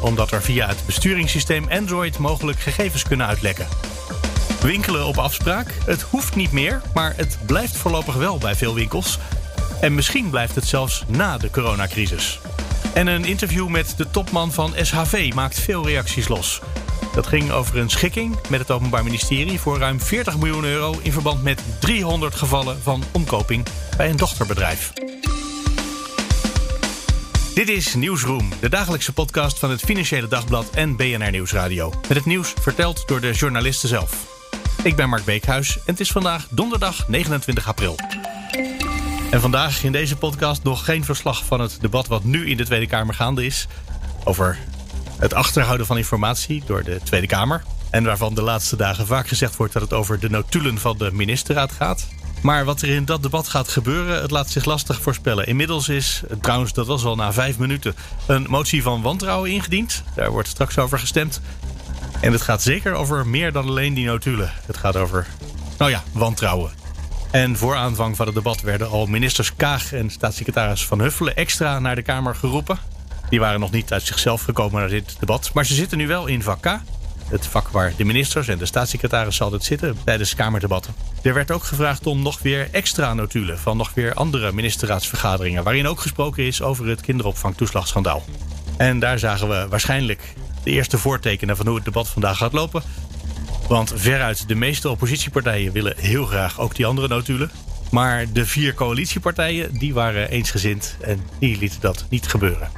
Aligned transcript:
omdat 0.00 0.30
er 0.30 0.42
via 0.42 0.66
het 0.66 0.86
besturingssysteem 0.86 1.66
Android 1.70 2.18
mogelijk 2.18 2.60
gegevens 2.60 3.02
kunnen 3.02 3.26
uitlekken. 3.26 3.66
Winkelen 4.62 5.06
op 5.06 5.18
afspraak? 5.18 5.74
Het 5.84 6.02
hoeft 6.02 6.34
niet 6.34 6.52
meer, 6.52 6.80
maar 6.94 7.12
het 7.16 7.38
blijft 7.46 7.76
voorlopig 7.76 8.14
wel 8.14 8.38
bij 8.38 8.54
veel 8.54 8.74
winkels. 8.74 9.18
En 9.80 9.94
misschien 9.94 10.30
blijft 10.30 10.54
het 10.54 10.66
zelfs 10.66 11.04
na 11.08 11.38
de 11.38 11.50
coronacrisis. 11.50 12.40
En 12.94 13.06
een 13.06 13.24
interview 13.24 13.68
met 13.68 13.94
de 13.96 14.10
topman 14.10 14.52
van 14.52 14.72
SHV 14.82 15.32
maakt 15.34 15.60
veel 15.60 15.86
reacties 15.86 16.28
los. 16.28 16.60
Dat 17.14 17.26
ging 17.26 17.50
over 17.50 17.78
een 17.78 17.90
schikking 17.90 18.38
met 18.48 18.60
het 18.60 18.70
Openbaar 18.70 19.04
Ministerie 19.04 19.60
voor 19.60 19.78
ruim 19.78 20.00
40 20.00 20.38
miljoen 20.38 20.64
euro 20.64 20.94
in 21.02 21.12
verband 21.12 21.42
met 21.42 21.62
300 21.78 22.34
gevallen 22.34 22.82
van 22.82 23.02
omkoping 23.12 23.66
bij 23.96 24.10
een 24.10 24.16
dochterbedrijf. 24.16 24.92
Dit 27.54 27.68
is 27.68 27.94
Nieuwsroom, 27.94 28.48
de 28.60 28.68
dagelijkse 28.68 29.12
podcast 29.12 29.58
van 29.58 29.70
het 29.70 29.80
Financiële 29.80 30.28
Dagblad 30.28 30.70
en 30.70 30.96
BNR 30.96 31.30
Nieuwsradio. 31.30 31.92
Met 32.08 32.16
het 32.16 32.24
nieuws 32.24 32.54
verteld 32.60 33.08
door 33.08 33.20
de 33.20 33.32
journalisten 33.32 33.88
zelf. 33.88 34.26
Ik 34.82 34.96
ben 34.96 35.08
Mark 35.08 35.24
Beekhuis 35.24 35.76
en 35.76 35.82
het 35.84 36.00
is 36.00 36.10
vandaag 36.10 36.46
donderdag 36.50 37.08
29 37.08 37.68
april. 37.68 37.96
En 39.30 39.40
vandaag 39.40 39.84
in 39.84 39.92
deze 39.92 40.16
podcast 40.16 40.62
nog 40.62 40.84
geen 40.84 41.04
verslag 41.04 41.44
van 41.44 41.60
het 41.60 41.78
debat 41.80 42.06
wat 42.06 42.24
nu 42.24 42.48
in 42.48 42.56
de 42.56 42.64
Tweede 42.64 42.86
Kamer 42.86 43.14
gaande 43.14 43.46
is. 43.46 43.66
Over 44.24 44.58
het 45.18 45.34
achterhouden 45.34 45.86
van 45.86 45.96
informatie 45.96 46.62
door 46.66 46.84
de 46.84 47.00
Tweede 47.04 47.26
Kamer. 47.26 47.62
En 47.90 48.04
waarvan 48.04 48.34
de 48.34 48.42
laatste 48.42 48.76
dagen 48.76 49.06
vaak 49.06 49.28
gezegd 49.28 49.56
wordt 49.56 49.72
dat 49.72 49.82
het 49.82 49.92
over 49.92 50.20
de 50.20 50.30
notulen 50.30 50.78
van 50.78 50.98
de 50.98 51.10
ministerraad 51.12 51.72
gaat. 51.72 52.08
Maar 52.42 52.64
wat 52.64 52.82
er 52.82 52.88
in 52.88 53.04
dat 53.04 53.22
debat 53.22 53.48
gaat 53.48 53.68
gebeuren, 53.68 54.20
het 54.20 54.30
laat 54.30 54.50
zich 54.50 54.64
lastig 54.64 55.00
voorspellen. 55.00 55.46
Inmiddels 55.46 55.88
is, 55.88 56.22
trouwens 56.40 56.72
dat 56.72 56.86
was 56.86 57.04
al 57.04 57.16
na 57.16 57.32
vijf 57.32 57.58
minuten, 57.58 57.94
een 58.26 58.46
motie 58.48 58.82
van 58.82 59.02
wantrouwen 59.02 59.50
ingediend. 59.50 60.02
Daar 60.14 60.30
wordt 60.30 60.48
straks 60.48 60.78
over 60.78 60.98
gestemd. 60.98 61.40
En 62.20 62.32
het 62.32 62.42
gaat 62.42 62.62
zeker 62.62 62.92
over 62.92 63.26
meer 63.26 63.52
dan 63.52 63.68
alleen 63.68 63.94
die 63.94 64.06
notulen. 64.06 64.52
Het 64.66 64.76
gaat 64.76 64.96
over, 64.96 65.26
nou 65.78 65.90
ja, 65.90 66.02
wantrouwen. 66.12 66.70
En 67.30 67.56
voor 67.56 67.76
aanvang 67.76 68.16
van 68.16 68.26
het 68.26 68.34
debat 68.34 68.60
werden 68.60 68.88
al 68.88 69.06
ministers 69.06 69.56
Kaag 69.56 69.92
en 69.92 70.10
staatssecretaris 70.10 70.86
Van 70.86 71.00
Huffelen 71.00 71.36
extra 71.36 71.78
naar 71.78 71.94
de 71.94 72.02
Kamer 72.02 72.34
geroepen. 72.34 72.78
Die 73.28 73.40
waren 73.40 73.60
nog 73.60 73.70
niet 73.70 73.92
uit 73.92 74.02
zichzelf 74.02 74.42
gekomen 74.42 74.80
naar 74.80 74.88
dit 74.88 75.16
debat. 75.20 75.50
Maar 75.54 75.66
ze 75.66 75.74
zitten 75.74 75.98
nu 75.98 76.06
wel 76.06 76.26
in 76.26 76.42
vak 76.42 76.60
K. 76.60 76.80
Het 77.30 77.46
vak 77.46 77.68
waar 77.68 77.92
de 77.96 78.04
ministers 78.04 78.48
en 78.48 78.58
de 78.58 78.66
staatssecretaris 78.66 79.42
altijd 79.42 79.64
zitten 79.64 79.96
tijdens 80.04 80.34
Kamerdebatten. 80.34 80.94
Er 81.22 81.34
werd 81.34 81.50
ook 81.50 81.64
gevraagd 81.64 82.06
om 82.06 82.22
nog 82.22 82.40
weer 82.40 82.68
extra 82.72 83.14
notulen 83.14 83.58
van 83.58 83.76
nog 83.76 83.94
weer 83.94 84.14
andere 84.14 84.52
ministerraadsvergaderingen. 84.52 85.64
Waarin 85.64 85.86
ook 85.86 86.00
gesproken 86.00 86.44
is 86.44 86.62
over 86.62 86.86
het 86.86 87.00
kinderopvangtoeslagschandaal. 87.00 88.24
En 88.76 88.98
daar 88.98 89.18
zagen 89.18 89.48
we 89.48 89.66
waarschijnlijk 89.68 90.34
de 90.64 90.70
eerste 90.70 90.98
voortekenen 90.98 91.56
van 91.56 91.66
hoe 91.66 91.74
het 91.74 91.84
debat 91.84 92.08
vandaag 92.08 92.36
gaat 92.36 92.52
lopen. 92.52 92.82
Want 93.68 93.92
veruit 93.96 94.48
de 94.48 94.54
meeste 94.54 94.90
oppositiepartijen 94.90 95.72
willen 95.72 95.94
heel 95.96 96.26
graag 96.26 96.60
ook 96.60 96.74
die 96.74 96.86
andere 96.86 97.08
notulen. 97.08 97.50
Maar 97.90 98.32
de 98.32 98.46
vier 98.46 98.74
coalitiepartijen 98.74 99.78
die 99.78 99.94
waren 99.94 100.30
eensgezind 100.30 100.96
en 101.00 101.20
die 101.38 101.58
lieten 101.58 101.80
dat 101.80 102.04
niet 102.08 102.26
gebeuren. 102.26 102.70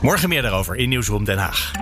Morgen 0.00 0.28
meer 0.28 0.42
daarover 0.42 0.76
in 0.76 0.88
Nieuwsroom 0.88 1.24
Den 1.24 1.38
Haag. 1.38 1.72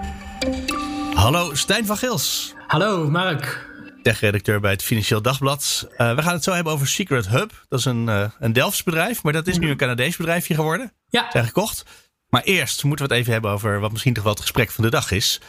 Hallo 1.17 1.55
Stijn 1.55 1.87
van 1.87 1.97
Gils. 1.97 2.55
Hallo 2.67 3.11
Mark. 3.11 3.71
Tech-redacteur 4.03 4.61
bij 4.61 4.71
het 4.71 4.83
Financieel 4.83 5.23
Dagblad. 5.23 5.89
Uh, 5.99 6.15
we 6.15 6.23
gaan 6.23 6.33
het 6.33 6.45
zo 6.45 6.53
hebben 6.53 6.73
over 6.73 6.87
Secret 6.87 7.29
Hub. 7.29 7.65
Dat 7.69 7.79
is 7.79 7.85
een, 7.85 8.07
uh, 8.09 8.29
een 8.39 8.53
Delfts 8.53 8.83
bedrijf, 8.83 9.23
maar 9.23 9.33
dat 9.33 9.47
is 9.47 9.59
nu 9.59 9.71
een 9.71 9.77
Canadees 9.77 10.17
bedrijfje 10.17 10.55
geworden. 10.55 10.93
Ja. 11.09 11.27
Zijn 11.31 11.45
gekocht. 11.45 11.85
Maar 12.29 12.43
eerst 12.43 12.85
moeten 12.85 13.07
we 13.07 13.13
het 13.13 13.21
even 13.21 13.33
hebben 13.33 13.51
over 13.51 13.81
wat 13.81 13.93
misschien 13.93 14.15
toch 14.15 14.23
wel 14.25 14.33
het 14.33 14.43
gesprek 14.43 14.71
van 14.71 14.85
de 14.85 14.91
dag 14.91 15.11
is. 15.11 15.41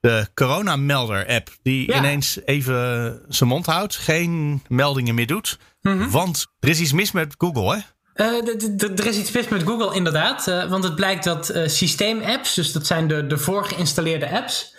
De 0.00 0.28
coronamelder-app, 0.34 1.50
die 1.62 1.90
Ja. 1.90 1.96
ineens 1.98 2.38
even 2.44 3.20
zijn 3.28 3.48
mond 3.48 3.66
houdt, 3.66 3.96
geen 3.96 4.62
meldingen 4.68 5.14
meer 5.14 5.26
doet. 5.26 5.58
Want 6.10 6.46
er 6.60 6.68
is 6.68 6.80
iets 6.80 6.92
mis 6.92 7.12
met 7.12 7.34
Google, 7.38 7.74
hè? 7.76 7.80
Eh, 8.18 8.98
er 8.98 9.06
is 9.06 9.18
iets 9.18 9.30
mis 9.30 9.48
met 9.48 9.62
Google 9.62 9.94
inderdaad. 9.94 10.46
eh, 10.48 10.64
want 10.64 10.84
het 10.84 10.94
blijkt 10.94 11.24
dat 11.24 11.48
eh, 11.48 11.68
systeemapps, 11.68 12.54
dus 12.54 12.72
dat 12.72 12.86
zijn 12.86 13.08
de, 13.08 13.26
de 13.26 13.38
voorgeïnstalleerde 13.38 14.30
apps 14.30 14.76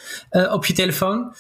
op 0.52 0.66
je 0.66 0.74
telefoon, 0.74 1.36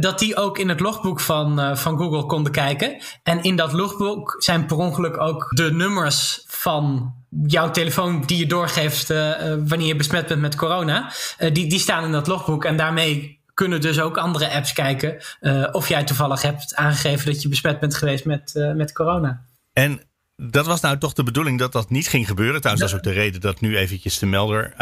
dat 0.00 0.18
die 0.18 0.36
ook 0.36 0.58
in 0.58 0.68
het 0.68 0.80
logboek 0.80 1.20
van, 1.20 1.76
van 1.76 1.98
Google 1.98 2.26
konden 2.26 2.52
kijken. 2.52 2.96
En 3.22 3.42
in 3.42 3.56
dat 3.56 3.72
logboek 3.72 4.34
zijn 4.38 4.66
per 4.66 4.76
ongeluk 4.76 5.20
ook 5.20 5.46
de 5.50 5.72
nummers 5.72 6.44
van 6.46 7.14
jouw 7.46 7.70
telefoon 7.70 8.22
die 8.26 8.38
je 8.38 8.46
doorgeeft 8.46 9.08
wanneer 9.66 9.86
je 9.86 9.96
besmet 9.96 10.26
bent 10.26 10.40
met 10.40 10.54
corona. 10.54 11.12
die, 11.38 11.68
die 11.68 11.78
staan 11.78 12.04
in 12.04 12.12
dat 12.12 12.26
logboek 12.26 12.64
en 12.64 12.76
daarmee 12.76 13.40
kunnen 13.54 13.80
dus 13.80 14.00
ook 14.00 14.16
andere 14.16 14.50
apps 14.50 14.72
kijken 14.72 15.22
of 15.72 15.88
jij 15.88 16.04
toevallig 16.04 16.42
hebt 16.42 16.74
aangegeven 16.74 17.32
dat 17.32 17.42
je 17.42 17.48
besmet 17.48 17.80
bent 17.80 17.94
geweest 17.94 18.24
met, 18.24 18.72
met 18.74 18.92
corona. 18.92 19.44
En 19.72 20.09
dat 20.42 20.66
was 20.66 20.80
nou 20.80 20.98
toch 20.98 21.12
de 21.12 21.22
bedoeling 21.22 21.58
dat 21.58 21.72
dat 21.72 21.90
niet 21.90 22.08
ging 22.08 22.26
gebeuren. 22.26 22.60
Trouwens, 22.60 22.90
dat 22.90 23.00
is 23.00 23.06
ook 23.06 23.14
de 23.14 23.20
reden 23.20 23.40
dat 23.40 23.60
nu 23.60 23.76
eventjes 23.76 24.18
de 24.18 24.26
melder 24.26 24.74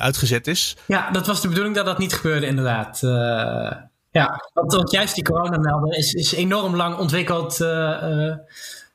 uitgezet 0.00 0.46
is. 0.46 0.76
Ja, 0.86 1.10
dat 1.10 1.26
was 1.26 1.40
de 1.40 1.48
bedoeling 1.48 1.74
dat 1.74 1.86
dat 1.86 1.98
niet 1.98 2.12
gebeurde, 2.12 2.46
inderdaad. 2.46 3.02
Eh, 3.02 3.72
ja, 4.10 4.50
want, 4.52 4.72
want 4.72 4.90
juist 4.90 5.14
die 5.14 5.24
coronamelder 5.24 5.98
is, 5.98 6.12
is 6.12 6.32
enorm 6.32 6.76
lang 6.76 6.96
ontwikkeld. 6.96 7.60
eh, 7.60 8.28
eh, 8.28 8.36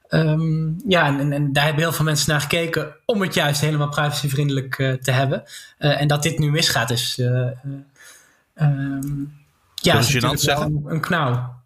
ehm, 0.07 0.89
ja, 0.89 1.19
en, 1.19 1.53
daar 1.53 1.63
hebben 1.63 1.83
heel 1.83 1.93
veel 1.93 2.05
mensen 2.05 2.31
naar 2.31 2.41
gekeken 2.41 2.95
om 3.05 3.21
het 3.21 3.33
juist 3.33 3.61
helemaal 3.61 3.89
privacyvriendelijk 3.89 4.75
te 5.01 5.11
hebben. 5.11 5.43
En 5.77 6.07
dat 6.07 6.23
dit 6.23 6.39
nu 6.39 6.51
misgaat 6.51 6.89
is. 6.89 7.19
ehm, 8.53 9.23
ja, 9.75 9.97
is 9.97 10.13
natuurlijk 10.13 10.41
wel 10.41 10.81
een 10.85 11.01
knauw. 11.01 11.58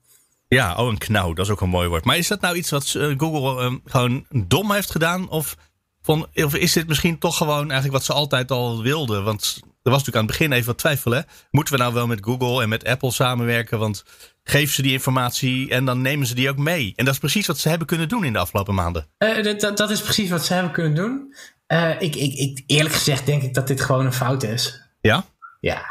Ja, 0.53 0.75
oh, 0.75 0.87
een 0.87 0.97
knauw, 0.97 1.33
dat 1.33 1.45
is 1.45 1.51
ook 1.51 1.61
een 1.61 1.69
mooi 1.69 1.87
woord. 1.87 2.05
Maar 2.05 2.17
is 2.17 2.27
dat 2.27 2.41
nou 2.41 2.55
iets 2.55 2.69
wat 2.69 2.93
eh, 2.95 3.13
Google 3.17 3.63
eh, 3.63 3.73
gewoon 3.85 4.25
dom 4.29 4.71
heeft 4.71 4.91
gedaan? 4.91 5.29
Of, 5.29 5.55
van, 6.01 6.27
of 6.33 6.55
is 6.55 6.73
dit 6.73 6.87
misschien 6.87 7.19
toch 7.19 7.37
gewoon 7.37 7.71
eigenlijk 7.71 7.91
wat 7.91 8.03
ze 8.03 8.13
altijd 8.13 8.51
al 8.51 8.81
wilden? 8.81 9.23
Want 9.23 9.59
er 9.61 9.91
was 9.91 10.03
natuurlijk 10.03 10.15
aan 10.15 10.25
het 10.25 10.37
begin 10.37 10.51
even 10.51 10.65
wat 10.65 10.77
twijfel. 10.77 11.11
Hè? 11.11 11.19
Moeten 11.51 11.73
we 11.73 11.79
nou 11.79 11.93
wel 11.93 12.07
met 12.07 12.25
Google 12.25 12.61
en 12.61 12.69
met 12.69 12.85
Apple 12.85 13.11
samenwerken? 13.11 13.79
Want 13.79 14.03
geven 14.43 14.73
ze 14.73 14.81
die 14.81 14.91
informatie 14.91 15.69
en 15.69 15.85
dan 15.85 16.01
nemen 16.01 16.27
ze 16.27 16.35
die 16.35 16.49
ook 16.49 16.57
mee. 16.57 16.93
En 16.95 17.05
dat 17.05 17.13
is 17.13 17.19
precies 17.19 17.47
wat 17.47 17.57
ze 17.57 17.69
hebben 17.69 17.87
kunnen 17.87 18.09
doen 18.09 18.23
in 18.23 18.33
de 18.33 18.39
afgelopen 18.39 18.73
maanden. 18.73 19.07
Eh, 19.17 19.59
dat, 19.59 19.77
dat, 19.77 19.89
is 19.89 20.01
precies 20.01 20.29
wat 20.29 20.45
ze 20.45 20.53
hebben 20.53 20.71
kunnen 20.71 20.95
doen. 20.95 21.35
Ik, 21.99 22.15
ik, 22.15 22.33
ik, 22.33 22.63
eerlijk 22.67 22.95
gezegd 22.95 23.25
denk 23.25 23.41
ik 23.41 23.53
dat 23.53 23.67
dit 23.67 23.81
gewoon 23.81 24.05
een 24.05 24.13
fout 24.13 24.43
is. 24.43 24.81
Ja? 25.01 25.25
Ja, 25.59 25.85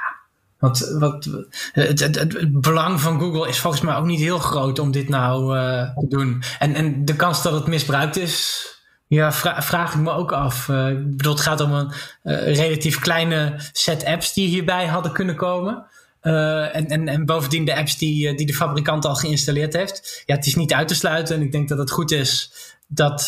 want 0.62 0.94
wat, 0.98 1.28
het, 1.72 2.00
het, 2.00 2.18
het, 2.18 2.32
het 2.32 2.60
belang 2.60 3.00
van 3.00 3.20
Google 3.20 3.48
is 3.48 3.58
volgens 3.58 3.82
mij 3.82 3.94
ook 3.94 4.04
niet 4.04 4.20
heel 4.20 4.38
groot 4.38 4.78
om 4.78 4.90
dit 4.90 5.08
nou 5.08 5.58
eh, 5.58 5.96
te 5.96 6.06
doen. 6.08 6.42
En, 6.58 6.74
en 6.74 7.04
de 7.04 7.16
kans 7.16 7.42
dat 7.42 7.52
het 7.52 7.66
misbruikt 7.66 8.16
is, 8.16 8.66
ja, 9.06 9.32
vra- 9.32 9.62
vraag 9.62 9.94
ik 9.94 10.00
me 10.00 10.10
ook 10.10 10.32
af. 10.32 10.68
Eh, 10.68 10.88
ik 10.88 11.16
bedoel, 11.16 11.32
het 11.32 11.42
gaat 11.42 11.60
om 11.60 11.72
een 11.72 11.92
eh, 12.22 12.54
relatief 12.56 12.98
kleine 12.98 13.54
set 13.72 14.04
apps 14.04 14.32
die 14.32 14.48
hierbij 14.48 14.86
hadden 14.86 15.12
kunnen 15.12 15.36
komen. 15.36 15.86
En, 16.20 16.86
en, 16.86 17.08
en 17.08 17.24
bovendien 17.24 17.64
de 17.64 17.76
apps 17.76 17.98
die, 17.98 18.34
die 18.34 18.46
de 18.46 18.54
fabrikant 18.54 19.04
al 19.04 19.14
geïnstalleerd 19.14 19.72
heeft. 19.72 20.22
Ja, 20.26 20.34
het 20.34 20.46
is 20.46 20.54
niet 20.54 20.72
uit 20.72 20.88
te 20.88 20.94
sluiten. 20.94 21.36
En 21.36 21.42
ik 21.42 21.52
denk 21.52 21.68
dat 21.68 21.78
het 21.78 21.90
goed 21.90 22.10
is 22.10 22.52
dat 22.86 23.24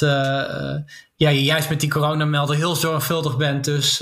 ja, 1.16 1.28
je 1.28 1.42
juist 1.42 1.68
met 1.68 1.80
die 1.80 1.90
coronamelder 1.90 2.56
heel 2.56 2.74
zorgvuldig 2.74 3.36
bent. 3.36 3.64
Dus, 3.64 3.98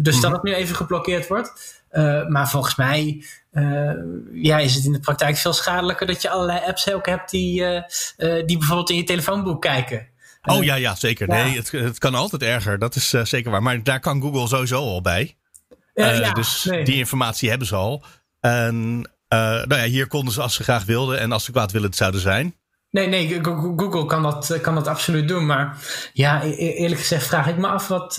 dus 0.00 0.20
dat 0.20 0.32
het 0.32 0.42
nu 0.42 0.54
even 0.54 0.76
geblokkeerd 0.76 1.28
wordt. 1.28 1.77
Eh, 1.88 2.26
maar 2.26 2.48
volgens 2.48 2.76
mij 2.76 3.24
eh, 3.50 3.92
ja, 4.32 4.58
is 4.58 4.74
het 4.74 4.84
in 4.84 4.92
de 4.92 5.00
praktijk 5.00 5.36
veel 5.36 5.52
schadelijker 5.52 6.06
dat 6.06 6.22
je 6.22 6.30
allerlei 6.30 6.60
apps 6.66 6.92
ook 6.92 7.06
hebt 7.06 7.30
die, 7.30 7.64
eh, 7.64 8.46
die 8.46 8.58
bijvoorbeeld 8.58 8.90
in 8.90 8.96
je 8.96 9.04
telefoonboek 9.04 9.62
kijken. 9.62 10.08
Oh 10.42 10.64
ja, 10.64 10.74
ja 10.74 10.94
zeker. 10.94 11.28
ja. 11.28 11.44
Nee, 11.44 11.56
het, 11.56 11.70
het 11.70 11.98
kan 11.98 12.14
altijd 12.14 12.42
erger. 12.42 12.78
Dat 12.78 12.94
is 12.94 13.08
zeker 13.08 13.50
waar. 13.50 13.62
Maar 13.62 13.82
daar 13.82 14.00
kan 14.00 14.20
Google 14.20 14.48
sowieso 14.48 14.76
al 14.76 15.00
bij. 15.00 15.36
Ja, 15.94 16.32
dus 16.32 16.64
nee. 16.64 16.84
die 16.84 16.96
informatie 16.96 17.48
hebben 17.48 17.66
ze 17.68 17.74
al. 17.74 18.04
En 18.40 19.00
nou 19.28 19.76
ja, 19.76 19.84
hier 19.84 20.06
konden 20.06 20.32
ze 20.32 20.42
als 20.42 20.54
ze 20.54 20.62
graag 20.62 20.84
wilden 20.84 21.18
en 21.18 21.32
als 21.32 21.44
ze 21.44 21.50
kwaadwillend 21.52 21.96
zouden 21.96 22.20
zijn. 22.20 22.56
Nee, 22.90 23.06
nee, 23.06 23.44
Go- 23.44 23.56
Go- 23.56 23.74
Google 23.76 24.06
kan 24.06 24.22
dat, 24.22 24.58
kan 24.60 24.74
dat 24.74 24.86
absoluut 24.86 25.28
doen. 25.28 25.46
Maar 25.46 25.76
ja, 26.12 26.42
e- 26.42 26.48
e- 26.48 26.72
eerlijk 26.72 27.00
gezegd 27.00 27.26
vraag 27.26 27.46
ik 27.46 27.56
me 27.56 27.66
af 27.66 27.88
wat, 27.88 28.16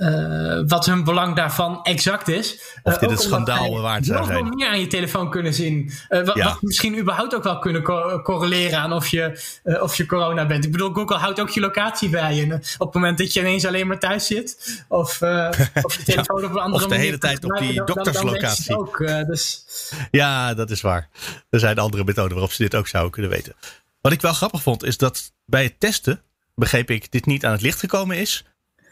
eh, 0.00 0.62
wat 0.66 0.86
hun 0.86 1.04
belang 1.04 1.36
daarvan 1.36 1.82
exact 1.82 2.28
is. 2.28 2.60
Of 2.82 2.98
dit 2.98 3.10
het 3.10 3.20
schandaal 3.20 3.80
waard 3.80 4.06
zou 4.06 4.24
zijn. 4.24 4.44
Nog 4.44 4.54
meer 4.54 4.68
aan 4.68 4.80
je 4.80 4.86
telefoon 4.86 5.30
kunnen 5.30 5.54
zien. 5.54 5.92
Wat, 6.08 6.34
ja. 6.34 6.44
wat, 6.44 6.62
misschien 6.62 6.98
überhaupt 6.98 7.34
ook 7.34 7.42
wel 7.42 7.58
kunnen 7.58 7.82
co 7.82 8.20
correleren 8.22 8.78
aan 8.78 8.92
of 8.92 9.06
je, 9.06 9.40
of 9.80 9.94
je 9.94 10.06
corona 10.06 10.46
bent. 10.46 10.64
Ik 10.64 10.72
bedoel, 10.72 10.92
Google 10.92 11.16
houdt 11.16 11.40
ook 11.40 11.50
je 11.50 11.60
locatie 11.60 12.08
bij 12.08 12.34
je. 12.34 12.54
Op 12.54 12.86
het 12.86 12.94
moment 12.94 13.18
dat 13.18 13.32
je 13.32 13.40
ineens 13.40 13.66
alleen 13.66 13.86
maar 13.86 13.98
thuis 13.98 14.26
zit. 14.26 14.84
Of, 14.88 15.22
of 15.86 15.96
je 15.96 16.02
telefoon 16.04 16.44
op 16.44 16.50
een 16.50 16.58
andere 16.58 16.84
Of 16.84 16.90
de 16.90 16.98
hele 16.98 17.18
tijd 17.18 17.44
op 17.44 17.58
die 17.58 17.84
dokterslocatie. 17.84 18.78
ook, 18.78 18.98
dus... 19.26 19.64
Ja, 20.10 20.54
dat 20.54 20.70
is 20.70 20.80
waar. 20.80 21.08
Er 21.50 21.60
zijn 21.60 21.78
andere 21.78 22.04
methoden 22.04 22.32
waarop 22.32 22.52
ze 22.52 22.62
dit 22.62 22.74
ook 22.74 22.88
zouden 22.88 23.12
kunnen 23.12 23.30
weten. 23.30 23.54
Wat 24.00 24.12
ik 24.12 24.20
wel 24.20 24.32
grappig 24.32 24.62
vond, 24.62 24.84
is 24.84 24.96
dat 24.96 25.32
bij 25.46 25.62
het 25.62 25.80
testen, 25.80 26.22
begreep 26.54 26.90
ik, 26.90 27.12
dit 27.12 27.26
niet 27.26 27.44
aan 27.44 27.52
het 27.52 27.60
licht 27.60 27.78
gekomen 27.78 28.16
is. 28.16 28.44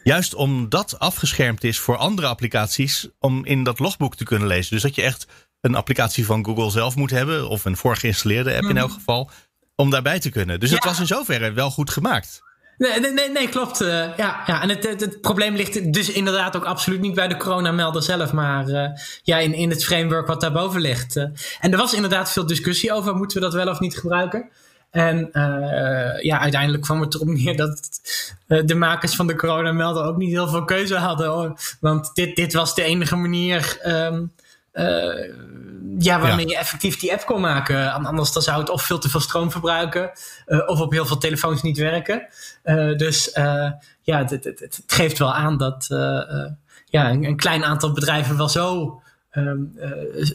Juist 0.08 0.34
omdat 0.34 0.98
afgeschermd 0.98 1.64
is 1.64 1.78
voor 1.78 1.96
andere 1.96 2.26
applicaties 2.26 3.08
om 3.18 3.44
in 3.44 3.62
dat 3.62 3.78
logboek 3.78 4.16
te 4.16 4.24
kunnen 4.24 4.48
lezen. 4.48 4.72
Dus 4.72 4.82
dat 4.82 4.94
je 4.94 5.02
echt 5.02 5.26
een 5.60 5.74
applicatie 5.74 6.26
van 6.26 6.44
Google 6.44 6.70
zelf 6.70 6.96
moet 6.96 7.10
hebben, 7.10 7.48
of 7.48 7.64
een 7.64 7.76
voorgeïnstalleerde 7.76 8.54
app 8.54 8.64
in 8.64 8.76
elk 8.76 8.90
geval, 8.90 9.30
om 9.76 9.90
daarbij 9.90 10.18
te 10.18 10.30
kunnen. 10.30 10.60
Dus 10.60 10.70
het 10.70 10.84
was 10.84 11.00
in 11.00 11.06
zoverre 11.06 11.52
wel 11.52 11.70
goed 11.70 11.90
gemaakt. 11.90 12.42
Nee, 12.78 13.00
nee, 13.00 13.30
nee, 13.30 13.48
klopt. 13.48 13.82
Uh, 13.82 13.88
ja, 14.16 14.42
ja, 14.46 14.62
en 14.62 14.68
het, 14.68 14.88
het, 14.88 15.00
het, 15.00 15.20
probleem 15.20 15.54
ligt 15.54 15.92
dus 15.92 16.10
inderdaad 16.10 16.56
ook 16.56 16.64
absoluut 16.64 17.00
niet 17.00 17.14
bij 17.14 17.28
de 17.28 17.36
coronamelder 17.36 18.02
zelf, 18.02 18.32
maar 18.32 18.68
uh, 18.68 18.88
ja, 19.22 19.38
in, 19.38 19.54
in 19.54 19.70
het 19.70 19.84
framework 19.84 20.26
wat 20.26 20.40
daarboven 20.40 20.80
ligt. 20.80 21.16
Uh, 21.16 21.24
en 21.60 21.72
er 21.72 21.78
was 21.78 21.94
inderdaad 21.94 22.32
veel 22.32 22.46
discussie 22.46 22.92
over, 22.92 23.14
moeten 23.14 23.38
we 23.38 23.44
dat 23.44 23.54
wel 23.54 23.68
of 23.68 23.80
niet 23.80 23.98
gebruiken? 23.98 24.50
En 24.90 25.30
ja, 26.20 26.38
uiteindelijk 26.38 26.82
kwam 26.82 27.00
het 27.00 27.14
erop 27.14 27.28
neer 27.38 27.56
dat 27.56 28.00
de 28.46 28.74
makers 28.74 29.14
van 29.14 29.26
de 29.26 29.36
coronamelder 29.36 30.04
ook 30.04 30.16
niet 30.16 30.30
heel 30.30 30.48
veel 30.48 30.64
keuze 30.64 30.96
hadden. 30.96 31.28
Hoor. 31.28 31.58
Want 31.80 32.14
dit, 32.14 32.36
dit 32.36 32.52
was 32.52 32.74
de 32.74 32.82
enige 32.82 33.16
manier 33.16 33.80
um, 33.86 34.32
uh, 34.72 35.34
ja, 35.98 36.20
waarmee 36.20 36.48
je 36.48 36.56
effectief 36.56 36.98
die 36.98 37.12
app 37.12 37.26
kon 37.26 37.40
maken. 37.40 37.92
Anders 37.92 38.32
dan 38.32 38.42
zou 38.42 38.60
het 38.60 38.70
of 38.70 38.82
veel 38.82 38.98
te 38.98 39.08
veel 39.08 39.20
stroom 39.20 39.50
verbruiken, 39.50 40.10
of 40.66 40.80
op 40.80 40.92
heel 40.92 41.06
veel 41.06 41.18
telefoons 41.18 41.62
niet 41.62 41.78
werken. 41.78 42.26
Dus 42.96 43.30
ja, 44.02 44.18
het, 44.18 44.30
het, 44.30 44.44
het, 44.44 44.82
geeft 44.86 45.18
wel 45.18 45.34
aan 45.34 45.56
dat 45.56 45.86
ja, 46.86 47.10
een, 47.10 47.24
een, 47.24 47.36
klein 47.36 47.64
aantal 47.64 47.92
bedrijven 47.92 48.36
wel 48.36 48.48
zo, 48.48 49.00
um, 49.32 49.78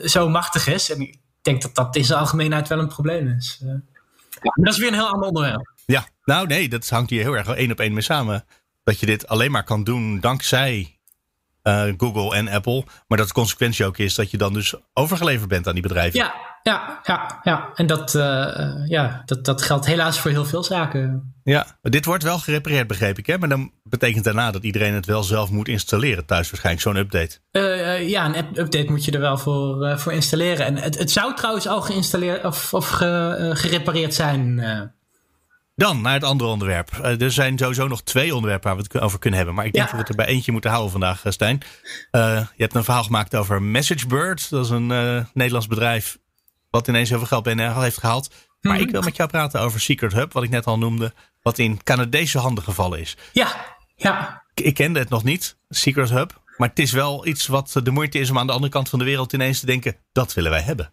zo 0.03 0.29
machtig 0.29 0.67
is. 0.67 0.91
En 0.91 1.01
ik 1.01 1.17
denk 1.41 1.61
dat 1.61 1.75
dat 1.75 1.95
in 1.95 2.03
de 2.03 2.15
algemeenheid 2.15 2.67
wel 2.67 2.79
een 2.79 2.88
probleem 2.88 3.27
is. 3.27 3.63
Ja, 4.44 4.51
maar 4.56 4.66
dat 4.66 4.74
is 4.74 4.80
weer 4.80 4.88
een 4.88 4.94
heel 4.94 5.10
ander 5.10 5.28
onderwerp. 5.28 5.72
Ja, 5.86 6.07
nou 6.24 6.48
nee, 6.48 6.69
dat 6.69 6.90
hangt 6.90 7.10
hier 7.10 7.22
heel 7.22 7.38
erg 7.38 7.48
één 7.48 7.72
op 7.72 7.80
één 7.80 7.94
mee 7.94 8.01
samen. 8.01 8.45
Dat 8.84 9.00
je 9.00 9.06
dit 9.06 9.28
alleen 9.28 9.51
maar 9.51 9.63
kan 9.63 9.84
doen 9.84 10.19
dankzij 10.19 11.00
uh, 11.63 11.94
Google 11.98 12.36
en 12.36 12.48
Apple. 12.48 12.84
Maar 13.07 13.18
dat 13.18 13.28
de 13.28 13.34
consequentie 13.34 13.86
ook 13.86 13.98
is 13.98 14.16
dat 14.16 14.31
je 14.31 14.38
dan 14.38 14.54
dus 14.54 14.75
overgeleverd 14.94 15.50
bent 15.50 15.68
aan 15.68 15.74
die 15.74 15.84
bedrijven. 15.84 16.19
Ja, 16.19 16.52
ja, 16.63 17.00
ja, 17.04 17.39
ja. 17.44 17.69
en 17.75 17.88
dat, 17.88 18.13
uh, 18.13 18.88
ja, 18.88 19.21
dat, 19.25 19.45
dat 19.45 19.62
geldt 19.62 19.86
helaas 19.86 20.19
voor 20.19 20.31
heel 20.31 20.45
veel 20.45 20.63
zaken. 20.63 21.33
Ja, 21.44 21.77
dit 21.81 22.06
wordt 22.06 22.24
wel 22.24 22.39
gerepareerd, 22.39 22.88
begreep 22.88 23.18
ik. 23.18 23.25
Hè? 23.25 23.38
Maar 23.38 23.50
dan 23.50 23.71
betekent 23.83 24.24
daarna 24.24 24.51
dat 24.51 24.63
iedereen 24.63 24.94
het 24.94 25.06
wel 25.06 25.24
zelf 25.24 25.50
moet 25.50 25.68
installeren 25.68 26.25
thuis 26.25 26.50
waarschijnlijk, 26.50 26.86
zo'n 26.86 26.95
update. 26.95 27.39
Uh, 27.51 28.10
ja, 28.10 28.25
een 28.25 28.60
update 28.60 28.92
moet 28.92 29.06
je 29.06 29.12
er 29.12 29.19
wel 29.19 29.38
voor, 29.38 30.00
voor 30.00 30.13
installeren. 30.13 30.65
En 30.65 30.77
het, 30.77 30.98
het 30.98 31.12
zou 31.12 31.36
trouwens 31.36 31.68
al 31.68 31.81
geïnstalleerd 31.81 32.45
of, 32.45 32.74
of 32.74 32.89
ge, 32.89 33.51
gerepareerd 33.54 34.13
zijn. 34.13 34.62
Dan 35.75 36.01
naar 36.01 36.13
het 36.13 36.24
andere 36.24 36.50
onderwerp. 36.50 36.89
Er 37.19 37.31
zijn 37.31 37.57
sowieso 37.57 37.88
nog 37.88 38.04
twee 38.04 38.36
onderwerpen 38.36 38.68
waar 38.68 38.77
we 38.77 38.86
het 38.92 39.01
over 39.01 39.19
kunnen 39.19 39.38
hebben. 39.38 39.56
Maar 39.56 39.66
ik 39.66 39.74
denk 39.74 39.86
dat 39.86 39.94
we 39.94 40.00
het 40.00 40.09
er 40.09 40.16
bij 40.16 40.25
eentje 40.25 40.51
moeten 40.51 40.69
houden 40.69 40.92
vandaag, 40.92 41.25
eh, 41.25 41.31
Stijn. 41.31 41.62
Uh, 42.12 42.39
je 42.56 42.63
hebt 42.63 42.75
een 42.75 42.83
verhaal 42.83 43.04
gemaakt 43.04 43.36
over 43.36 43.62
MessageBird. 43.62 44.50
Dat 44.50 44.66
is 44.66 44.71
een 44.71 44.88
Nederlands 45.33 45.68
bedrijf 45.68 46.18
wat 46.73 46.87
ineens 46.87 47.09
heel 47.09 47.17
veel 47.17 47.27
geld 47.27 47.43
binnen 47.43 47.81
heeft 47.81 47.97
gehaald. 47.97 48.29
Maar 48.61 48.79
ik 48.79 48.91
wil 48.91 49.01
met 49.01 49.15
jou 49.15 49.29
praten 49.29 49.59
over 49.59 49.79
Secret 49.79 50.13
Hub, 50.13 50.33
wat 50.33 50.43
ik 50.43 50.49
net 50.49 50.65
al 50.65 50.77
noemde. 50.77 51.13
Wat 51.41 51.57
in 51.57 51.83
Canadese 51.83 52.39
handen 52.39 52.63
gevallen 52.63 52.99
is. 52.99 53.17
Ja, 53.31 53.47
ja. 53.95 54.43
Ik, 54.53 54.65
ik 54.65 54.73
kende 54.73 54.99
het 54.99 55.09
nog 55.09 55.23
niet, 55.23 55.55
Secret 55.69 56.09
Hub. 56.09 56.41
Maar 56.57 56.69
het 56.69 56.79
is 56.79 56.91
wel 56.91 57.27
iets 57.27 57.47
wat 57.47 57.79
de 57.83 57.91
moeite 57.91 58.19
is 58.19 58.29
om 58.29 58.37
aan 58.37 58.47
de 58.47 58.53
andere 58.53 58.71
kant 58.71 58.89
van 58.89 58.99
de 58.99 59.05
wereld 59.05 59.33
ineens 59.33 59.59
te 59.59 59.65
denken: 59.65 59.95
dat 60.11 60.33
willen 60.33 60.51
wij 60.51 60.61
hebben. 60.61 60.91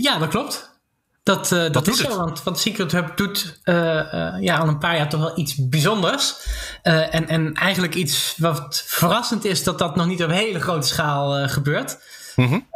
ja, 0.00 0.18
dat 0.18 0.28
klopt. 0.28 0.72
Dat, 1.22 1.52
uh, 1.52 1.70
dat 1.70 1.88
is 1.88 1.96
zo, 1.96 2.16
want, 2.16 2.42
want 2.42 2.58
Secret 2.58 2.92
Hub 2.92 3.16
doet 3.16 3.60
uh, 3.64 3.74
ja, 4.40 4.56
al 4.56 4.68
een 4.68 4.78
paar 4.78 4.96
jaar 4.96 5.08
toch 5.08 5.20
wel 5.20 5.38
iets 5.38 5.68
bijzonders. 5.68 6.34
en, 6.82 7.28
en 7.28 7.54
eigenlijk 7.54 7.94
iets 7.94 8.34
wat 8.36 8.84
verrassend 8.86 9.44
is 9.44 9.64
dat 9.64 9.78
dat 9.78 9.96
nog 9.96 10.06
niet 10.06 10.24
op 10.24 10.30
hele 10.30 10.60
grote 10.60 10.86
schaal 10.86 11.48
gebeurt. 11.48 11.98
Mm 12.36 12.46
-hmm. 12.46 12.66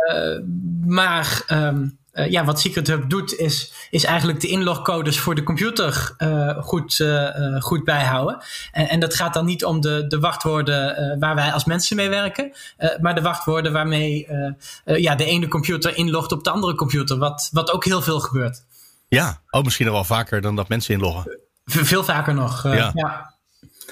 maar 0.87 1.43
um, 1.52 1.99
uh, 2.19 2.31
ja, 2.31 2.44
wat 2.44 2.60
Secret 2.60 2.87
Hub 2.87 3.10
doet, 3.10 3.34
is, 3.34 3.72
is 3.90 4.05
eigenlijk 4.05 4.40
de 4.40 4.49
inlogcodes 4.49 5.19
voor 5.19 5.34
de 5.34 5.43
computer 5.43 6.14
uh, 6.19 6.62
goed, 6.62 6.99
uh, 6.99 7.60
goed 7.60 7.84
bijhouden. 7.84 8.38
En, 8.72 8.88
en, 8.88 9.00
dat 9.00 9.14
gaat 9.14 9.34
dan 9.34 9.44
niet 9.44 9.64
om 9.64 9.81
de, 9.81 10.06
de 10.06 10.19
wachtwoorden 10.19 11.19
waar 11.19 11.34
wij 11.34 11.52
als 11.52 11.64
mensen 11.64 11.96
mee 11.96 12.08
werken, 12.08 12.52
maar 13.00 13.14
de 13.14 13.20
wachtwoorden 13.20 13.72
waarmee 13.72 14.28
ja, 14.84 15.14
de 15.14 15.25
ene 15.25 15.49
computer 15.49 15.96
inlogt 15.96 16.32
op 16.32 16.44
de 16.44 16.50
andere 16.50 16.75
computer, 16.75 17.19
wat, 17.19 17.49
wat 17.52 17.72
ook 17.72 17.84
heel 17.84 18.02
veel 18.02 18.20
gebeurt. 18.20 18.64
Ja, 19.08 19.40
oh, 19.50 19.62
misschien 19.62 19.87
nog 19.87 19.94
wel 19.94 20.04
vaker 20.04 20.40
dan 20.40 20.56
dat 20.56 20.69
mensen 20.69 20.94
inloggen. 20.94 21.40
veel 21.64 22.04
vaker 22.04 22.34
nog. 22.34 22.62
Ja. 22.62 22.90
ja. 22.94 23.37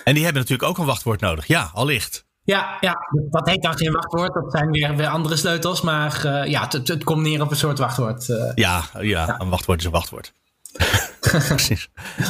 En 0.05 0.15
die 0.15 0.25
hebben 0.25 0.43
natuurlijk 0.43 0.69
ook 0.69 0.79
een 0.79 0.85
wachtwoord 0.85 1.21
nodig. 1.21 1.47
Ja, 1.47 1.71
allicht. 1.75 2.26
Ja, 2.47 2.77
ja, 2.81 2.97
dat 3.31 3.49
heet 3.49 3.63
dan 3.63 3.77
geen 3.77 3.93
wachtwoord. 3.93 4.35
Dat 4.35 4.53
zijn 4.53 4.71
weer, 4.71 4.97
weer 4.97 5.07
andere 5.07 5.37
sleutels. 5.37 5.81
Maar 5.81 6.23
uh, 6.25 6.47
ja, 6.47 6.69
het, 6.71 6.89
het, 6.89 7.05
komt 7.05 7.23
neer 7.23 7.43
op 7.43 7.51
een 7.51 7.57
soort 7.57 7.79
wachtwoord. 7.79 8.29
Uh, 8.29 8.53
ja, 8.55 8.83
ja, 8.93 9.01
ja, 9.01 9.41
een 9.41 9.49
wachtwoord 9.49 9.79
is 9.79 9.85
een 9.85 9.93
wachtwoord. 9.93 10.33
Precies. 11.49 11.89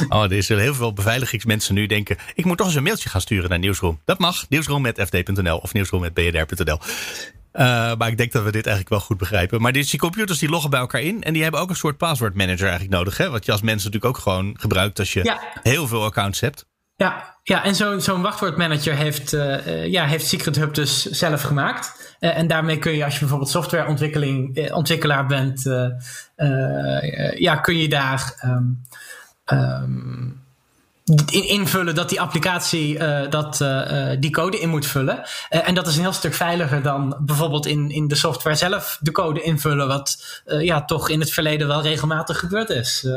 Oh, 0.09 0.23
er 0.23 0.31
is 0.31 0.47
heel 0.47 0.73
veel 0.73 0.93
beveiligingsmensen 0.93 1.73
nu 1.73 1.85
denken... 1.85 2.17
ik 2.35 2.45
moet 2.45 2.57
toch 2.57 2.67
eens 2.67 2.75
een 2.75 2.83
mailtje 2.83 3.09
gaan 3.09 3.21
sturen 3.21 3.49
naar 3.49 3.59
Nieuwsroom. 3.59 3.99
Dat 4.05 4.19
mag. 4.19 4.49
Nieuwsroom.fd.nl 4.49 5.57
of 5.57 5.73
nieuwsroom.bnr.nl. 5.73 6.79
Uh, 7.53 7.95
maar 7.95 8.07
ik 8.07 8.17
denk 8.17 8.31
dat 8.31 8.43
we 8.43 8.51
dit 8.51 8.65
eigenlijk 8.65 8.89
wel 8.89 8.99
goed 8.99 9.17
begrijpen. 9.17 9.61
Maar 9.61 9.71
die 9.71 9.97
computers 9.97 10.39
die 10.39 10.49
loggen 10.49 10.69
bij 10.69 10.79
elkaar 10.79 11.01
in. 11.01 11.23
En 11.23 11.33
die 11.33 11.43
hebben 11.43 11.61
ook 11.61 11.69
een 11.69 11.75
soort 11.75 11.97
passwordmanager 11.97 12.67
eigenlijk 12.67 12.97
nodig. 12.97 13.17
Hè? 13.17 13.29
Wat 13.29 13.45
je 13.45 13.51
als 13.51 13.61
mens 13.61 13.83
natuurlijk 13.83 14.15
ook 14.15 14.23
gewoon 14.23 14.55
gebruikt 14.59 14.99
als 14.99 15.13
je 15.13 15.23
ja. 15.23 15.41
heel 15.61 15.87
veel 15.87 16.03
accounts 16.03 16.39
hebt. 16.39 16.65
Ja, 16.97 17.35
ja 17.43 17.63
en 17.63 17.75
zo'n 18.01 18.21
wachtwoordmanager 18.21 18.95
heeft, 18.95 19.33
uh, 19.33 19.85
ja, 19.85 20.05
heeft 20.05 20.25
Secret 20.25 20.55
Hub 20.55 20.73
dus 20.73 21.05
zelf 21.05 21.41
gemaakt. 21.41 22.15
Uh, 22.19 22.37
en 22.37 22.47
daarmee 22.47 22.79
kun 22.79 22.91
je, 22.91 23.03
als 23.03 23.13
je 23.13 23.19
bijvoorbeeld 23.19 23.49
softwareontwikkeling 23.49 24.71
ontwikkelaar 24.73 25.25
bent, 25.25 25.63
ja, 27.35 27.55
kun 27.55 27.77
je 27.77 27.89
daar 27.89 28.33
um, 28.45 30.41
in, 31.31 31.47
invullen 31.47 31.95
dat 31.95 32.09
die 32.09 32.21
applicatie 32.21 32.97
dat, 33.29 33.65
die 34.19 34.31
code 34.31 34.59
in 34.59 34.69
moet 34.69 34.85
vullen. 34.85 35.23
en 35.49 35.75
dat 35.75 35.87
is 35.87 35.95
een 35.95 36.01
heel 36.01 36.13
stuk 36.13 36.33
veiliger 36.33 36.81
dan 36.81 37.17
bijvoorbeeld 37.19 37.65
in, 37.65 37.91
in 37.91 38.07
de 38.07 38.15
software 38.15 38.55
zelf 38.55 38.97
de 39.01 39.11
code 39.11 39.41
invullen, 39.41 39.87
wat 39.87 40.41
ja, 40.45 40.85
toch 40.85 41.09
in 41.09 41.19
het 41.19 41.31
verleden 41.31 41.67
wel 41.67 41.81
regelmatig 41.81 42.39
gebeurd 42.39 42.69
is. 42.69 43.07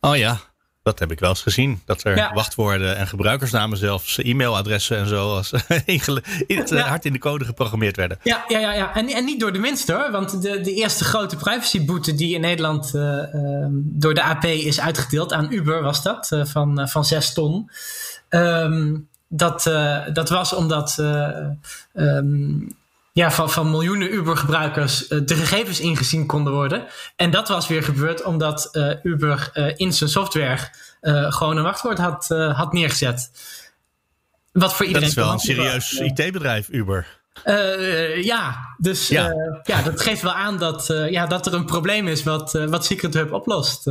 oh 0.00 0.16
ja, 0.16 0.38
dat 0.84 0.98
heb 0.98 1.10
ik 1.10 1.20
wel 1.20 1.28
eens 1.28 1.42
gezien. 1.42 1.82
Dat 1.84 2.04
er 2.04 2.30
wachtwoorden 2.34 2.96
en 2.96 3.06
gebruikersnamen 3.06 3.78
zelfs, 3.78 4.18
e-mailadressen 4.18 4.98
en 4.98 5.06
zo 5.06 5.34
als 5.34 5.52
in 6.46 6.58
het, 6.58 6.70
hard 6.70 7.04
in 7.04 7.12
de 7.12 7.18
code 7.18 7.44
geprogrammeerd 7.44 7.96
werden. 7.96 8.18
Ja, 8.22 8.44
ja, 8.48 8.58
ja, 8.58 8.72
ja. 8.72 8.94
En, 8.94 9.08
en 9.08 9.24
niet 9.24 9.40
door 9.40 9.52
de 9.52 9.58
minste 9.58 9.92
hoor. 9.92 10.10
Want 10.10 10.42
de, 10.42 10.60
de 10.60 10.74
eerste 10.74 11.04
grote 11.04 11.36
privacyboete 11.36 12.14
die 12.14 12.34
in 12.34 12.40
Nederland 12.40 12.92
uh, 12.94 13.02
uh, 13.02 13.66
door 13.72 14.14
de 14.14 14.22
AP 14.22 14.44
is 14.44 14.80
uitgedeeld 14.80 15.32
aan 15.32 15.52
Uber 15.52 15.82
was 15.82 16.02
dat, 16.02 16.30
uh, 16.32 16.44
van, 16.44 16.88
van 16.88 17.04
6 17.04 17.32
ton. 17.32 17.70
Um, 18.28 19.08
dat, 19.28 19.62
dat 20.12 20.28
was 20.28 20.52
omdat 20.52 20.98
um, 21.94 22.76
ja, 23.14 23.30
van, 23.30 23.50
van 23.50 23.70
miljoenen 23.70 24.14
Uber-gebruikers 24.14 25.10
uh, 25.10 25.20
de 25.24 25.34
gegevens 25.34 25.80
ingezien 25.80 26.26
konden 26.26 26.52
worden. 26.52 26.86
En 27.16 27.30
dat 27.30 27.48
was 27.48 27.68
weer 27.68 27.82
gebeurd 27.82 28.22
omdat 28.22 28.68
uh, 28.72 28.92
Uber 29.02 29.50
uh, 29.54 29.72
in 29.76 29.92
zijn 29.92 30.10
software 30.10 30.58
gewoon 31.28 31.56
een 31.56 31.62
wachtwoord 31.62 31.98
had, 31.98 32.28
had 32.28 32.72
neergezet. 32.72 33.30
Wat 34.52 34.74
voor 34.74 34.86
iedereen. 34.86 35.08
Dat 35.08 35.16
is 35.18 35.24
wel 35.24 35.32
een 35.32 35.38
serieus 35.38 35.92
IT-bedrijf, 35.92 36.68
Uber. 36.68 37.20
ja, 38.22 38.74
dus 38.78 39.08
ja. 39.08 39.34
ja. 39.62 39.82
dat 39.82 40.00
geeft 40.00 40.22
wel 40.22 40.32
aan 40.32 40.58
dat, 40.58 40.86
ja, 41.10 41.26
dat 41.26 41.46
er 41.46 41.54
een 41.54 41.64
probleem 41.64 42.08
is 42.08 42.22
wat, 42.22 42.52
wat 42.52 42.84
Secret 42.84 43.14
Hub 43.14 43.32
oplost. 43.32 43.86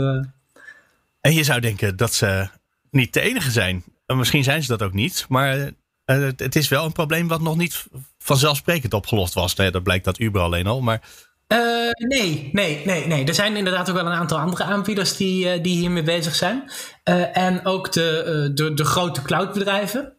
En 1.22 1.34
je 1.34 1.44
zou 1.44 1.60
denken 1.60 1.98
dat 1.98 2.14
ze 2.14 2.48
niet 2.92 3.14
de 3.14 3.22
enige 3.22 3.52
zijn. 3.52 3.84
Misschien 4.06 4.44
zijn 4.44 4.62
ze 4.62 4.68
dat 4.68 4.82
ook 4.82 4.94
niet, 4.94 5.26
maar 5.30 5.72
het 6.06 6.56
is 6.56 6.68
wel 6.68 6.86
een 6.86 6.92
probleem 6.92 7.28
wat 7.28 7.42
nog 7.42 7.58
niet 7.58 7.86
vanzelfsprekend 8.24 8.94
opgelost 8.94 9.34
was. 9.34 9.56
Nee, 9.56 9.72
dat 9.72 9.84
blijkt 9.84 10.06
dat 10.06 10.20
Uber 10.20 10.42
alleen 10.42 10.68
al. 10.68 10.82
Maar 10.82 11.02
uh, 11.48 11.92
nee, 11.92 12.50
nee, 12.52 12.82
nee, 12.86 13.08
nee. 13.08 13.26
Er 13.26 13.34
zijn 13.34 13.56
inderdaad 13.56 13.90
ook 13.90 13.96
wel 13.96 14.06
een 14.06 14.12
aantal 14.12 14.40
andere 14.40 14.64
aanbieders 14.64 15.18
die, 15.18 15.46
uh, 15.46 15.64
die 15.64 15.78
hiermee 15.78 16.04
bezig 16.04 16.36
zijn. 16.36 16.72
Uh, 17.10 17.38
en 17.38 17.66
ook 17.66 17.92
de, 17.92 18.52
de, 18.54 18.74
de 18.74 18.86
grote 18.86 19.22
cloudbedrijven. 19.22 20.14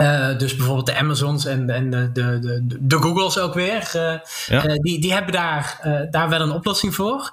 Uh, 0.00 0.38
dus 0.38 0.56
bijvoorbeeld 0.56 0.86
de 0.86 0.96
Amazons 0.96 1.44
en, 1.44 1.70
en 1.70 1.90
de, 1.90 2.12
de, 2.12 2.38
de, 2.38 2.76
de 2.80 2.96
Googles 2.96 3.38
ook 3.38 3.54
weer. 3.54 3.92
Uh, 3.96 4.12
ja. 4.46 4.68
uh, 4.68 4.74
die, 4.74 5.00
die 5.00 5.12
hebben 5.12 5.32
daar, 5.32 5.78
daar 6.10 6.28
wel 6.28 6.40
een 6.40 6.50
oplossing 6.50 6.94
voor. 6.94 7.32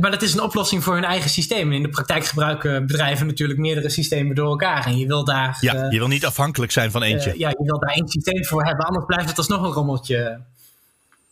maar 0.00 0.10
dat 0.10 0.22
is 0.22 0.34
een 0.34 0.42
oplossing 0.42 0.84
voor 0.84 0.94
hun 0.94 1.04
eigen 1.04 1.30
systeem. 1.30 1.72
In 1.72 1.82
de 1.82 1.88
praktijk 1.88 2.24
gebruiken 2.24 2.86
bedrijven 2.86 3.26
natuurlijk 3.26 3.58
meerdere 3.58 3.88
systemen 3.88 4.34
door 4.34 4.48
elkaar. 4.48 4.86
En 4.86 4.98
je 4.98 5.06
wil 5.06 5.24
daar. 5.24 5.56
Ja, 5.60 5.86
je 5.90 5.98
wil 5.98 6.08
niet 6.08 6.26
afhankelijk 6.26 6.72
zijn 6.72 6.90
van 6.90 7.02
eentje. 7.02 7.38
ja, 7.38 7.48
je 7.48 7.64
wil 7.64 7.78
daar 7.78 7.94
één 7.94 8.08
systeem 8.08 8.44
voor 8.44 8.64
hebben. 8.64 8.86
Anders 8.86 9.06
blijft 9.06 9.28
het 9.28 9.38
alsnog 9.38 9.62
een 9.62 9.72
rommeltje. 9.72 10.40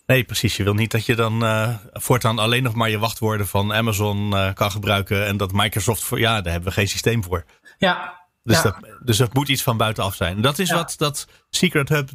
Nee, 0.06 0.24
precies. 0.24 0.56
Je 0.56 0.64
wil 0.64 0.74
niet 0.74 0.90
dat 0.90 1.06
je 1.06 1.14
dan 1.14 1.44
voortaan 1.92 2.38
alleen 2.38 2.62
nog 2.62 2.74
maar 2.74 2.90
je 2.90 2.98
wachtwoorden 2.98 3.46
van 3.46 3.72
Amazon 3.72 4.34
kan 4.54 4.70
gebruiken. 4.70 5.26
En 5.26 5.36
dat 5.36 5.52
Microsoft 5.52 6.02
voor. 6.02 6.18
Ja, 6.18 6.40
daar 6.40 6.52
hebben 6.52 6.70
we 6.70 6.74
geen 6.74 6.88
systeem 6.88 7.24
voor. 7.24 7.44
Ja, 7.78 8.19
dus, 8.42 8.56
ja. 8.56 8.62
dat, 8.62 8.76
dus 9.04 9.16
dat 9.16 9.34
moet 9.34 9.48
iets 9.48 9.62
van 9.62 9.76
buitenaf 9.76 10.14
zijn. 10.14 10.40
Dat 10.40 10.58
is 10.58 10.68
ja. 10.68 10.74
wat 10.74 10.94
dat 10.96 11.26
Secret 11.50 11.88
Hub 11.88 12.10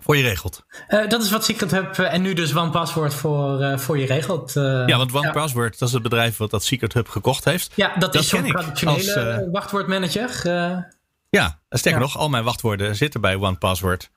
voor 0.00 0.16
je 0.16 0.22
regelt. 0.22 0.64
Uh, 0.88 1.08
dat 1.08 1.22
is 1.22 1.30
wat 1.30 1.44
Secret 1.44 1.70
Hub 1.70 1.98
uh, 1.98 2.12
en 2.12 2.22
nu 2.22 2.32
dus 2.32 2.56
OnePassword 2.56 3.14
voor, 3.14 3.60
uh, 3.60 3.78
voor 3.78 3.98
je 3.98 4.06
regelt. 4.06 4.52
ja, 4.52 4.96
want 4.96 5.14
OnePassword, 5.14 5.72
ja. 5.72 5.78
dat 5.78 5.88
is 5.88 5.94
het 5.94 6.02
bedrijf 6.02 6.36
wat 6.36 6.50
dat 6.50 6.64
Secret 6.64 6.92
Hub 6.92 7.08
gekocht 7.08 7.44
heeft. 7.44 7.72
Ja, 7.74 7.88
dat, 7.98 8.12
dat 8.12 8.22
is 8.22 8.28
zo'n 8.28 8.46
traditionele 8.46 9.36
als, 9.36 9.48
wachtwoordmanager. 9.52 10.48
ja, 11.30 11.60
sterker 11.70 12.00
nog, 12.00 12.16
al 12.16 12.28
mijn 12.28 12.44
wachtwoorden 12.44 12.96
zitten 12.96 13.20
bij 13.20 13.34
OnePassword. 13.34 14.10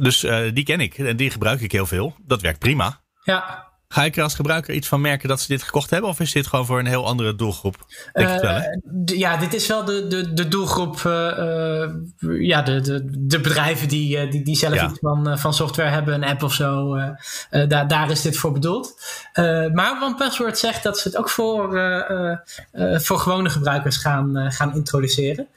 Dus 0.00 0.20
die 0.54 0.64
ken 0.64 0.80
ik 0.80 0.98
en 0.98 1.16
die 1.16 1.30
gebruik 1.30 1.60
ik 1.60 1.72
heel 1.72 1.86
veel. 1.86 2.16
Dat 2.18 2.40
werkt 2.40 2.58
prima. 2.58 3.00
Ja, 3.22 3.72
Ga 3.88 4.04
ik 4.04 4.16
er 4.16 4.22
als 4.22 4.34
gebruiker 4.34 4.74
iets 4.74 4.88
van 4.88 5.00
merken 5.00 5.28
dat 5.28 5.40
ze 5.40 5.46
dit 5.46 5.62
gekocht 5.62 5.90
hebben? 5.90 6.10
Of 6.10 6.20
is 6.20 6.32
dit 6.32 6.46
gewoon 6.46 6.66
voor 6.66 6.78
een 6.78 6.86
heel 6.86 7.06
andere 7.06 7.34
doelgroep? 7.34 7.76
Uh, 8.14 8.58
ja, 9.04 9.36
dit 9.36 9.54
is 9.54 9.66
wel 9.66 9.84
de, 9.84 10.06
de, 10.06 10.32
de 10.32 10.48
doelgroep. 10.48 11.02
Uh, 11.06 11.86
ja, 12.40 12.62
de, 12.62 12.80
de, 12.80 13.04
de 13.10 13.40
bedrijven 13.40 13.88
die, 13.88 14.28
die, 14.28 14.44
die 14.44 14.56
zelf 14.56 14.74
ja. 14.74 14.88
iets 14.88 14.98
van, 14.98 15.38
van 15.38 15.54
software 15.54 15.90
hebben, 15.90 16.14
een 16.14 16.24
app 16.24 16.42
of 16.42 16.52
zo. 16.52 16.96
daar, 17.50 17.88
daar 17.88 18.10
is 18.10 18.22
dit 18.22 18.36
voor 18.36 18.52
bedoeld. 18.52 19.00
maar 19.72 20.02
OnePassword 20.02 20.58
zegt 20.58 20.82
dat 20.82 20.98
ze 20.98 21.08
het 21.08 21.16
ook 21.16 21.30
voor, 21.30 21.68
voor 22.94 23.18
gewone 23.18 23.50
gebruikers 23.50 23.96
gaan, 23.96 24.52
gaan 24.52 24.74
introduceren. 24.74 25.48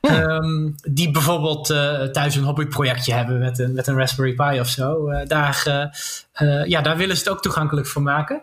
Um, 0.00 0.74
die 0.88 1.10
bijvoorbeeld 1.10 1.70
uh, 1.70 2.02
thuis 2.02 2.34
een 2.34 2.42
hobbyprojectje 2.42 3.12
hebben 3.12 3.38
met 3.38 3.58
een, 3.58 3.74
met 3.74 3.86
een 3.86 3.96
Raspberry 3.96 4.34
Pi 4.34 4.60
of 4.60 4.68
zo. 4.68 5.10
Uh, 5.10 5.26
daar, 5.26 5.62
uh, 6.42 6.64
ja, 6.66 6.80
daar 6.80 6.96
willen 6.96 7.16
ze 7.16 7.22
het 7.22 7.32
ook 7.32 7.42
toegankelijk 7.42 7.86
voor 7.86 8.02
maken. 8.02 8.42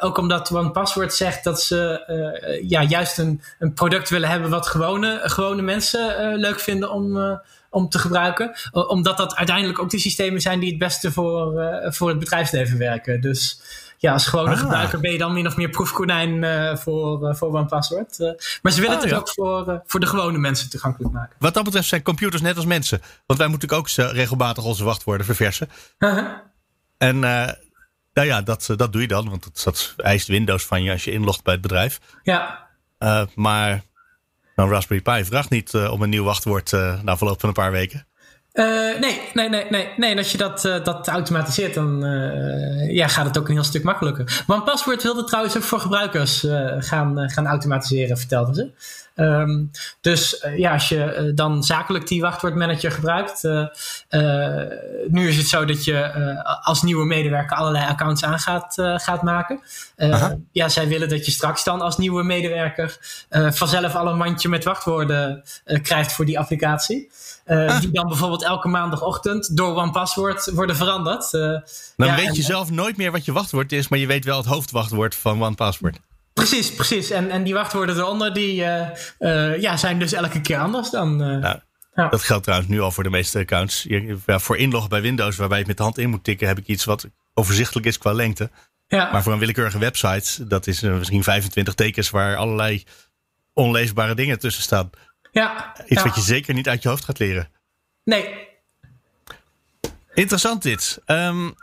ook 0.00 0.18
omdat 0.18 0.52
OnePassword 0.52 1.14
zegt 1.14 1.44
dat 1.44 1.62
ze 1.62 2.60
ja, 2.68 2.82
juist 2.82 3.18
een, 3.18 3.42
een 3.58 3.74
product 3.74 4.08
willen 4.08 4.28
hebben 4.28 4.50
wat 4.50 4.66
gewone, 4.66 5.20
gewone 5.22 5.62
mensen 5.62 6.34
leuk 6.38 6.60
vinden 6.60 6.90
om, 6.90 7.40
om 7.70 7.88
te 7.88 7.98
gebruiken. 7.98 8.54
omdat 8.72 9.16
dat 9.16 9.36
uiteindelijk 9.36 9.78
ook 9.78 9.90
de 9.90 9.98
systemen 9.98 10.40
zijn 10.40 10.60
die 10.60 10.70
het 10.70 10.78
beste 10.78 11.12
voor, 11.12 11.54
voor 11.84 12.08
het 12.08 12.18
bedrijfsleven 12.18 12.78
werken. 12.78 13.20
Dus 13.20 13.60
ja, 13.98 14.12
als 14.12 14.26
gewone 14.26 14.50
ah. 14.50 14.58
gebruiker 14.58 15.00
ben 15.00 15.12
je 15.12 15.18
dan 15.18 15.32
min 15.32 15.46
of 15.46 15.56
meer 15.56 15.68
proefkonijn 15.68 16.42
uh, 16.42 16.76
voor, 16.76 17.28
uh, 17.28 17.34
voor 17.34 17.54
OnePassword. 17.54 18.18
Uh, 18.18 18.32
maar 18.62 18.72
ze 18.72 18.80
willen 18.80 18.96
ah, 18.96 19.02
het 19.02 19.10
ja. 19.10 19.16
ook 19.16 19.28
voor, 19.28 19.82
voor 19.86 20.00
de 20.00 20.06
gewone 20.06 20.38
mensen 20.38 20.70
toegankelijk 20.70 21.12
maken. 21.12 21.36
Wat 21.38 21.54
dat 21.54 21.64
betreft 21.64 21.88
zijn 21.88 22.02
computers 22.02 22.42
net 22.42 22.56
als 22.56 22.64
mensen. 22.64 23.00
Want 23.26 23.38
wij 23.38 23.48
moeten 23.48 23.70
ook 23.70 23.88
regelmatig 23.88 24.64
onze 24.64 24.84
wachtwoorden 24.84 25.26
verversen. 25.26 25.68
-huh. 25.98 26.26
En 26.98 27.18
nou 27.18 28.28
ja, 28.28 28.42
dat, 28.42 28.68
dat 28.76 28.92
doe 28.92 29.00
je 29.00 29.08
dan. 29.08 29.28
Want 29.28 29.44
dat, 29.44 29.60
dat 29.64 29.94
eist 29.96 30.28
Windows 30.28 30.64
van 30.64 30.82
je 30.82 30.92
als 30.92 31.04
je 31.04 31.12
inlogt 31.12 31.42
bij 31.42 31.52
het 31.52 31.62
bedrijf. 31.62 32.00
Ja. 32.22 32.68
maar 33.34 33.82
een 34.54 34.68
Raspberry 34.68 35.02
Pi 35.02 35.24
vraagt 35.24 35.50
niet 35.50 35.74
om 35.74 36.02
een 36.02 36.08
nieuw 36.08 36.24
wachtwoord 36.24 36.72
na 37.02 37.16
verloop 37.16 37.40
van 37.40 37.48
een 37.48 37.54
paar 37.54 37.72
weken. 37.72 38.06
Uh, 38.56 38.98
nee, 39.00 39.20
nee, 39.34 39.48
nee, 39.48 39.64
nee, 39.70 39.88
nee. 39.96 40.10
En 40.10 40.18
als 40.18 40.32
je 40.32 40.38
dat, 40.38 40.64
uh, 40.64 40.84
dat 40.84 41.08
automatiseert, 41.08 41.74
dan 41.74 42.04
uh, 42.04 42.94
ja, 42.94 43.08
gaat 43.08 43.26
het 43.26 43.38
ook 43.38 43.48
een 43.48 43.54
heel 43.54 43.64
stuk 43.64 43.82
makkelijker. 43.82 44.44
OnePassword 44.46 45.02
wilde 45.02 45.24
trouwens 45.24 45.56
ook 45.56 45.62
voor 45.62 45.80
gebruikers 45.80 46.46
gaan, 46.78 47.30
gaan 47.30 47.46
automatiseren, 47.46 48.18
vertelden 48.18 48.54
ze. 48.54 48.70
Um, 49.16 49.70
dus 50.00 50.46
ja, 50.56 50.72
als 50.72 50.88
je 50.88 51.32
dan 51.34 51.62
zakelijk 51.62 52.06
die 52.06 52.20
wachtwoordmanager 52.20 52.90
gebruikt. 52.90 53.42
nu 55.08 55.28
is 55.28 55.36
het 55.36 55.46
zo 55.46 55.64
dat 55.64 55.84
je 55.84 56.42
als 56.62 56.82
nieuwe 56.82 57.04
medewerker 57.04 57.56
allerlei 57.56 57.86
accounts 57.86 58.24
aan 58.24 58.38
gaat, 58.38 58.74
gaat 58.76 59.22
maken. 59.22 59.60
ja, 60.52 60.68
zij 60.68 60.88
willen 60.88 61.08
dat 61.08 61.26
je 61.26 61.32
straks 61.32 61.64
dan 61.64 61.80
als 61.80 61.98
nieuwe 61.98 62.22
medewerker 62.22 62.98
vanzelf 63.30 63.94
al 63.94 64.08
een 64.08 64.16
mandje 64.16 64.48
met 64.48 64.64
wachtwoorden 64.64 65.42
krijgt 65.82 66.12
voor 66.12 66.24
die 66.24 66.38
applicatie. 66.38 67.10
Uh, 67.46 67.68
ah. 67.68 67.80
Die 67.80 67.90
dan 67.90 68.08
bijvoorbeeld 68.08 68.42
elke 68.42 68.68
maandagochtend 68.68 69.56
door 69.56 69.76
OnePassword 69.76 70.50
worden 70.54 70.76
veranderd. 70.76 71.32
Uh, 71.32 71.40
dan 71.96 72.06
ja, 72.06 72.16
weet 72.16 72.36
je 72.36 72.42
zelf 72.42 72.70
nooit 72.70 72.96
meer 72.96 73.12
wat 73.12 73.24
je 73.24 73.32
wachtwoord 73.32 73.72
is, 73.72 73.88
maar 73.88 73.98
je 73.98 74.06
weet 74.06 74.24
wel 74.24 74.36
het 74.36 74.46
hoofdwachtwoord 74.46 75.14
van 75.14 75.42
OnePassword. 75.42 75.98
Precies, 76.36 76.74
precies. 76.74 77.10
En, 77.10 77.30
en 77.30 77.42
die 77.42 77.54
wachtwoorden 77.54 77.96
eronder, 77.96 78.34
die 78.34 78.54
uh, 79.18 79.60
ja, 79.60 79.76
zijn 79.76 79.98
dus 79.98 80.12
elke 80.12 80.40
keer 80.40 80.58
anders 80.58 80.90
dan. 80.90 81.16
Nou, 81.16 81.60
ja. 81.94 82.08
Dat 82.08 82.22
geldt 82.22 82.44
trouwens 82.44 82.70
nu 82.70 82.80
al 82.80 82.90
voor 82.90 83.02
de 83.02 83.10
meeste 83.10 83.38
accounts. 83.38 83.82
Je, 83.82 84.18
ja, 84.26 84.38
voor 84.38 84.56
inloggen 84.56 84.90
bij 84.90 85.00
Windows, 85.00 85.36
waarbij 85.36 85.58
je 85.58 85.66
met 85.66 85.76
de 85.76 85.82
hand 85.82 85.98
in 85.98 86.10
moet 86.10 86.24
tikken, 86.24 86.46
heb 86.48 86.58
ik 86.58 86.66
iets 86.66 86.84
wat 86.84 87.06
overzichtelijk 87.34 87.86
is 87.86 87.98
qua 87.98 88.12
lengte. 88.12 88.50
Ja. 88.86 89.12
Maar 89.12 89.22
voor 89.22 89.32
een 89.32 89.38
willekeurige 89.38 89.78
website, 89.78 90.46
dat 90.46 90.66
is 90.66 90.80
misschien 90.80 91.22
25 91.22 91.74
tekens 91.74 92.10
waar 92.10 92.36
allerlei 92.36 92.84
onleesbare 93.52 94.14
dingen 94.14 94.38
tussen 94.38 94.62
staan. 94.62 94.90
Ja, 95.32 95.74
Iets 95.86 96.02
wat 96.02 96.14
je 96.14 96.20
zeker 96.20 96.54
niet 96.54 96.68
uit 96.68 96.82
je 96.82 96.88
hoofd 96.88 97.04
gaat 97.04 97.18
leren. 97.18 97.48
Nee. 98.04 98.48
Interessant 100.14 100.62
dit. 100.62 101.02
Um, 101.06 101.54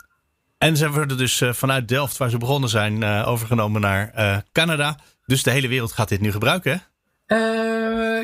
en 0.64 0.76
ze 0.76 0.90
worden 0.90 1.16
dus 1.16 1.40
uh, 1.40 1.52
vanuit 1.52 1.88
Delft, 1.88 2.16
waar 2.16 2.30
ze 2.30 2.38
begonnen 2.38 2.68
zijn, 2.68 3.02
uh, 3.02 3.28
overgenomen 3.28 3.80
naar 3.80 4.12
uh, 4.16 4.36
Canada. 4.52 4.96
Dus 5.26 5.42
de 5.42 5.50
hele 5.50 5.68
wereld 5.68 5.92
gaat 5.92 6.08
dit 6.08 6.20
nu 6.20 6.32
gebruiken, 6.32 6.72
hè? 6.72 6.78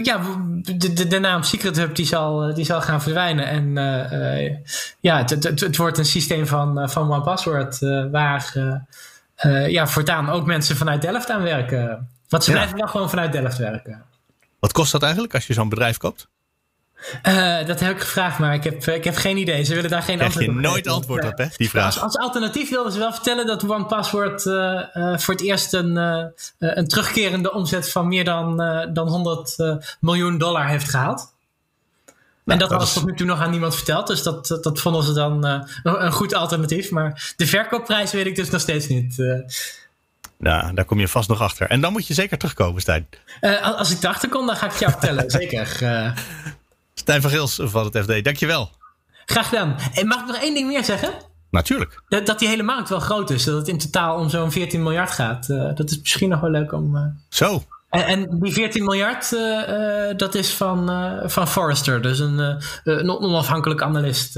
ja, 0.02 0.20
de, 0.62 0.92
de, 0.92 1.06
de, 1.06 1.18
naam 1.18 1.42
Secret 1.42 1.76
Hub 1.76 1.94
die 1.94 2.06
zal, 2.06 2.54
die 2.54 2.64
zal 2.64 2.80
gaan 2.80 3.02
verdwijnen. 3.02 3.46
En 3.46 3.74
ja, 5.00 5.18
het, 5.18 5.30
het, 5.30 5.60
het, 5.60 5.76
wordt 5.76 5.98
een 5.98 6.04
systeem 6.04 6.46
van, 6.46 6.90
van 6.90 7.12
OnePassword 7.12 7.78
waar 8.10 8.52
ja, 9.68 9.86
voortaan 9.86 10.30
ook 10.30 10.46
mensen 10.46 10.76
vanuit 10.76 11.02
Delft 11.02 11.30
aan 11.30 11.42
werken. 11.42 12.08
Want 12.28 12.44
ze 12.44 12.50
ja. 12.50 12.56
blijven 12.56 12.78
wel 12.78 12.88
gewoon 12.88 13.10
vanuit 13.10 13.32
Delft 13.32 13.58
werken. 13.58 14.02
Wat 14.58 14.72
kost 14.72 14.92
dat 14.92 15.02
eigenlijk 15.02 15.34
als 15.34 15.46
je 15.46 15.52
zo'n 15.52 15.68
bedrijf 15.68 15.96
koopt? 15.96 16.28
Uh, 17.28 17.66
dat 17.66 17.80
heb 17.80 17.90
ik 17.90 18.00
gevraagd, 18.00 18.38
maar 18.38 18.54
ik 18.54 18.64
heb, 18.64 18.86
ik 18.86 19.04
heb 19.04 19.16
geen 19.16 19.36
idee. 19.36 19.64
Ze 19.64 19.74
willen 19.74 19.90
daar 19.90 20.02
geen 20.02 20.16
Krijg 20.16 20.30
antwoord 20.34 20.56
op. 20.56 20.62
je 20.62 20.68
nooit 20.68 20.88
antwoord 20.88 21.24
op, 21.24 21.38
hè, 21.38 21.46
die 21.56 21.70
vraag. 21.70 21.84
Als, 21.84 22.00
als, 22.00 22.16
alternatief 22.16 22.70
wilden 22.70 22.92
ze 22.92 22.98
wel 22.98 23.12
vertellen 23.12 23.46
dat 23.46 23.68
OnePassword 23.68 24.44
uh, 24.44 24.54
uh, 24.94 25.18
voor 25.18 25.34
het 25.34 25.42
eerst 25.42 25.72
een, 25.72 25.96
een 26.58 26.88
terugkerende 26.88 27.52
omzet 27.52 27.90
van 27.90 28.08
meer 28.08 28.24
dan, 28.24 28.56
dan 28.92 29.08
100 29.08 29.56
miljoen 30.00 30.38
dollar 30.38 30.68
heeft 30.68 30.88
gehaald. 30.88 31.32
En 32.44 32.58
dat, 32.58 32.70
was 32.70 32.92
tot 32.92 33.06
nu 33.06 33.14
toe 33.14 33.26
nog 33.26 33.40
aan 33.40 33.50
niemand 33.50 33.74
verteld. 33.74 34.06
Dus 34.06 34.22
dat, 34.22 34.46
dat, 34.46 34.62
dat 34.62 34.80
vonden 34.80 35.02
ze 35.02 35.12
dan 35.12 35.44
een 35.82 36.12
goed 36.12 36.34
alternatief. 36.34 36.90
Maar 36.90 37.32
de 37.36 37.46
verkoopprijs 37.46 38.12
weet 38.12 38.26
ik 38.26 38.36
dus 38.36 38.50
nog 38.50 38.60
steeds 38.60 38.88
niet. 38.88 39.22
Nou, 40.40 40.74
daar 40.74 40.84
kom 40.84 41.00
je 41.00 41.08
vast 41.08 41.28
nog 41.28 41.40
achter. 41.40 41.68
En 41.68 41.80
dan 41.80 41.92
moet 41.92 42.06
je 42.06 42.14
zeker 42.14 42.38
terugkomen, 42.38 42.80
Stijn. 42.80 43.08
Uh, 43.40 43.78
als 43.78 43.90
ik 43.90 44.02
erachter 44.02 44.28
kom, 44.28 44.46
dan 44.46 44.56
ga 44.56 44.64
ik 44.64 44.70
het 44.70 44.80
jou 44.80 44.92
vertellen. 44.92 45.30
zeker. 45.40 45.78
Uh... 45.82 46.12
Stijn 47.00 47.20
van 47.20 47.30
Gils 47.30 47.58
van 47.62 47.84
het 47.84 47.98
FD, 47.98 48.24
dankjewel. 48.24 48.70
Graag 49.24 49.48
gedaan. 49.48 49.76
En 49.94 50.06
mag 50.06 50.20
ik 50.20 50.26
nog 50.26 50.36
één 50.36 50.54
ding 50.54 50.68
meer 50.68 50.84
zeggen? 50.84 51.12
Natuurlijk. 51.50 52.02
Dat, 52.08 52.26
dat 52.26 52.38
die 52.38 52.48
hele 52.48 52.62
markt 52.62 52.88
wel 52.88 53.00
groot 53.00 53.30
is. 53.30 53.44
Dat 53.44 53.56
het 53.56 53.68
in 53.68 53.78
totaal 53.78 54.18
om 54.18 54.28
zo'n 54.28 54.52
14 54.52 54.82
miljard 54.82 55.10
gaat. 55.10 55.48
Uh, 55.48 55.74
dat 55.74 55.90
is 55.90 55.98
misschien 56.00 56.28
nog 56.28 56.40
wel 56.40 56.50
leuk 56.50 56.72
om... 56.72 57.16
Zo. 57.28 57.62
En, 57.90 58.04
en, 58.04 58.40
die 58.40 58.52
14 58.52 58.84
miljard, 58.84 59.32
uh, 59.32 59.40
uh, 59.40 60.16
dat 60.16 60.34
is 60.34 60.54
van, 60.54 60.90
van 61.30 61.48
Forrester, 61.48 62.02
dus 62.02 62.18
een, 62.18 62.38
een 62.84 63.10
onafhankelijk 63.10 63.82
analist. 63.82 64.36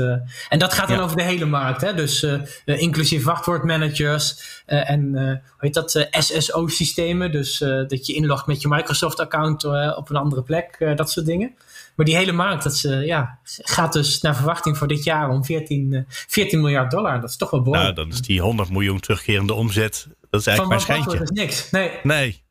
en 0.48 0.58
dat 0.58 0.72
gaat 0.72 0.88
dan 0.88 0.96
ja. 0.96 1.02
over 1.02 1.16
de 1.16 1.22
hele 1.22 1.44
markt, 1.44 1.80
hè? 1.80 1.94
dus 1.94 2.26
inclusief 2.64 3.24
wachtwoordmanagers 3.24 4.62
en 4.66 5.12
hoe 5.18 5.40
heet 5.58 5.74
dat, 5.74 6.06
SSO-systemen, 6.10 7.32
dus 7.32 7.58
dat 7.88 8.06
je 8.06 8.14
inlogt 8.14 8.46
met 8.46 8.62
je 8.62 8.68
Microsoft-account 8.68 9.64
op 9.96 10.10
een 10.10 10.16
andere 10.16 10.42
plek, 10.42 10.92
dat 10.96 11.10
soort 11.10 11.26
dingen. 11.26 11.54
Maar 12.02 12.10
die 12.10 12.20
hele 12.20 12.32
markt, 12.32 12.62
dat 12.62 12.76
ze, 12.76 12.88
ja, 12.96 13.38
gaat 13.44 13.92
dus 13.92 14.20
naar 14.20 14.36
verwachting 14.36 14.78
voor 14.78 14.88
dit 14.88 15.04
jaar 15.04 15.28
om 15.28 15.44
14, 15.44 16.04
14 16.08 16.60
miljard 16.60 16.90
dollar. 16.90 17.20
Dat 17.20 17.30
is 17.30 17.36
toch 17.36 17.50
wel 17.50 17.62
behoorlijk. 17.62 17.96
Nou, 17.96 18.08
dan 18.08 18.18
is 18.18 18.26
die 18.26 18.40
100 18.40 18.70
miljoen 18.70 19.00
terugkerende 19.00 19.54
omzet, 19.54 20.06
dat 20.30 20.40
is 20.40 20.46
eigenlijk 20.46 20.56
van 20.56 20.66
maar 20.66 20.76
een 20.76 20.80
schijntje. 20.80 21.18
Dat 21.18 21.30
is 21.30 21.38
niks, 21.38 21.70
nee. 21.70 21.90
Nee. 22.02 22.42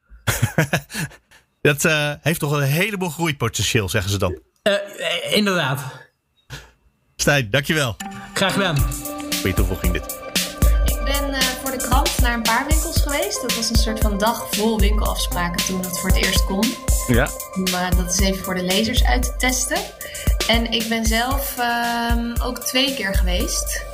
dat 1.72 1.86
uh, 1.86 2.12
heeft 2.22 2.39
toch 2.39 2.51
een 2.51 2.62
heleboel 2.62 3.10
groeipotentieel, 3.10 3.89
zeggen 3.89 4.12
ze 4.12 4.17
dan. 4.17 4.39
Uh, 4.63 4.74
inderdaad. 5.36 5.84
Stijn, 7.15 7.50
dankjewel. 7.50 7.96
Graag 8.34 8.53
gedaan. 8.53 8.77
Goeie 9.39 9.53
toevoeging 9.55 9.93
dit. 9.93 10.20
Ik 10.86 11.01
ben 11.03 11.29
uh, 11.29 11.39
voor 11.39 11.72
de 11.72 11.77
krant 11.77 12.11
naar 12.22 12.34
een 12.34 12.42
paar 12.42 12.66
winkels 12.68 13.01
geweest. 13.01 13.42
Dat 13.42 13.56
was 13.56 13.70
een 13.70 13.75
soort 13.75 14.00
van 14.00 14.18
dag 14.18 14.48
vol 14.51 14.80
winkelafspraken 14.80 15.66
toen 15.66 15.82
dat 15.82 16.00
voor 16.00 16.10
het 16.10 16.25
eerst 16.25 16.46
kon. 16.46 16.75
Ja. 17.08 17.30
Om 17.54 17.66
dat 17.98 18.13
is 18.13 18.20
even 18.20 18.44
voor 18.44 18.56
de 18.56 18.63
lezers 18.63 19.04
uit 19.04 19.24
te 19.24 19.36
testen. 19.38 19.78
En 20.48 20.72
ik 20.72 20.90
ben 20.90 21.06
zelf 21.06 21.58
ehm, 21.58 22.42
ook 22.44 22.60
twee 22.60 22.94
keer 22.94 23.16
geweest. 23.16 23.86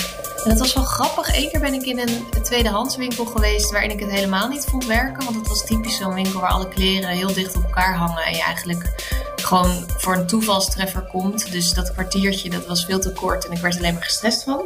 En 0.44 0.50
dat 0.50 0.60
was 0.60 0.74
wel 0.74 0.84
grappig. 0.84 1.36
Eén 1.36 1.50
keer 1.50 1.60
ben 1.60 1.74
ik 1.74 1.86
in 1.86 2.00
een 2.00 2.26
tweedehandswinkel 2.44 3.26
geweest 3.26 3.72
waarin 3.72 3.92
ik 3.92 4.00
het 4.00 4.12
helemaal 4.12 4.48
niet 4.48 4.66
vond 4.70 4.86
werken. 4.86 5.24
Want 5.24 5.36
het 5.36 5.48
was 5.48 5.66
typisch 5.66 5.98
zo'n 5.98 6.14
winkel 6.14 6.40
waar 6.40 6.50
alle 6.50 6.68
kleren 6.68 7.10
heel 7.10 7.34
dicht 7.34 7.56
op 7.56 7.64
elkaar 7.64 7.96
hangen. 7.96 8.24
En 8.24 8.36
je 8.36 8.44
eigenlijk 8.44 8.90
gewoon 9.36 9.86
voor 9.98 10.16
een 10.16 10.28
toevalstreffer 10.28 11.02
komt. 11.02 11.52
Dus 11.52 11.74
dat 11.74 11.92
kwartiertje 11.94 12.50
dat 12.50 12.66
was 12.66 12.86
veel 12.86 13.00
te 13.00 13.12
kort 13.12 13.46
en 13.46 13.52
ik 13.52 13.62
werd 13.62 13.78
alleen 13.78 13.94
maar 13.94 14.04
gestrest 14.04 14.44
van. 14.44 14.62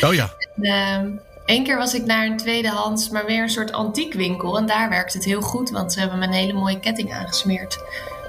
Oh 0.00 0.14
ja. 0.14 0.34
En, 0.62 1.20
Eén 1.46 1.64
keer 1.64 1.76
was 1.76 1.94
ik 1.94 2.04
naar 2.04 2.26
een 2.26 2.36
tweedehands, 2.36 3.08
maar 3.08 3.26
weer 3.26 3.42
een 3.42 3.50
soort 3.50 3.72
antiekwinkel. 3.72 4.58
En 4.58 4.66
daar 4.66 4.88
werkt 4.88 5.12
het 5.12 5.24
heel 5.24 5.40
goed, 5.40 5.70
want 5.70 5.92
ze 5.92 6.00
hebben 6.00 6.18
me 6.18 6.26
een 6.26 6.32
hele 6.32 6.52
mooie 6.52 6.80
ketting 6.80 7.12
aangesmeerd. 7.12 7.78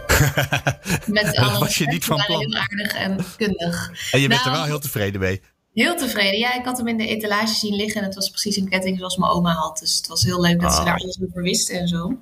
Met 1.05 1.35
dat 1.35 1.57
was 1.57 1.77
je 1.77 1.87
niet 1.87 2.05
van 2.05 2.23
plan. 2.25 2.39
Heel 2.39 2.53
aardig 2.53 2.93
en 2.93 3.25
kundig. 3.37 3.91
En 4.11 4.19
je 4.19 4.27
bent 4.27 4.39
er 4.39 4.45
nou, 4.45 4.57
wel 4.57 4.65
heel 4.65 4.79
tevreden 4.79 5.21
mee. 5.21 5.41
Heel 5.73 5.95
tevreden. 5.95 6.39
Ja, 6.39 6.53
ik 6.53 6.65
had 6.65 6.77
hem 6.77 6.87
in 6.87 6.97
de 6.97 7.07
etalage 7.07 7.53
zien 7.53 7.75
liggen 7.75 8.01
en 8.01 8.07
het 8.07 8.15
was 8.15 8.29
precies 8.29 8.55
een 8.55 8.69
ketting 8.69 8.97
zoals 8.97 9.17
mijn 9.17 9.31
oma 9.31 9.53
had. 9.53 9.77
Dus 9.79 9.97
het 9.97 10.07
was 10.07 10.23
heel 10.23 10.41
leuk 10.41 10.61
dat 10.61 10.73
ze 10.73 10.79
ah. 10.79 10.85
daar 10.85 10.97
alles 10.99 11.19
over 11.27 11.41
wisten 11.41 11.79
en 11.79 11.87
zo. 11.87 12.17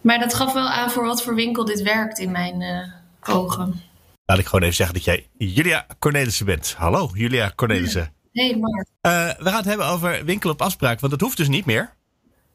Maar 0.00 0.18
dat 0.18 0.34
gaf 0.34 0.52
wel 0.52 0.68
aan 0.68 0.90
voor 0.90 1.04
wat 1.04 1.22
voor 1.22 1.34
winkel 1.34 1.64
dit 1.64 1.82
werkt 1.82 2.18
in 2.18 2.30
mijn 2.30 2.60
uh, 2.60 3.34
ogen. 3.36 3.82
Laat 4.26 4.38
ik 4.38 4.44
gewoon 4.44 4.62
even 4.62 4.74
zeggen 4.74 4.94
dat 4.94 5.04
jij 5.04 5.28
Julia 5.38 5.86
Cornelissen 5.98 6.46
bent. 6.46 6.74
Hallo, 6.76 7.10
Julia 7.14 7.52
Cornelissen. 7.54 8.15
Hey 8.36 8.56
Mark. 8.56 8.86
Uh, 9.02 9.44
we 9.44 9.48
gaan 9.48 9.56
het 9.56 9.64
hebben 9.64 9.86
over 9.86 10.24
winkel 10.24 10.50
op 10.50 10.62
afspraak, 10.62 11.00
want 11.00 11.12
dat 11.12 11.20
hoeft 11.20 11.36
dus 11.36 11.48
niet 11.48 11.64
meer. 11.64 11.94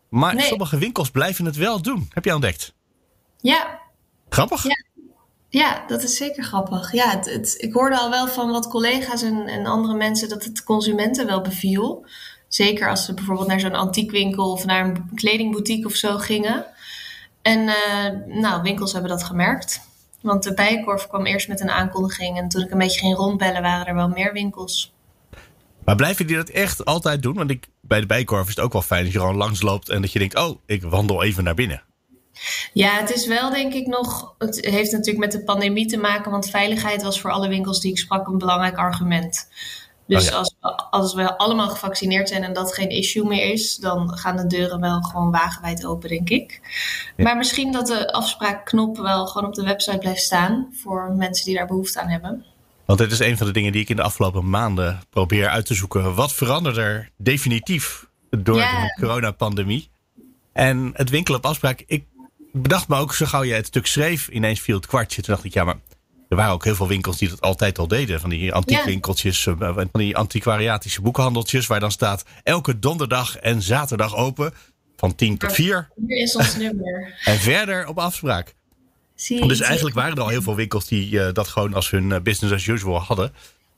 Maar 0.09 0.41
sommige 0.41 0.77
winkels 0.77 1.11
blijven 1.11 1.45
het 1.45 1.55
wel 1.55 1.81
doen. 1.81 2.09
Heb 2.13 2.25
je 2.25 2.33
ontdekt? 2.33 2.73
Ja. 3.37 3.79
Grappig? 4.29 4.63
Ja. 4.63 4.83
Ja, 5.49 5.83
dat 5.87 6.03
is 6.03 6.17
zeker 6.17 6.43
grappig. 6.43 6.91
Ja, 6.91 7.09
het, 7.09 7.25
het, 7.25 7.55
ik 7.57 7.73
hoorde 7.73 7.97
al 7.97 8.09
wel 8.09 8.27
van 8.27 8.51
wat 8.51 8.67
collega's 8.67 9.21
en, 9.21 9.47
en, 9.47 9.65
andere 9.65 9.93
mensen 9.93 10.29
dat 10.29 10.43
het 10.43 10.63
consumenten 10.63 11.25
wel 11.25 11.41
beviel. 11.41 12.05
Zeker 12.47 12.89
als 12.89 13.05
ze 13.05 13.13
bijvoorbeeld 13.13 13.47
naar 13.47 13.59
zo'n 13.59 13.75
antiekwinkel 13.75 14.51
of 14.51 14.65
naar 14.65 14.85
een 14.85 15.09
kledingboutique 15.15 15.85
of 15.85 15.95
zo 15.95 16.17
gingen. 16.17 16.65
En 17.41 17.59
uh, 17.59 18.39
nou, 18.41 18.61
winkels 18.61 18.91
hebben 18.93 19.11
dat 19.11 19.23
gemerkt. 19.23 19.81
Want 20.21 20.43
de 20.43 20.53
Bijenkorf 20.53 21.07
kwam 21.07 21.25
eerst 21.25 21.47
met 21.47 21.61
een 21.61 21.71
aankondiging. 21.71 22.37
En 22.37 22.49
toen 22.49 22.61
ik 22.61 22.71
een 22.71 22.77
beetje 22.77 22.99
ging 22.99 23.15
rondbellen, 23.15 23.61
waren 23.61 23.85
er 23.85 23.95
wel 23.95 24.09
meer 24.09 24.33
winkels. 24.33 24.93
Maar 25.91 25.99
blijven 25.99 26.27
die 26.27 26.35
dat 26.35 26.49
echt 26.49 26.85
altijd 26.85 27.21
doen? 27.21 27.33
Want 27.33 27.49
ik, 27.49 27.67
bij 27.81 27.99
de 27.99 28.05
Bijenkorf 28.05 28.47
is 28.47 28.55
het 28.55 28.63
ook 28.63 28.73
wel 28.73 28.81
fijn 28.81 29.03
dat 29.03 29.13
je 29.13 29.19
gewoon 29.19 29.35
langs 29.35 29.61
loopt 29.61 29.89
en 29.89 30.01
dat 30.01 30.11
je 30.11 30.19
denkt: 30.19 30.35
oh, 30.35 30.59
ik 30.65 30.83
wandel 30.83 31.23
even 31.23 31.43
naar 31.43 31.53
binnen. 31.53 31.83
Ja, 32.73 32.99
het 32.99 33.13
is 33.13 33.27
wel 33.27 33.49
denk 33.49 33.73
ik 33.73 33.87
nog. 33.87 34.35
Het 34.37 34.65
heeft 34.65 34.91
natuurlijk 34.91 35.19
met 35.19 35.31
de 35.31 35.43
pandemie 35.43 35.85
te 35.85 35.97
maken, 35.97 36.31
want 36.31 36.49
veiligheid 36.49 37.03
was 37.03 37.21
voor 37.21 37.31
alle 37.31 37.47
winkels 37.47 37.79
die 37.79 37.91
ik 37.91 37.97
sprak 37.97 38.27
een 38.27 38.37
belangrijk 38.37 38.77
argument. 38.77 39.49
Dus 40.07 40.29
oh 40.29 40.35
als, 40.35 40.55
als 40.89 41.13
we 41.13 41.37
allemaal 41.37 41.69
gevaccineerd 41.69 42.29
zijn 42.29 42.43
en 42.43 42.53
dat 42.53 42.73
geen 42.73 42.89
issue 42.89 43.27
meer 43.27 43.51
is, 43.51 43.75
dan 43.75 44.17
gaan 44.17 44.37
de 44.37 44.47
deuren 44.47 44.79
wel 44.79 45.01
gewoon 45.01 45.31
wagenwijd 45.31 45.85
open, 45.85 46.09
denk 46.09 46.29
ik. 46.29 46.61
Maar 47.17 47.37
misschien 47.37 47.71
dat 47.71 47.87
de 47.87 48.11
afspraakknop 48.11 48.97
wel 48.97 49.27
gewoon 49.27 49.47
op 49.47 49.55
de 49.55 49.63
website 49.63 49.97
blijft 49.97 50.21
staan 50.21 50.67
voor 50.81 51.13
mensen 51.17 51.45
die 51.45 51.55
daar 51.55 51.67
behoefte 51.67 52.01
aan 52.01 52.09
hebben. 52.09 52.45
Want 52.91 53.03
dit 53.03 53.11
is 53.11 53.27
een 53.27 53.37
van 53.37 53.47
de 53.47 53.53
dingen 53.53 53.71
die 53.71 53.81
ik 53.81 53.89
in 53.89 53.95
de 53.95 54.01
afgelopen 54.01 54.49
maanden 54.49 55.01
probeer 55.09 55.47
uit 55.47 55.65
te 55.65 55.73
zoeken. 55.73 56.15
Wat 56.15 56.33
verandert 56.33 56.77
er 56.77 57.09
definitief 57.17 58.07
door 58.29 58.55
de 58.55 58.97
coronapandemie? 58.99 59.89
En 60.53 60.91
het 60.93 61.09
winkelen 61.09 61.39
op 61.39 61.45
afspraak, 61.45 61.83
ik 61.87 62.05
bedacht 62.51 62.87
me 62.87 62.95
ook, 62.95 63.13
zo 63.13 63.25
gauw 63.25 63.45
jij 63.45 63.57
het 63.57 63.65
stuk 63.65 63.85
schreef, 63.85 64.27
ineens 64.27 64.59
viel 64.59 64.75
het 64.75 64.85
kwartje. 64.85 65.21
Toen 65.21 65.33
dacht 65.33 65.45
ik, 65.45 65.53
ja, 65.53 65.63
maar 65.63 65.79
er 66.29 66.35
waren 66.35 66.53
ook 66.53 66.63
heel 66.63 66.75
veel 66.75 66.87
winkels 66.87 67.17
die 67.17 67.29
dat 67.29 67.41
altijd 67.41 67.79
al 67.79 67.87
deden. 67.87 68.19
Van 68.19 68.29
die 68.29 68.53
antiekwinkeltjes, 68.53 69.43
ja. 69.43 69.55
Eh, 69.59 69.73
van 69.75 69.89
die 69.91 70.17
antiquariatische 70.17 71.01
boekhandeltjes, 71.01 71.67
waar 71.67 71.79
dan 71.79 71.91
staat 71.91 72.23
elke 72.43 72.79
donderdag 72.79 73.37
en 73.37 73.61
zaterdag 73.61 74.15
open. 74.15 74.53
Van 74.95 75.15
10 75.15 75.37
tot 75.37 75.51
4. 75.51 75.89
Hier 76.07 76.17
is 76.17 76.35
ons 76.35 76.55
nummer. 76.55 77.19
En 77.23 77.37
verder 77.37 77.87
op 77.87 77.97
afspraak. 77.99 78.55
Zie, 79.21 79.47
dus 79.47 79.61
eigenlijk 79.61 79.95
waren 79.95 80.15
er 80.15 80.21
al 80.21 80.27
heel 80.27 80.41
veel 80.41 80.55
winkels 80.55 80.87
die 80.87 81.11
uh, 81.11 81.33
dat 81.33 81.47
gewoon 81.47 81.73
als 81.73 81.89
hun 81.89 82.11
eh, 82.11 82.21
business 82.21 82.53
as 82.53 82.67
usual 82.67 82.99
hadden. 82.99 83.33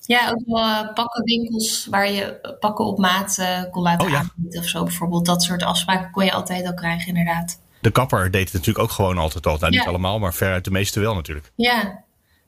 Ja, 0.06 0.30
ook 0.30 0.42
wel 0.46 0.60
uh, 0.60 0.94
pakkenwinkels 0.94 1.88
waar 1.90 2.12
je 2.12 2.56
pakken 2.60 2.86
op 2.86 2.98
maat 2.98 3.38
kon 3.72 3.84
laten 3.84 4.08
oh, 4.08 4.16
aanbieden 4.16 4.62
of 4.62 4.68
zo. 4.68 4.84
Bijvoorbeeld 4.84 5.26
dat 5.26 5.44
soort 5.44 5.64
afspraken 5.64 6.12
kon 6.12 6.26
je 6.26 6.32
altijd 6.32 6.66
al 6.66 6.74
krijgen, 6.74 7.08
inderdaad. 7.08 7.60
De 7.82 7.92
kapper 7.92 8.32
deed 8.32 8.44
het 8.44 8.54
natuurlijk 8.54 8.86
ook 8.86 8.92
gewoon 8.92 9.18
altijd 9.18 9.46
al. 9.46 9.58
Nou, 9.58 9.72
niet 9.72 9.88
allemaal, 9.88 10.20
maar 10.20 10.34
veruit 10.34 10.64
de 10.64 10.72
meeste 10.72 11.00
wel 11.00 11.16
natuurlijk. 11.16 11.52
Ja, 11.56 12.04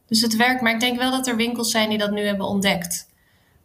dus 0.08 0.22
het 0.22 0.36
werkt. 0.36 0.62
Maar 0.62 0.74
ik 0.74 0.80
denk 0.80 0.98
wel 0.98 1.12
dat 1.12 1.28
er 1.28 1.36
winkels 1.36 1.72
zijn 1.72 1.90
die 1.90 1.98
dat 1.98 2.12
nu 2.12 2.26
hebben 2.26 2.46
ontdekt. 2.46 3.08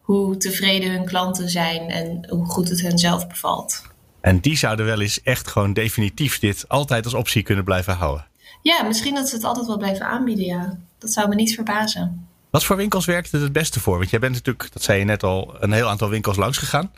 Hoe 0.01 0.37
tevreden 0.37 0.90
hun 0.90 1.05
klanten 1.05 1.49
zijn 1.49 1.90
en 1.90 2.27
hoe 2.29 2.47
goed 2.47 2.69
het 2.69 2.81
hen 2.81 2.99
zelf 2.99 3.29
bevalt. 3.29 3.83
En 4.21 4.40
die 4.40 4.57
zouden 4.57 4.87
wel 4.87 5.01
eens 5.01 5.23
echt 5.23 5.49
gewoon 5.49 5.73
definitief 5.73 6.38
dit 6.38 6.69
altijd 6.69 7.05
als 7.05 7.14
optie 7.14 7.43
kunnen 7.43 7.64
blijven 7.64 7.95
houden. 7.95 8.29
Ja, 8.63 8.83
misschien 8.83 9.15
dat 9.15 9.29
ze 9.29 9.35
het 9.35 9.45
altijd 9.45 9.67
wel 9.67 9.79
blijven 9.79 10.07
aanbieden, 10.07 10.45
ja. 10.45 10.79
Dat 10.99 11.13
zou 11.13 11.29
me 11.29 11.35
niet 11.35 11.55
verbazen. 11.55 12.29
Wat 12.51 12.65
voor 12.65 12.77
winkels 12.77 13.05
werkt 13.05 13.33
het 13.33 13.43
het 13.43 13.53
beste 13.53 13.81
voor? 13.81 13.99
Want 13.99 14.11
jij 14.11 14.21
bent 14.21 14.33
natuurlijk, 14.33 14.73
dat 14.73 14.83
zei 14.83 14.99
je 14.99 15.05
net 15.05 15.23
al, 15.23 15.57
een 15.61 15.73
heel 15.73 15.89
aantal 15.89 16.09
winkels 16.09 16.37
langs 16.37 16.59
gegaan. 16.59 16.93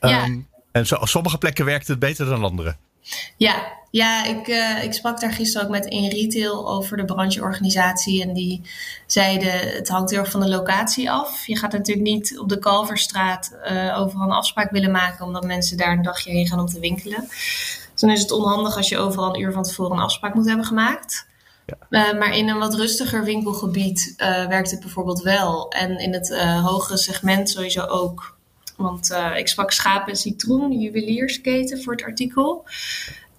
Ja. 0.00 0.24
Um, 0.24 0.46
en 0.72 0.86
zo, 0.86 0.96
sommige 1.00 1.38
plekken 1.38 1.64
werkt 1.64 1.88
het 1.88 1.98
beter 1.98 2.26
dan 2.26 2.44
andere. 2.44 2.76
Ja, 3.36 3.72
ja 3.90 4.24
ik, 4.24 4.48
uh, 4.48 4.82
ik 4.82 4.92
sprak 4.92 5.20
daar 5.20 5.32
gisteren 5.32 5.66
ook 5.66 5.72
met 5.72 5.86
In 5.86 6.08
Retail 6.08 6.68
over 6.68 6.96
de 6.96 7.04
brancheorganisatie. 7.04 8.22
En 8.22 8.32
die 8.32 8.62
zeiden, 9.06 9.52
het 9.52 9.88
hangt 9.88 10.10
heel 10.10 10.18
erg 10.18 10.30
van 10.30 10.40
de 10.40 10.48
locatie 10.48 11.10
af. 11.10 11.46
Je 11.46 11.56
gaat 11.56 11.72
natuurlijk 11.72 12.06
niet 12.06 12.38
op 12.38 12.48
de 12.48 12.58
Kalverstraat 12.58 13.52
uh, 13.70 14.00
overal 14.00 14.26
een 14.26 14.32
afspraak 14.32 14.70
willen 14.70 14.90
maken... 14.90 15.24
omdat 15.24 15.44
mensen 15.44 15.76
daar 15.76 15.92
een 15.92 16.02
dagje 16.02 16.30
heen 16.30 16.46
gaan 16.46 16.60
om 16.60 16.66
te 16.66 16.80
winkelen. 16.80 17.28
Dan 18.00 18.10
is 18.10 18.20
het 18.20 18.30
onhandig 18.30 18.76
als 18.76 18.88
je 18.88 18.98
overal 18.98 19.34
een 19.34 19.40
uur 19.40 19.52
van 19.52 19.62
tevoren 19.62 19.96
een 19.96 20.02
afspraak 20.02 20.34
moet 20.34 20.46
hebben 20.46 20.66
gemaakt. 20.66 21.26
Ja. 21.66 22.12
Uh, 22.12 22.18
maar 22.18 22.36
in 22.36 22.48
een 22.48 22.58
wat 22.58 22.74
rustiger 22.74 23.24
winkelgebied 23.24 24.14
werkt 24.48 24.70
het 24.70 24.80
bijvoorbeeld 24.80 25.22
wel. 25.22 25.70
En 25.70 25.98
in 25.98 26.12
het 26.12 26.38
hogere 26.62 26.96
segment 26.96 27.50
sowieso 27.50 27.84
ook. 27.84 28.36
Want 28.76 29.10
uh, 29.10 29.36
ik 29.36 29.48
sprak 29.48 29.72
Schapen 29.72 30.12
en 30.12 30.18
Citroen, 30.18 30.80
juweliersketen, 30.80 31.82
voor 31.82 31.92
het 31.92 32.04
artikel. 32.04 32.64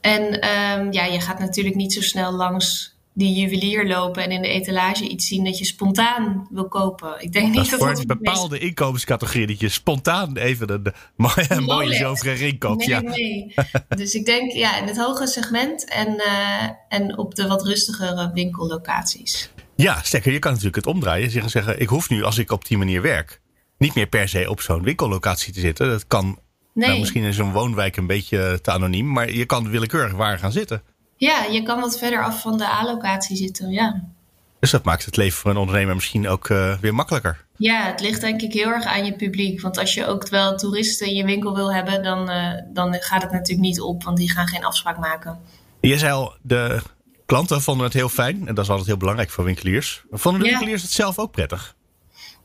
En 0.01 0.23
um, 0.23 0.91
ja, 0.91 1.05
je 1.05 1.21
gaat 1.21 1.39
natuurlijk 1.39 1.75
niet 1.75 1.93
zo 1.93 2.01
snel 2.01 2.31
langs 2.31 2.95
die 3.13 3.35
juwelier 3.35 3.87
lopen 3.87 4.23
en 4.23 4.31
in 4.31 4.41
de 4.41 4.47
etalage 4.47 5.07
iets 5.07 5.27
zien 5.27 5.43
dat 5.43 5.57
je 5.57 5.65
spontaan 5.65 6.47
wil 6.49 6.67
kopen. 6.67 7.21
Ik 7.21 7.31
denk 7.31 7.45
niet 7.45 7.55
dat, 7.55 7.69
dat 7.69 7.79
voor 7.79 7.99
een 7.99 8.07
bepaalde 8.07 8.59
inkomenscategorie 8.59 9.47
dat 9.47 9.59
je 9.59 9.69
spontaan 9.69 10.37
even 10.37 10.69
een, 10.71 10.93
mooie, 11.15 11.61
mooie 11.61 11.93
zilveren 11.93 12.35
ring 12.35 12.59
koopt. 12.59 12.87
Nee, 12.87 12.89
ja. 12.89 13.01
nee. 13.01 13.53
dus 13.99 14.13
ik 14.13 14.25
denk 14.25 14.51
ja, 14.51 14.77
in 14.77 14.87
het 14.87 14.97
hoge 14.97 15.27
segment 15.27 15.89
en, 15.89 16.07
uh, 16.07 16.69
en 16.89 17.17
op 17.17 17.35
de 17.35 17.47
wat 17.47 17.65
rustigere 17.65 18.31
winkellocaties. 18.33 19.51
Ja, 19.75 20.01
sterker, 20.03 20.31
je 20.31 20.39
kan 20.39 20.51
natuurlijk 20.51 20.85
het 20.85 20.93
omdraaien. 20.93 21.31
Zeggen, 21.31 21.51
zeggen, 21.51 21.81
ik 21.81 21.87
hoef 21.87 22.09
nu 22.09 22.23
als 22.23 22.37
ik 22.37 22.51
op 22.51 22.65
die 22.65 22.77
manier 22.77 23.01
werk 23.01 23.41
niet 23.79 23.95
meer 23.95 24.07
per 24.07 24.29
se 24.29 24.49
op 24.49 24.61
zo'n 24.61 24.83
winkellocatie 24.83 25.53
te 25.53 25.59
zitten. 25.59 25.89
Dat 25.89 26.07
kan 26.07 26.39
nou, 26.73 26.99
misschien 26.99 27.23
in 27.23 27.33
zo'n 27.33 27.51
woonwijk 27.51 27.97
een 27.97 28.07
beetje 28.07 28.59
te 28.61 28.71
anoniem, 28.71 29.11
maar 29.11 29.31
je 29.31 29.45
kan 29.45 29.69
willekeurig 29.69 30.13
waar 30.13 30.39
gaan 30.39 30.51
zitten. 30.51 30.83
Ja, 31.19 31.43
je 31.43 31.63
kan 31.63 31.79
wat 31.79 31.97
verder 31.97 32.23
af 32.23 32.41
van 32.41 32.57
de 32.57 32.65
A-locatie 32.65 33.37
zitten, 33.37 33.71
ja. 33.71 34.03
Dus 34.59 34.71
dat 34.71 34.83
maakt 34.83 35.05
het 35.05 35.17
leven 35.17 35.39
voor 35.39 35.51
een 35.51 35.57
ondernemer 35.57 35.95
misschien 35.95 36.27
ook 36.27 36.49
uh, 36.49 36.77
weer 36.77 36.93
makkelijker. 36.93 37.45
Ja, 37.55 37.85
het 37.85 38.01
ligt 38.01 38.21
denk 38.21 38.41
ik 38.41 38.53
heel 38.53 38.69
erg 38.69 38.85
aan 38.85 39.05
je 39.05 39.13
publiek. 39.13 39.61
Want 39.61 39.77
als 39.77 39.93
je 39.93 40.05
ook 40.05 40.27
wel 40.27 40.57
toeristen 40.57 41.07
in 41.07 41.15
je 41.15 41.25
winkel 41.25 41.55
wil 41.55 41.73
hebben, 41.73 42.03
dan, 42.03 42.29
uh, 42.29 42.53
dan 42.73 42.93
gaat 42.93 43.21
het 43.21 43.31
natuurlijk 43.31 43.67
niet 43.67 43.81
op, 43.81 44.03
want 44.03 44.17
die 44.17 44.31
gaan 44.31 44.47
geen 44.47 44.65
afspraak 44.65 44.97
maken. 44.97 45.39
Je 45.81 45.97
zei 45.97 46.11
al, 46.11 46.35
de 46.41 46.81
klanten 47.25 47.61
vonden 47.61 47.85
het 47.85 47.93
heel 47.93 48.09
fijn. 48.09 48.47
En 48.47 48.55
dat 48.55 48.63
is 48.63 48.69
altijd 48.69 48.87
heel 48.87 48.97
belangrijk 48.97 49.29
voor 49.29 49.43
winkeliers. 49.43 50.03
Vonden 50.11 50.41
de 50.41 50.49
winkeliers 50.49 50.81
het 50.81 50.91
zelf 50.91 51.19
ook 51.19 51.31
prettig? 51.31 51.75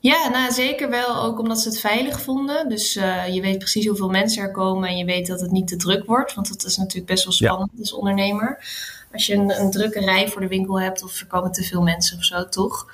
Ja, 0.05 0.29
nou 0.29 0.53
zeker 0.53 0.91
wel. 0.91 1.17
Ook 1.17 1.39
omdat 1.39 1.61
ze 1.61 1.69
het 1.69 1.81
veilig 1.81 2.21
vonden. 2.21 2.69
Dus 2.69 2.97
uh, 2.97 3.35
je 3.35 3.41
weet 3.41 3.59
precies 3.59 3.87
hoeveel 3.87 4.09
mensen 4.09 4.43
er 4.43 4.51
komen 4.51 4.89
en 4.89 4.97
je 4.97 5.05
weet 5.05 5.27
dat 5.27 5.41
het 5.41 5.51
niet 5.51 5.69
te 5.69 5.77
druk 5.77 6.07
wordt. 6.07 6.35
Want 6.35 6.49
dat 6.49 6.65
is 6.65 6.77
natuurlijk 6.77 7.07
best 7.07 7.25
wel 7.25 7.33
spannend 7.33 7.71
als 7.79 7.93
ondernemer. 7.93 8.59
Als 9.13 9.27
je 9.27 9.35
een, 9.35 9.61
een, 9.61 9.71
drukke 9.71 10.01
rij 10.01 10.29
voor 10.29 10.41
de 10.41 10.49
winkel 10.49 10.81
hebt 10.81 11.03
of 11.03 11.21
er 11.21 11.27
komen 11.27 11.53
te 11.53 11.63
veel 11.63 11.83
mensen 11.83 12.19
of 12.19 12.25
zo, 12.25 12.49
toch? 12.49 12.91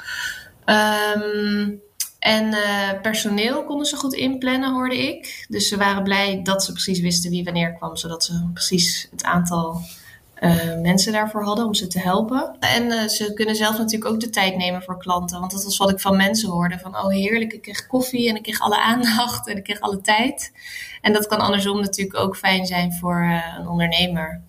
Um, 0.67 1.81
en 2.19 2.47
uh, 2.47 3.01
personeel 3.03 3.65
konden 3.65 3.87
ze 3.87 3.97
goed 3.97 4.15
inplannen, 4.15 4.73
hoorde 4.73 4.99
ik. 5.09 5.47
Dus 5.49 5.69
ze 5.69 5.77
waren 5.77 6.03
blij 6.03 6.41
dat 6.43 6.65
ze 6.65 6.73
precies 6.73 7.01
wisten 7.01 7.31
wie 7.31 7.45
wanneer 7.45 7.73
kwam, 7.73 7.97
zodat 7.97 8.25
ze 8.25 8.51
precies 8.53 9.09
het 9.11 9.25
aantal 9.25 9.81
uh, 10.41 10.81
mensen 10.83 11.13
daarvoor 11.13 11.45
hadden 11.45 11.67
om 11.67 11.75
ze 11.75 11.87
te 11.87 12.01
helpen. 12.01 12.57
En 12.61 12.85
uh, 12.85 13.09
ze 13.09 13.33
kunnen 13.35 13.57
zelf 13.57 13.79
natuurlijk 13.79 14.11
ook 14.11 14.21
de 14.21 14.31
tijd 14.31 14.57
nemen 14.57 14.83
voor 14.83 14.99
klanten. 14.99 15.41
Want 15.41 15.53
dat 15.53 15.65
was 15.65 15.77
wat 15.77 15.91
ik 15.91 16.01
van 16.01 16.17
mensen 16.17 16.51
hoorde. 16.51 16.79
Van 16.79 16.97
oh 16.97 17.09
heerlijk, 17.09 17.53
ik 17.53 17.63
kreeg 17.63 17.87
koffie 17.87 18.29
en 18.29 18.37
ik 18.37 18.43
kreeg 18.43 18.61
alle 18.61 18.83
aandacht 18.83 19.49
en 19.49 19.57
ik 19.57 19.65
kreeg 19.65 19.81
alle 19.81 20.01
tijd. 20.01 20.53
En 21.01 21.13
dat 21.13 21.27
kan 21.27 21.39
andersom 21.39 21.81
natuurlijk 21.81 22.19
ook 22.19 22.37
fijn 22.37 22.67
zijn 22.67 22.93
voor 22.93 23.23
uh, 23.23 23.45
een 23.59 23.69
ondernemer. 23.69 24.41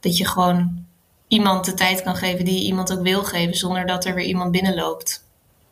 Dat 0.00 0.16
je 0.16 0.26
gewoon 0.26 0.84
iemand 1.28 1.64
de 1.64 1.74
tijd 1.74 2.02
kan 2.02 2.16
geven 2.16 2.44
die 2.44 2.64
iemand 2.64 2.92
ook 2.92 3.02
wil 3.02 3.24
geven 3.24 3.56
zonder 3.56 3.86
dat 3.86 4.04
er 4.04 4.14
weer 4.14 4.24
iemand 4.24 4.50
binnenloopt. 4.50 5.24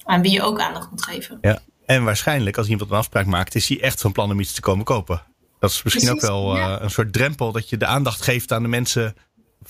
aan 0.04 0.22
wie 0.22 0.32
je 0.32 0.42
ook 0.42 0.60
aandacht 0.60 0.90
moet 0.90 1.02
geven. 1.02 1.38
Ja, 1.40 1.58
en 1.86 2.04
waarschijnlijk 2.04 2.56
als 2.56 2.68
iemand 2.68 2.90
een 2.90 2.96
afspraak 2.96 3.26
maakt, 3.26 3.54
is 3.54 3.68
hij 3.68 3.80
echt 3.80 4.00
van 4.00 4.12
plan 4.12 4.30
om 4.30 4.40
iets 4.40 4.52
te 4.52 4.60
komen 4.60 4.84
kopen. 4.84 5.22
Dat 5.58 5.70
is 5.70 5.82
misschien 5.82 6.08
Precies, 6.08 6.28
ook 6.28 6.30
wel 6.30 6.56
ja. 6.56 6.76
eh, 6.76 6.82
een 6.82 6.90
soort 6.90 7.12
drempel 7.12 7.52
dat 7.52 7.68
je 7.68 7.76
de 7.76 7.86
aandacht 7.86 8.22
geeft 8.22 8.52
aan 8.52 8.62
de 8.62 8.68
mensen 8.68 9.14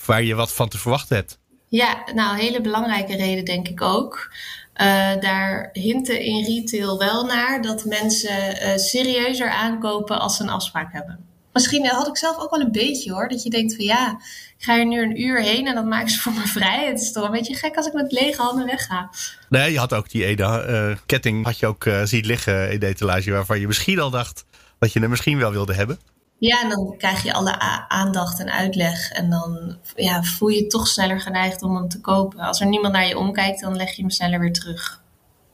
waar 0.05 0.23
je 0.23 0.35
wat 0.35 0.53
van 0.53 0.69
te 0.69 0.77
verwachten 0.77 1.15
hebt. 1.15 1.39
Ja, 1.67 2.03
nou, 2.13 2.33
een 2.33 2.39
hele 2.39 2.61
belangrijke 2.61 3.15
reden 3.15 3.45
denk 3.45 3.67
ik 3.67 3.81
ook. 3.81 4.31
Eh, 4.73 4.85
daar 5.19 5.69
hinten 5.73 6.21
in 6.21 6.45
retail 6.45 6.97
wel 6.97 7.25
naar 7.25 7.61
dat 7.61 7.85
mensen 7.85 8.59
eh, 8.59 8.77
serieuzer 8.77 9.49
aankopen 9.49 10.19
als 10.19 10.37
ze 10.37 10.43
een 10.43 10.49
afspraak 10.49 10.93
hebben. 10.93 11.27
Misschien 11.53 11.87
had 11.87 12.07
ik 12.07 12.17
zelf 12.17 12.37
ook 12.37 12.49
wel 12.49 12.59
een 12.59 12.71
beetje 12.71 13.11
hoor. 13.11 13.27
Dat 13.27 13.43
je 13.43 13.49
denkt 13.49 13.75
van 13.75 13.85
ja, 13.85 14.11
ik 14.57 14.63
ga 14.63 14.77
er 14.77 14.85
nu 14.85 15.01
een 15.01 15.21
uur 15.21 15.41
heen 15.41 15.67
en 15.67 15.75
dan 15.75 15.87
maken 15.87 16.09
ze 16.09 16.19
voor 16.19 16.33
me 16.33 16.47
vrij. 16.47 16.87
Het 16.87 17.01
is 17.01 17.11
toch 17.11 17.25
een 17.25 17.31
beetje 17.31 17.55
gek 17.55 17.75
als 17.75 17.87
ik 17.87 17.93
met 17.93 18.11
lege 18.11 18.41
handen 18.41 18.65
wegga. 18.65 19.09
Nee, 19.49 19.71
je 19.71 19.79
had 19.79 19.93
ook 19.93 20.09
die 20.09 20.25
ene 20.25 20.43
eh, 20.43 20.97
ketting, 21.05 21.45
had 21.45 21.59
je 21.59 21.67
ook 21.67 21.85
eh 21.85 22.01
zien 22.03 22.25
liggen 22.25 22.71
in 22.71 22.79
de 22.79 22.87
etalage, 22.87 23.31
waarvan 23.31 23.59
je 23.59 23.67
misschien 23.67 23.99
al 23.99 24.09
dacht 24.09 24.45
dat 24.79 24.93
je 24.93 24.99
hem 24.99 25.09
misschien 25.09 25.37
wel 25.37 25.51
wilde 25.51 25.73
hebben. 25.73 25.99
Ja, 26.39 26.61
en 26.61 26.69
dan 26.69 26.95
krijg 26.97 27.23
je 27.23 27.33
alle 27.33 27.59
aandacht 27.89 28.39
en 28.39 28.51
uitleg. 28.51 29.09
En 29.11 29.29
dan 29.29 29.77
ja, 29.95 30.23
voel 30.23 30.49
je 30.49 30.61
je 30.63 30.67
toch 30.67 30.87
sneller 30.87 31.21
geneigd 31.21 31.61
om 31.61 31.75
hem 31.75 31.89
te 31.89 32.01
kopen. 32.01 32.39
Als 32.39 32.59
er 32.61 32.67
niemand 32.67 32.93
naar 32.93 33.07
je 33.07 33.17
omkijkt, 33.17 33.61
dan 33.61 33.75
leg 33.75 33.91
je 33.91 34.01
hem 34.01 34.11
sneller 34.11 34.39
weer 34.39 34.53
terug. 34.53 35.01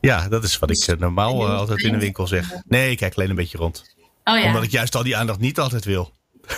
Ja, 0.01 0.27
dat 0.27 0.43
is 0.43 0.59
wat 0.59 0.69
ik 0.69 0.77
eh, 0.87 0.97
normaal 0.97 1.47
eh, 1.47 1.57
altijd 1.57 1.79
in 1.83 1.91
de 1.91 1.97
winkel 1.99 2.27
zeg. 2.27 2.53
Nee, 2.67 2.91
ik 2.91 2.97
kijk 2.97 3.15
alleen 3.15 3.29
een 3.29 3.35
beetje 3.35 3.57
rond. 3.57 3.95
Oh 4.23 4.39
ja, 4.39 4.45
Omdat 4.45 4.63
ik 4.63 4.71
juist 4.71 4.95
al 4.95 5.03
die 5.03 5.17
aandacht 5.17 5.39
niet 5.39 5.59
altijd 5.59 5.85
wil. 5.85 6.11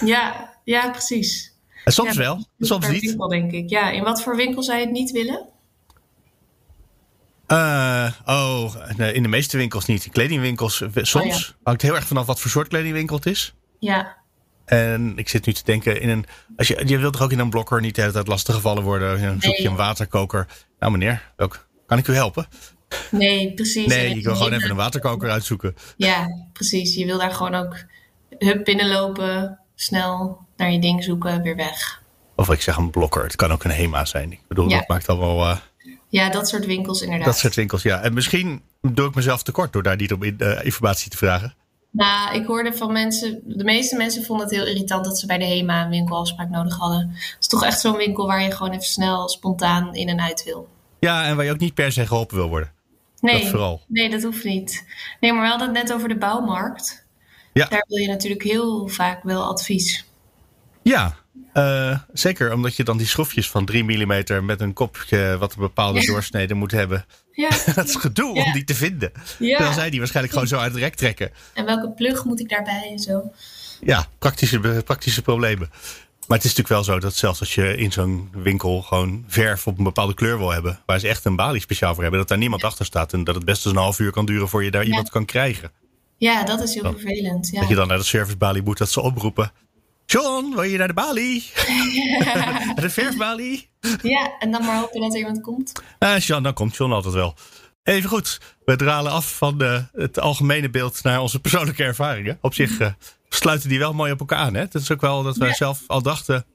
ja, 0.06 0.54
ja 0.64 0.90
precies. 0.90 1.54
En 1.84 1.94
soms 1.94 2.14
Ja, 2.14 2.20
wel, 2.20 2.46
soms 2.60 2.88
niet. 2.88 3.02
winkel, 3.02 3.28
denk 3.28 3.52
ik. 3.52 3.70
Ja, 3.70 3.90
in 3.92 4.04
wat 4.04 4.22
voor 4.24 4.36
winkel 4.36 4.64
zou 4.64 4.78
je 4.78 4.84
het 4.84 4.94
niet 4.94 5.12
willen? 5.12 5.46
Eh, 7.48 8.12
oh, 8.26 8.76
in 9.14 9.22
de 9.24 9.28
meeste 9.30 9.58
winkels 9.58 9.86
niet. 9.86 10.06
In 10.06 10.12
kledingwinkels 10.12 10.82
eh, 10.82 10.90
soms. 10.94 11.34
Oh, 11.34 11.40
ja. 11.40 11.56
Hangt 11.64 11.82
heel 11.82 11.96
erg 11.96 12.06
vanaf 12.08 12.26
wat 12.26 12.40
voor 12.40 12.52
soort 12.52 12.68
kledingwinkel 12.68 13.16
het 13.16 13.26
is. 13.26 13.54
Ja, 13.80 14.17
En 14.68 15.14
ik 15.18 15.30
zit 15.30 15.46
nu 15.46 15.54
te 15.54 15.64
denken 15.64 16.02
in 16.02 16.10
een. 16.10 16.26
Als 16.58 16.68
je, 16.68 16.84
je 16.88 16.98
wilt 16.98 17.14
toch 17.14 17.22
ook 17.22 17.32
in 17.32 17.40
een 17.40 17.50
blokker 17.50 17.82
niet 17.82 17.96
de 17.96 18.02
hele 18.02 18.14
tijd 18.14 18.28
lastig 18.28 18.56
gevallen 18.56 18.84
worden. 18.84 19.22
Dan 19.22 19.42
zoek 19.42 19.56
je 19.56 19.68
een 19.68 19.76
waterkoker. 19.76 20.48
Nou, 20.80 20.92
meneer, 20.92 21.32
ook, 21.38 21.68
kan 21.86 21.98
ik 21.98 22.08
u 22.08 22.14
helpen? 22.14 22.48
nee, 23.12 23.54
precies. 23.54 23.88
Nee, 23.88 24.16
ik 24.18 24.24
wil 24.24 24.36
gewoon 24.36 24.54
even 24.54 24.70
een 24.70 24.76
waterkoker 24.76 25.30
uitzoeken. 25.30 25.76
Ja, 25.98 26.28
precies. 26.54 26.96
Je 26.96 27.06
wil 27.06 27.18
daar 27.18 27.32
gewoon 27.32 27.56
ook 27.56 27.76
hup 28.38 28.64
binnenlopen, 28.64 29.60
snel 29.76 30.38
naar 30.58 30.72
je 30.72 30.80
ding 30.80 31.04
zoeken, 31.04 31.42
weer 31.42 31.56
weg. 31.56 32.02
Of 32.36 32.50
ik 32.50 32.62
zeg 32.62 32.78
een 32.78 32.90
blokker. 32.90 33.24
Het 33.24 33.36
kan 33.36 33.52
ook 33.52 33.64
een 33.64 33.72
HEMA 33.72 34.06
zijn. 34.06 34.32
Ik 34.32 34.40
bedoel, 34.48 34.70
Ja. 34.70 34.78
dat 34.78 34.88
maakt 34.88 35.08
allemaal. 35.08 35.50
eh, 35.50 35.58
Ja, 36.10 36.30
dat 36.30 36.48
soort 36.48 36.66
winkels 36.66 37.02
inderdaad. 37.02 37.26
dat 37.28 37.38
soort 37.38 37.56
winkels, 37.56 37.82
ja. 37.82 38.02
En 38.02 38.14
misschien 38.14 38.62
doe 38.82 39.08
ik 39.08 39.16
mezelf 39.16 39.44
tekort 39.44 39.74
door 39.74 39.84
daar 39.84 39.96
niet 39.96 40.14
om 40.14 40.24
in- 40.24 40.40
eh, 40.40 40.66
informatie 40.66 41.10
te 41.12 41.18
vragen. 41.18 41.56
Nou, 41.98 42.36
ik 42.36 42.46
hoorde 42.46 42.74
van 42.74 42.92
mensen, 42.92 43.42
de 43.46 43.64
meeste 43.64 43.96
mensen 43.96 44.24
vonden 44.24 44.46
het 44.48 44.56
heel 44.56 44.66
irritant 44.66 45.06
dat 45.06 45.20
ze 45.20 45.26
bij 45.26 45.38
de 45.38 45.46
HEMA 45.46 45.84
een 45.84 45.90
winkelafspraak 45.90 46.50
nodig 46.50 46.78
hadden. 46.78 47.10
Het 47.10 47.38
is 47.40 47.48
toch 47.48 47.64
echt 47.64 47.80
zo'n 47.80 47.98
winkel 47.98 48.28
waar 48.28 48.44
je 48.44 48.52
gewoon 48.52 48.72
even 48.72 48.84
snel 48.86 49.30
spontaan 49.30 49.96
in 49.96 50.08
en 50.10 50.22
uit 50.22 50.44
wil. 50.44 50.70
Ja, 51.00 51.26
en 51.26 51.36
waar 51.36 51.46
je 51.46 51.52
ook 51.52 51.60
niet 51.60 51.74
per 51.74 51.92
se 51.92 52.08
geholpen 52.08 52.36
wil 52.38 52.50
worden. 52.50 52.72
Nee, 53.20 53.42
Dat 53.42 53.50
vooral. 53.50 53.82
nee, 53.88 54.10
dat 54.10 54.24
hoeft 54.24 54.44
niet. 54.44 54.86
Nee, 55.20 55.34
maar 55.34 55.42
we 55.42 55.48
hadden 55.50 55.68
het 55.68 55.78
net 55.78 55.94
over 55.94 56.08
de 56.10 56.18
bouwmarkt. 56.18 57.06
Ja. 57.54 57.68
Daar 57.68 57.86
wil 57.88 57.98
je 57.98 58.08
natuurlijk 58.08 58.44
heel 58.44 58.88
vaak 58.88 59.24
wel 59.24 59.44
advies. 59.44 60.06
Ja, 60.84 61.16
eh, 61.54 62.00
zeker 62.14 62.54
omdat 62.54 62.76
je 62.76 62.84
dan 62.84 62.98
die 62.98 63.08
schroefjes 63.08 63.50
van 63.50 63.66
3 63.66 63.84
mm 63.84 64.46
met 64.46 64.62
een 64.62 64.74
kopje 64.74 65.36
wat 65.40 65.54
een 65.54 65.60
bepaalde 65.60 66.02
Ja. 66.02 66.06
doorsnede 66.12 66.54
moet 66.54 66.72
hebben. 66.72 67.06
Ja, 67.38 67.50
Dat 67.76 67.88
is 67.88 67.96
gedoe 67.96 68.36
Ja. 68.36 68.44
om 68.44 68.52
die 68.52 68.64
te 68.64 68.76
vinden. 68.76 69.12
Ja. 69.40 69.74
zij 69.74 69.90
die 69.90 70.00
waarschijnlijk 70.00 70.34
gewoon 70.34 70.48
zo 70.50 70.58
uit 70.58 70.72
het 70.72 70.82
rek 70.82 70.96
trekken. 70.96 71.32
En 71.54 71.66
welke 71.66 71.90
plug 71.92 72.24
moet 72.24 72.40
ik 72.40 72.50
daarbij 72.50 72.88
en 72.92 73.00
zo? 73.00 73.32
Ja, 73.82 74.06
praktische, 74.20 74.60
praktische 74.86 75.22
problemen. 75.22 75.70
Maar 76.28 76.38
het 76.38 76.46
is 76.48 76.56
natuurlijk 76.56 76.68
wel 76.68 76.84
zo 76.96 77.00
dat 77.00 77.16
zelfs 77.16 77.40
als 77.40 77.56
je 77.56 77.78
in 77.78 77.92
zo'n 77.92 78.30
winkel 78.34 78.82
gewoon 78.82 79.26
verf 79.28 79.68
op 79.68 79.78
een 79.78 79.84
bepaalde 79.84 80.14
kleur 80.14 80.38
wil 80.38 80.52
hebben, 80.52 80.80
waar 80.86 81.00
ze 81.00 81.08
echt 81.08 81.26
een 81.26 81.36
balie 81.36 81.62
speciaal 81.62 81.94
voor 81.94 82.02
hebben, 82.02 82.20
dat 82.20 82.30
daar 82.30 82.38
niemand 82.38 82.64
achter 82.64 82.86
staat 82.86 83.14
en 83.14 83.24
dat 83.24 83.36
het 83.36 83.46
best 83.46 83.66
eens 83.66 83.76
een 83.76 83.82
half 83.82 84.00
uur 84.00 84.12
kan 84.12 84.26
duren 84.26 84.50
voor 84.50 84.64
je 84.64 84.72
daar 84.72 84.84
iemand 84.86 85.10
kan 85.10 85.26
krijgen. 85.26 85.72
Ja, 86.18 86.44
dat 86.44 86.62
is 86.62 86.74
heel 86.74 86.84
Oh. 86.84 86.90
vervelend. 86.92 87.50
Ja. 87.52 87.60
Dat 87.60 87.70
je 87.70 87.76
dan 87.76 87.88
naar 87.88 87.98
de 87.98 88.04
servicebalie 88.04 88.62
moet, 88.62 88.78
dat 88.78 88.90
ze 88.92 89.02
oproepen. 89.02 89.52
John, 90.12 90.52
wil 90.54 90.64
je 90.64 90.78
naar 90.78 90.88
de 90.88 90.94
balie? 90.94 91.52
Naar 92.20 92.72
de 92.82 92.90
verfbalie? 92.90 93.70
ja, 94.02 94.32
en 94.40 94.52
dan 94.52 94.66
maar 94.66 94.78
hopen 94.80 95.02
dat 95.02 95.12
er 95.14 95.18
iemand 95.18 95.42
komt. 95.42 95.72
Ah, 96.00 96.20
John, 96.20 96.44
dan 96.44 96.54
komt 96.54 96.76
John 96.76 96.92
altijd 96.92 97.14
wel. 97.14 97.36
Even 97.84 98.10
goed, 98.10 98.40
we 98.66 98.76
dralen 98.76 99.12
af 99.12 99.38
van 99.38 99.58
de, 99.58 99.84
het 99.94 100.20
algemene 100.20 100.70
beeld 100.70 101.04
naar 101.04 101.20
onze 101.22 101.40
persoonlijke 101.40 101.84
ervaringen. 101.84 102.38
Op 102.42 102.54
zich 102.54 102.80
eh, 102.80 102.92
sluiten 103.30 103.70
die 103.70 103.80
wel 103.80 103.94
mooi 103.94 104.12
op 104.12 104.20
elkaar 104.20 104.40
aan. 104.40 104.54
Hè? 104.54 104.66
Dat 104.70 104.82
is 104.82 104.92
ook 104.92 105.02
wel 105.02 105.24
dat 105.24 105.38
wij 105.38 105.48
Ja. 105.48 105.54
zelf 105.54 105.84
al 105.88 106.02
dachten. 106.02 106.46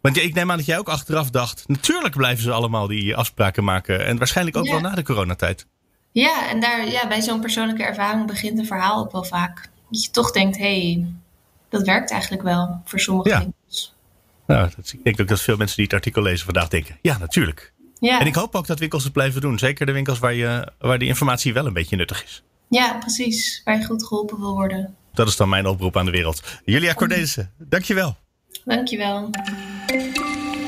Want 0.00 0.16
ik 0.16 0.34
neem 0.34 0.50
aan 0.50 0.56
dat 0.56 0.66
jij 0.66 0.78
ook 0.78 0.88
achteraf 0.88 1.30
dacht. 1.30 1.64
Natuurlijk 1.66 2.16
blijven 2.16 2.42
ze 2.44 2.52
allemaal 2.52 2.86
die 2.86 3.16
afspraken 3.16 3.64
maken. 3.64 4.06
En 4.06 4.18
waarschijnlijk 4.18 4.56
ook 4.56 4.64
Ja. 4.64 4.70
wel 4.70 4.80
na 4.80 4.94
de 4.94 5.02
coronatijd. 5.02 5.66
Ja, 6.12 6.48
en 6.48 6.60
daar, 6.60 6.88
ja, 6.90 7.08
bij 7.08 7.22
zo'n 7.22 7.40
persoonlijke 7.40 7.82
ervaring 7.84 8.26
begint 8.26 8.58
een 8.58 8.66
verhaal 8.66 8.98
ook 9.04 9.12
wel 9.12 9.24
vaak. 9.24 9.70
Dat 9.90 10.04
je 10.04 10.10
toch 10.10 10.30
denkt, 10.30 10.56
hé, 10.56 10.62
hey, 10.92 11.06
dat 11.78 11.86
werkt 11.86 12.10
eigenlijk 12.10 12.42
wel 12.42 12.80
voor 12.84 13.00
sommige 13.00 13.28
Ja. 13.28 13.38
winkels. 13.38 13.94
Nou, 14.46 14.70
dat, 14.76 14.92
ik 14.92 15.04
denk 15.04 15.20
ook 15.20 15.28
dat 15.28 15.40
veel 15.40 15.56
mensen 15.56 15.76
die 15.76 15.84
het 15.84 15.94
artikel 15.94 16.22
lezen 16.22 16.44
vandaag 16.44 16.68
denken. 16.68 16.98
Ja, 17.02 17.18
natuurlijk. 17.18 17.72
Ja, 17.98 18.20
En 18.20 18.26
ik 18.26 18.34
hoop 18.34 18.54
ook 18.54 18.66
dat 18.66 18.78
winkels 18.78 19.04
het 19.04 19.12
blijven 19.12 19.40
doen. 19.40 19.58
Zeker 19.58 19.86
de 19.86 19.92
winkels 19.92 20.18
waar, 20.18 20.34
je, 20.34 20.68
waar 20.78 20.98
die 20.98 21.08
informatie 21.08 21.52
wel 21.52 21.66
een 21.66 21.72
beetje 21.72 21.96
nuttig 21.96 22.24
is. 22.24 22.42
ja, 22.68 22.96
precies. 22.98 23.60
Waar 23.64 23.78
je 23.78 23.84
goed 23.84 24.06
geholpen 24.06 24.38
wil 24.40 24.52
worden. 24.54 24.94
Dat 25.12 25.28
is 25.28 25.36
dan 25.36 25.48
mijn 25.48 25.66
oproep 25.66 25.96
aan 25.96 26.04
de 26.04 26.10
wereld. 26.10 26.42
Julia 26.64 26.94
Cornelissen, 26.94 27.52
dankjewel. 27.58 28.16
Dankjewel. 28.64 29.30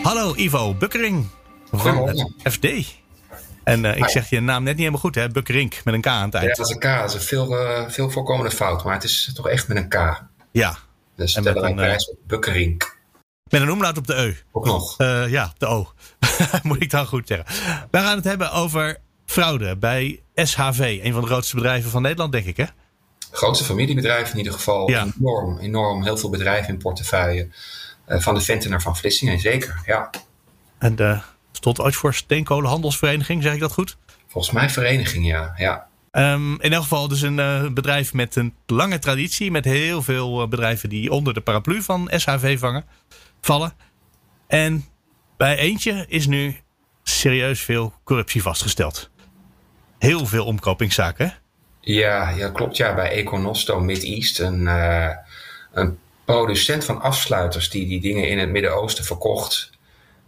Hallo 0.02 0.34
Ivo 0.36 0.74
Bukkering 0.74 1.26
van 1.72 2.08
het 2.08 2.30
FD. 2.42 2.66
En 3.64 3.84
eh, 3.84 3.96
ik 3.96 4.08
zeg 4.08 4.30
je 4.30 4.40
naam 4.40 4.62
net 4.62 4.72
niet 4.72 4.78
helemaal 4.78 5.00
goed, 5.00 5.14
hè? 5.14 5.28
Bukkerink 5.28 5.80
met 5.84 5.94
een 5.94 6.00
K 6.00 6.06
aan 6.06 6.24
het 6.24 6.32
Ja, 6.32 6.38
eind. 6.40 6.56
dat 6.56 6.66
is 6.66 6.72
een 6.72 6.78
K. 6.78 6.82
Dat 6.82 7.08
is 7.08 7.14
een 7.14 7.20
veel, 7.20 7.56
eh, 7.58 7.88
veel 7.88 8.10
voorkomende 8.10 8.50
fout. 8.50 8.84
Maar 8.84 8.94
het 8.94 9.04
is 9.04 9.30
toch 9.34 9.48
echt 9.48 9.68
met 9.68 9.76
een 9.76 9.88
K. 9.88 10.22
Ja, 10.52 10.76
Dus 11.16 11.34
En 11.34 11.42
stellen 11.42 11.60
wij 11.60 11.70
een, 11.70 11.78
eh, 11.78 11.84
prijs 11.84 12.10
op 12.10 12.16
Bukkerink. 12.26 12.96
met 13.50 13.60
een 13.60 13.70
omlaut 13.70 13.98
op 13.98 14.06
de 14.06 14.14
Eu. 14.14 14.36
Ook 14.52 14.64
nog. 14.64 14.98
Eh, 14.98 15.28
ja, 15.28 15.52
de 15.58 15.66
O. 15.66 15.92
Moet 16.62 16.82
ik 16.82 16.90
dan 16.90 17.06
goed 17.06 17.26
zeggen. 17.26 17.46
We 17.90 17.98
gaan 17.98 18.16
het 18.16 18.24
hebben 18.24 18.52
over 18.52 18.96
fraude 19.26 19.76
bij 19.76 20.22
SHV. 20.34 21.00
Een 21.02 21.12
van 21.12 21.20
de 21.20 21.26
grootste 21.26 21.54
bedrijven 21.54 21.90
van 21.90 22.02
Nederland, 22.02 22.32
denk 22.32 22.46
ik, 22.46 22.56
hè? 22.56 22.64
Grootste 23.30 23.64
familiebedrijf 23.64 24.30
in 24.30 24.38
ieder 24.38 24.52
geval. 24.52 24.90
Ja. 24.90 25.06
Enorm, 25.18 25.58
enorm. 25.58 26.02
Heel 26.02 26.16
veel 26.16 26.30
bedrijven 26.30 26.72
in 26.72 26.78
portefeuille. 26.78 27.48
Eh, 28.04 28.20
van 28.20 28.34
de 28.34 28.40
Ventener 28.40 28.82
van 28.82 28.96
Vlissingen, 28.96 29.40
zeker. 29.40 29.82
Ja. 29.86 30.10
En 30.78 30.96
eh 30.96 31.22
stond 31.52 31.80
ooit 31.80 31.96
voor 31.96 32.14
Steenkolenhandelsvereniging, 32.14 33.42
zeg 33.42 33.54
ik 33.54 33.60
dat 33.60 33.72
goed? 33.72 33.96
Volgens 34.26 34.54
mij 34.54 34.70
vereniging, 34.70 35.26
ja. 35.26 35.52
ja. 35.56 35.86
Ehm, 36.16 36.52
in 36.52 36.72
elk 36.72 36.82
geval 36.82 37.08
dus 37.08 37.22
een 37.22 37.38
eh, 37.38 37.68
bedrijf 37.68 38.12
met 38.12 38.36
een 38.36 38.54
lange 38.66 38.98
traditie. 38.98 39.50
Met 39.50 39.64
heel 39.64 40.02
veel 40.02 40.42
eh, 40.42 40.48
bedrijven 40.48 40.88
die 40.88 41.10
onder 41.10 41.34
de 41.34 41.40
paraplu 41.40 41.82
van 41.82 42.10
SHV 42.16 42.58
vangen, 42.58 42.84
vallen. 43.40 43.72
En 44.46 44.84
bij 45.36 45.56
eentje 45.56 46.04
is 46.08 46.26
nu 46.26 46.56
serieus 47.02 47.60
veel 47.60 47.92
corruptie 48.04 48.42
vastgesteld. 48.42 49.10
Heel 49.98 50.26
veel 50.26 50.44
omkopingszaken. 50.44 51.34
Ja, 51.80 52.30
ja, 52.30 52.48
klopt. 52.50 52.76
Ja, 52.76 52.94
bij 52.94 53.10
Econosto 53.10 53.80
Mid-East, 53.80 54.38
een, 54.38 54.66
eh, 54.66 55.10
een 55.72 55.98
producent 56.24 56.84
van 56.84 57.00
afsluiters 57.00 57.70
die 57.70 57.86
die 57.86 58.00
dingen 58.00 58.28
in 58.28 58.38
het 58.38 58.50
Midden-Oosten 58.50 59.04
verkocht. 59.04 59.70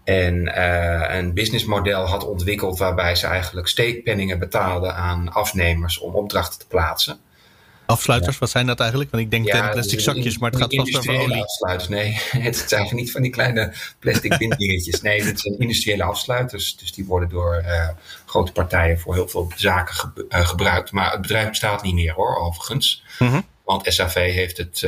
En 0.08 0.54
eh, 0.54 1.16
een 1.18 1.34
businessmodel 1.34 2.06
had 2.06 2.24
ontwikkeld 2.24 2.78
waarbij 2.78 3.14
ze 3.14 3.26
eigenlijk 3.26 3.68
steekpenningen 3.68 4.38
betaalden 4.38 4.94
aan 4.94 5.32
afnemers 5.32 5.98
om 5.98 6.14
opdrachten 6.14 6.58
te 6.58 6.66
plaatsen. 6.66 7.18
Afsluiters, 7.86 8.38
wat 8.38 8.50
zijn 8.50 8.66
dat 8.66 8.80
eigenlijk? 8.80 9.10
Want 9.10 9.22
ik 9.22 9.30
denk 9.30 9.50
aan 9.50 9.70
plastic 9.70 10.00
zakjes, 10.00 10.38
maar 10.38 10.50
het 10.50 10.60
gaat 10.60 10.74
vast 10.74 10.96
over 10.96 11.20
olie. 11.20 11.42
afsluiters. 11.42 11.88
Nee, 11.88 12.20
het 12.48 12.64
zijn 12.66 12.88
niet 12.90 13.10
van 13.12 13.22
die 13.22 13.30
kleine 13.30 13.72
plastic 13.98 14.36
binddingetjes. 14.38 15.00
Nee, 15.02 15.22
het 15.22 15.40
zijn 15.40 15.58
industriële 15.58 16.02
afsluiters. 16.02 16.76
Dus 16.76 16.92
die 16.92 17.04
worden 17.04 17.28
door 17.28 17.54
eh, 17.54 17.88
grote 18.26 18.52
partijen 18.52 18.98
voor 18.98 19.14
heel 19.14 19.28
veel 19.28 19.52
zaken 19.56 19.94
ge- 19.94 20.26
eh, 20.28 20.46
gebruikt. 20.46 20.92
Maar 20.92 21.10
het 21.12 21.20
bedrijf 21.20 21.48
bestaat 21.48 21.82
niet 21.82 21.94
meer 21.94 22.12
hoor, 22.12 22.36
overigens. 22.36 23.02
Mhm. 23.18 23.40
Want 23.64 23.92
SAV 23.92 24.14
heeft 24.32 24.56
het 24.56 24.82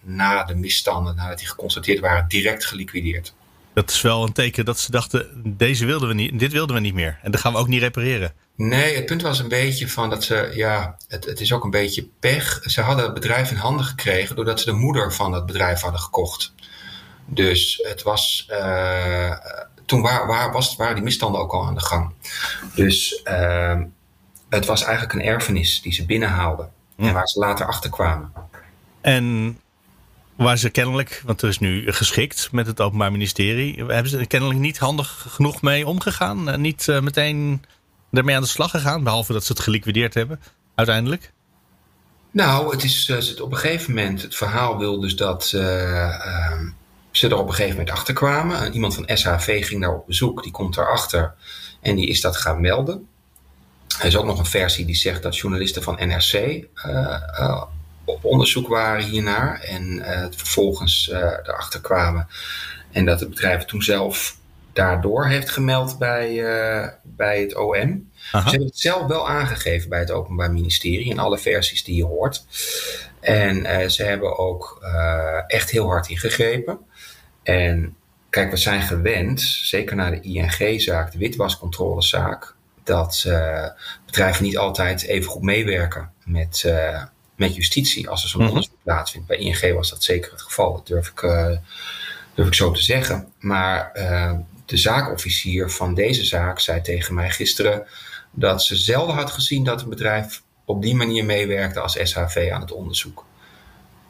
na 0.00 0.44
de 0.44 0.54
misstanden, 0.54 1.16
nadat 1.16 1.38
die 1.38 1.48
geconstateerd 1.48 2.00
waren, 2.00 2.28
direct 2.28 2.66
geliquideerd. 2.66 3.34
Dat 3.74 3.90
is 3.90 4.00
wel 4.00 4.22
een 4.22 4.32
teken 4.32 4.64
dat 4.64 4.78
ze 4.78 4.90
dachten, 4.90 5.42
deze 5.56 5.86
wilden 5.86 6.08
we 6.08 6.14
niet, 6.14 6.38
dit 6.38 6.52
wilden 6.52 6.76
we 6.76 6.82
niet 6.82 6.94
meer. 6.94 7.18
En 7.22 7.30
dat 7.30 7.40
gaan 7.40 7.52
we 7.52 7.58
ook 7.58 7.68
niet 7.68 7.80
repareren. 7.80 8.32
Nee, 8.56 8.94
het 8.94 9.06
punt 9.06 9.22
was 9.22 9.38
een 9.38 9.48
beetje 9.48 9.88
van 9.88 10.10
dat 10.10 10.24
ze, 10.24 10.50
ja, 10.54 10.96
het, 11.08 11.24
het 11.24 11.40
is 11.40 11.52
ook 11.52 11.64
een 11.64 11.70
beetje 11.70 12.08
pech. 12.20 12.60
Ze 12.62 12.80
hadden 12.80 13.04
het 13.04 13.14
bedrijf 13.14 13.50
in 13.50 13.56
handen 13.56 13.84
gekregen 13.84 14.36
doordat 14.36 14.60
ze 14.60 14.64
de 14.64 14.76
moeder 14.76 15.12
van 15.12 15.32
het 15.32 15.46
bedrijf 15.46 15.80
hadden 15.80 16.00
gekocht. 16.00 16.54
Dus 17.26 17.80
het 17.82 18.02
was, 18.02 18.46
eh, 18.48 19.32
toen 19.86 20.02
waar, 20.02 20.26
waar 20.26 20.52
was, 20.52 20.76
waren 20.76 20.94
die 20.94 21.04
misstanden 21.04 21.40
ook 21.40 21.52
al 21.52 21.66
aan 21.66 21.74
de 21.74 21.80
gang. 21.80 22.12
Dus 22.74 23.22
ehm, 23.22 23.84
het 24.48 24.66
was 24.66 24.82
eigenlijk 24.82 25.12
een 25.12 25.24
erfenis 25.24 25.82
die 25.82 25.92
ze 25.92 26.06
binnenhaalden. 26.06 26.70
En 26.96 27.12
waar 27.12 27.28
ze 27.28 27.38
later 27.38 27.66
achter 27.66 27.90
kwamen. 27.90 28.32
En 29.00 29.58
waar 30.42 30.58
ze 30.58 30.70
kennelijk, 30.70 31.22
want 31.24 31.42
er 31.42 31.48
is 31.48 31.58
nu 31.58 31.92
geschikt 31.92 32.52
met 32.52 32.66
het 32.66 32.80
Openbaar 32.80 33.12
Ministerie, 33.12 33.84
hebben 33.84 34.08
ze 34.08 34.26
kennelijk 34.26 34.58
niet 34.58 34.78
handig 34.78 35.26
genoeg 35.28 35.62
mee 35.62 35.86
omgegaan. 35.86 36.48
En 36.48 36.60
niet 36.60 36.86
uh, 36.86 37.00
meteen 37.00 37.64
ermee 38.10 38.36
aan 38.36 38.42
de 38.42 38.48
slag 38.48 38.70
gegaan, 38.70 39.02
behalve 39.02 39.32
dat 39.32 39.44
ze 39.44 39.52
het 39.52 39.60
geliquideerd 39.60 40.14
hebben, 40.14 40.40
uiteindelijk. 40.74 41.32
Nou, 42.30 42.70
het 42.70 42.84
is 42.84 43.08
uh, 43.08 43.42
op 43.42 43.52
een 43.52 43.58
gegeven 43.58 43.94
moment, 43.94 44.22
het 44.22 44.34
verhaal 44.34 44.78
wil 44.78 45.00
dus 45.00 45.16
dat 45.16 45.44
ze 45.46 47.28
er 47.28 47.36
op 47.36 47.48
een 47.48 47.54
gegeven 47.54 47.76
moment 47.76 47.90
achter 47.90 48.14
kwamen. 48.14 48.72
Iemand 48.72 48.94
van 48.94 49.08
SHV 49.16 49.66
ging 49.66 49.80
daar 49.80 49.94
op 49.94 50.06
bezoek, 50.06 50.42
die 50.42 50.52
komt 50.52 50.76
erachter 50.76 51.34
en 51.80 51.96
die 51.96 52.06
is 52.06 52.20
dat 52.20 52.36
gaan 52.36 52.60
melden. 52.60 53.06
Er 53.98 54.06
is 54.06 54.16
ook 54.16 54.24
nog 54.24 54.38
een 54.38 54.46
versie 54.46 54.86
die 54.86 54.94
zegt 54.94 55.22
dat 55.22 55.36
journalisten 55.36 55.82
van 55.82 55.94
NRC 55.94 56.64
op 58.04 58.24
onderzoek 58.24 58.68
waren 58.68 59.04
hiernaar 59.04 59.60
en 59.60 59.94
uh, 59.98 60.26
vervolgens 60.30 61.10
uh, 61.12 61.18
erachter 61.18 61.80
kwamen. 61.80 62.28
En 62.90 63.04
dat 63.04 63.20
het 63.20 63.28
bedrijf 63.28 63.64
toen 63.64 63.82
zelf 63.82 64.36
daardoor 64.72 65.26
heeft 65.26 65.50
gemeld 65.50 65.98
bij, 65.98 66.32
uh, 66.32 66.88
bij 67.02 67.40
het 67.40 67.56
OM. 67.56 68.10
Aha. 68.32 68.44
Ze 68.44 68.50
hebben 68.50 68.68
het 68.68 68.78
zelf 68.78 69.06
wel 69.06 69.28
aangegeven 69.28 69.88
bij 69.88 69.98
het 69.98 70.10
Openbaar 70.10 70.52
Ministerie 70.52 71.10
in 71.10 71.18
alle 71.18 71.38
versies 71.38 71.84
die 71.84 71.96
je 71.96 72.04
hoort. 72.04 72.44
En 73.20 73.90
ze 73.90 74.02
hebben 74.02 74.38
ook 74.38 74.84
echt 75.46 75.70
heel 75.70 75.86
hard 75.86 76.08
ingegrepen. 76.08 76.78
En 77.42 77.96
kijk, 78.30 78.50
we 78.50 78.56
zijn 78.56 78.82
gewend, 78.82 79.40
zeker 79.40 79.96
na 79.96 80.10
de 80.10 80.20
ING-zaak, 80.20 81.12
de 81.12 81.18
witwascontrolezaak, 81.18 82.54
dat 82.84 83.28
bedrijven 84.06 84.44
niet 84.44 84.58
altijd 84.58 85.02
even 85.02 85.30
goed 85.30 85.42
meewerken 85.42 86.12
met 86.24 86.72
met 87.34 87.54
justitie 87.54 88.08
als 88.08 88.22
er 88.22 88.28
zo'n 88.28 88.40
mm 88.40 88.46
-hmm. 88.46 88.56
onderzoek 88.56 88.82
plaatsvindt. 88.82 89.26
Bij 89.26 89.36
ING 89.36 89.74
was 89.74 89.90
dat 89.90 90.02
zeker 90.02 90.30
het 90.30 90.42
geval, 90.42 90.72
dat 90.72 90.86
durf 90.86 91.08
ik, 91.08 91.22
uh, 91.22 91.50
durf 92.34 92.48
ik 92.48 92.54
zo 92.54 92.70
te 92.70 92.82
zeggen. 92.82 93.28
Maar 93.38 93.90
uh, 93.94 94.32
de 94.66 94.76
zaakofficier 94.76 95.70
van 95.70 95.94
deze 95.94 96.24
zaak 96.24 96.60
zei 96.60 96.80
tegen 96.80 97.14
mij 97.14 97.30
gisteren 97.30 97.86
dat 98.30 98.62
ze 98.62 98.76
zelden 98.76 99.14
had 99.14 99.30
gezien 99.30 99.64
dat 99.64 99.82
een 99.82 99.88
bedrijf 99.88 100.42
op 100.64 100.82
die 100.82 100.94
manier 100.94 101.24
meewerkte 101.24 101.80
als 101.80 101.98
SHV 102.02 102.50
aan 102.52 102.60
het 102.60 102.72
onderzoek. 102.72 103.24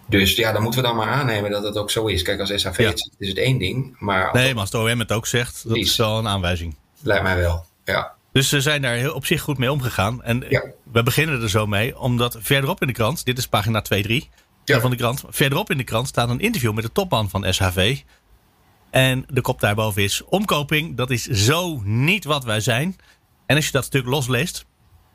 Dus 0.07 0.37
ja, 0.37 0.53
dan 0.53 0.63
moeten 0.63 0.81
we 0.81 0.87
dan 0.87 0.97
maar 0.97 1.09
aannemen 1.09 1.51
dat 1.51 1.63
het 1.63 1.77
ook 1.77 1.91
zo 1.91 2.07
is. 2.07 2.23
Kijk, 2.23 2.41
als 2.41 2.51
SHV 2.51 2.79
ja. 2.79 2.89
het 2.89 3.11
is 3.19 3.29
het 3.29 3.39
één 3.39 3.59
ding. 3.59 3.97
Maar 3.99 4.33
nee, 4.33 4.53
maar 4.53 4.61
als 4.61 4.71
de 4.71 4.79
OM 4.79 4.99
het 4.99 5.13
ook 5.13 5.27
zegt, 5.27 5.69
dat 5.69 5.77
is 5.77 5.97
wel 5.97 6.19
een 6.19 6.29
aanwijzing. 6.29 6.77
Lijkt 7.03 7.23
mij 7.23 7.37
wel, 7.37 7.67
ja. 7.85 8.15
Dus 8.33 8.49
ze 8.49 8.61
zijn 8.61 8.83
daar 8.83 8.95
heel 8.95 9.15
op 9.15 9.27
zich 9.27 9.41
goed 9.41 9.59
mee 9.59 9.73
omgegaan. 9.73 10.23
En 10.23 10.45
ja. 10.49 10.65
we 10.93 11.03
beginnen 11.03 11.43
er 11.43 11.51
zo 11.51 11.67
mee, 11.67 11.99
omdat 11.99 12.37
verderop 12.41 12.81
in 12.81 12.87
de 12.87 12.93
krant, 12.93 13.25
dit 13.25 13.39
is 13.39 13.49
pagina 13.49 13.85
2-3 14.05 14.07
ja. 14.65 14.81
van 14.81 14.91
de 14.91 14.97
krant. 14.97 15.25
Verderop 15.29 15.71
in 15.71 15.77
de 15.77 15.85
krant 15.85 16.09
staat 16.09 16.29
een 16.29 16.41
interview 16.41 16.73
met 16.73 16.85
de 16.85 16.93
topman 16.93 17.31
van 17.31 17.53
SHV. 17.53 18.01
En 18.91 19.25
de 19.29 19.41
kop 19.41 19.61
daarboven 19.61 20.03
is: 20.03 20.25
omkoping, 20.25 20.97
dat 20.97 21.11
is 21.11 21.25
zo 21.25 21.81
niet 21.85 22.25
wat 22.25 22.45
wij 22.45 22.61
zijn. 22.61 22.97
En 23.47 23.57
als 23.57 23.67
je 23.67 23.73
dat 23.73 23.85
stuk 23.85 24.07
losleest, 24.07 24.67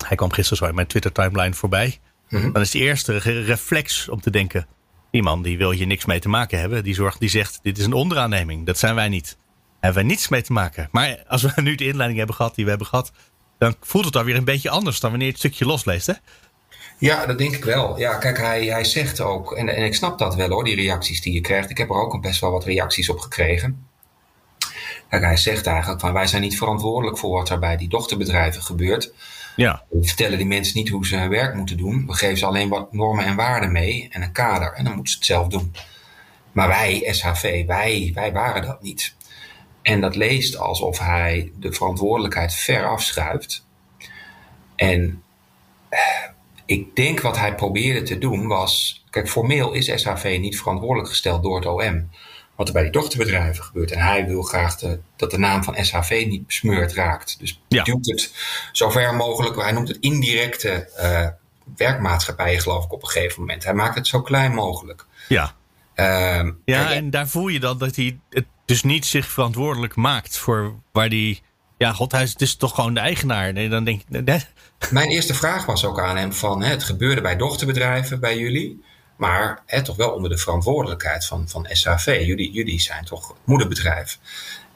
hij 0.06 0.18
kwam 0.18 0.32
gisteren 0.32 0.58
zo 0.58 0.66
in 0.66 0.76
mijn 0.76 0.88
Twitter-timeline 0.88 1.54
voorbij. 1.54 2.00
Mm 2.30 2.42
-hmm. 2.42 2.54
Dan 2.54 2.62
is 2.62 2.72
de 2.72 2.80
eerste 2.80 3.18
reflex 3.18 4.10
om 4.10 4.22
te 4.22 4.30
denken: 4.30 4.68
die 5.12 5.24
man 5.24 5.42
die 5.42 5.58
wil 5.58 5.72
hier 5.72 5.88
niks 5.88 6.06
mee 6.06 6.20
te 6.20 6.30
maken 6.30 6.60
hebben. 6.60 6.84
Die, 6.84 6.94
zorgt, 6.94 7.20
die 7.20 7.30
zegt: 7.30 7.60
dit 7.62 7.78
is 7.78 7.86
een 7.86 7.94
onderaanneming, 7.94 8.66
dat 8.66 8.78
zijn 8.78 8.96
wij 8.96 9.10
niet 9.10 9.38
hebben 9.88 10.06
we 10.06 10.10
niets 10.10 10.28
mee 10.28 10.42
te 10.42 10.54
maken. 10.54 10.88
Maar 10.92 11.24
als 11.28 11.42
we 11.42 11.52
nu 11.62 11.76
de 11.76 11.88
inleiding 11.88 12.18
hebben 12.18 12.36
gehad 12.36 12.56
die 12.56 12.64
we 12.64 12.70
hebben 12.70 12.88
gehad, 12.88 13.12
dan 13.58 13.76
voelt 13.82 14.06
het 14.06 14.16
alweer 14.16 14.36
een 14.36 14.44
beetje 14.44 14.70
anders 14.70 15.00
dan 15.00 15.10
wanneer 15.10 15.28
je 15.28 15.34
het 15.34 15.42
stukje 15.42 15.66
losleest, 15.66 16.08
hè? 16.08 16.14
Ja, 17.00 17.26
dat 17.26 17.38
denk 17.38 17.56
ik 17.56 17.64
wel. 17.64 18.00
Ja, 18.00 18.18
kijk, 18.18 18.38
hij, 18.38 18.66
hij 18.66 18.84
zegt 18.84 19.22
ook, 19.22 19.54
en, 19.54 19.76
en 19.76 19.84
ik 19.84 19.96
snap 19.96 20.20
dat 20.20 20.36
wel 20.36 20.50
hoor, 20.50 20.64
die 20.64 20.76
reacties 20.76 21.22
die 21.22 21.34
je 21.34 21.42
krijgt. 21.42 21.70
Ik 21.70 21.78
heb 21.78 21.90
er 21.90 21.96
ook 21.96 22.22
best 22.22 22.42
wel 22.42 22.52
wat 22.52 22.66
reacties 22.66 23.10
op 23.10 23.20
gekregen. 23.20 23.86
Kijk, 25.10 25.24
hij 25.24 25.38
zegt 25.38 25.68
eigenlijk 25.68 26.02
van 26.02 26.14
wij 26.14 26.28
zijn 26.28 26.42
niet 26.42 26.58
verantwoordelijk 26.58 27.18
voor 27.18 27.32
wat 27.32 27.50
er 27.50 27.60
bij 27.60 27.78
die 27.78 27.90
dochterbedrijven 27.90 28.62
gebeurt. 28.62 29.14
Ja. 29.56 29.84
We 29.90 30.08
vertellen 30.08 30.38
die 30.38 30.48
mensen 30.48 30.78
niet 30.78 30.90
hoe 30.90 31.08
ze 31.08 31.18
hun 31.18 31.30
werk 31.30 31.56
moeten 31.56 31.78
doen. 31.78 32.06
We 32.08 32.14
geven 32.14 32.38
ze 32.38 32.46
alleen 32.46 32.70
wat 32.70 32.94
normen 32.94 33.26
en 33.26 33.36
waarden 33.36 33.72
mee 33.72 34.08
en 34.12 34.22
een 34.22 34.32
kader. 34.32 34.74
En 34.74 34.84
dan 34.84 34.94
moeten 34.94 35.12
ze 35.12 35.18
het 35.18 35.28
zelf 35.28 35.48
doen. 35.48 35.76
Maar 36.52 36.68
wij, 36.68 37.08
SHV, 37.12 37.66
wij, 37.66 38.12
wij 38.14 38.32
waren 38.32 38.62
dat 38.62 38.82
niet. 38.82 39.16
En 39.88 40.02
dat 40.02 40.16
leest 40.16 40.58
alsof 40.58 41.00
hij 41.00 41.52
de 41.56 41.74
verantwoordelijkheid 41.74 42.54
ver 42.54 42.88
afschuift. 42.88 43.66
En 44.76 45.24
eh, 45.90 46.00
ik 46.66 46.96
denk 46.96 47.22
wat 47.22 47.38
hij 47.38 47.56
probeerde 47.56 48.02
te 48.02 48.18
doen 48.18 48.48
was. 48.48 49.04
Kijk, 49.10 49.30
formeel 49.30 49.74
is 49.74 49.86
SHV 49.86 50.38
niet 50.40 50.58
verantwoordelijk 50.58 51.10
gesteld 51.10 51.44
door 51.44 51.56
het 51.56 51.66
OM. 51.66 52.10
Wat 52.56 52.68
er 52.68 52.74
bij 52.74 52.84
die 52.84 52.92
dochterbedrijven 52.92 53.64
gebeurt. 53.64 53.92
En 53.92 54.00
hij 54.00 54.26
wil 54.26 54.42
graag 54.42 54.76
de, 54.76 55.00
dat 55.16 55.32
de 55.32 55.38
naam 55.38 55.64
van 55.64 55.86
SHV 55.86 56.26
niet 56.28 56.48
besmeurd 56.48 56.94
raakt. 56.94 57.40
Dus 57.40 57.62
ja. 57.68 57.84
doet 57.84 58.06
het 58.06 58.34
zover 58.72 59.16
mogelijk. 59.16 59.62
Hij 59.62 59.72
noemt 59.72 59.88
het 59.88 59.98
indirecte 60.00 60.90
uh, 61.00 61.28
werkmaatschappijen, 61.78 62.62
geloof 62.62 62.86
ik, 62.86 62.94
op 62.94 63.02
een 63.02 63.10
gegeven 63.10 63.40
moment. 63.40 63.64
Hij 63.64 63.74
maakt 63.74 63.96
het 63.96 64.08
zo 64.08 64.22
klein 64.22 64.54
mogelijk. 64.54 65.06
Ja. 65.28 65.56
Uh, 65.96 66.50
ja, 66.66 66.94
en 66.94 67.10
daar 67.10 67.28
voel 67.28 67.48
je 67.48 67.60
dan 67.60 67.78
dat 67.78 67.96
hij 67.96 68.20
het 68.30 68.46
dus 68.68 68.84
niet 68.84 69.06
zich 69.06 69.28
verantwoordelijk 69.28 69.96
maakt 69.96 70.38
voor 70.38 70.76
waar 70.92 71.10
die. 71.10 71.42
Ja, 71.78 71.94
god, 71.94 72.12
hij 72.12 72.24
is, 72.24 72.32
het 72.32 72.42
is 72.42 72.56
toch 72.56 72.76
gewoon 72.76 72.94
de 72.94 73.00
eigenaar. 73.00 73.54
Nee, 73.54 73.70
dan 73.70 73.84
denk 73.84 74.02
ik. 74.02 74.26
Nee. 74.26 74.42
Mijn 74.90 75.10
eerste 75.10 75.34
vraag 75.34 75.66
was 75.66 75.86
ook 75.86 76.00
aan 76.00 76.18
hem: 76.18 76.34
van 76.34 76.62
hè, 76.62 76.70
het 76.70 76.84
gebeurde 76.84 77.22
bij 77.22 77.36
dochterbedrijven 77.36 78.20
bij 78.20 78.38
jullie. 78.38 78.84
Maar 79.18 79.64
hè, 79.66 79.84
toch 79.84 79.96
wel 79.96 80.10
onder 80.10 80.30
de 80.30 80.38
verantwoordelijkheid 80.38 81.26
van, 81.26 81.50
van 81.50 81.68
SHV. 81.72 82.24
Jullie, 82.26 82.52
jullie 82.52 82.80
zijn 82.80 83.06
toch 83.06 83.28
het 83.28 83.38
moederbedrijf. 83.44 84.20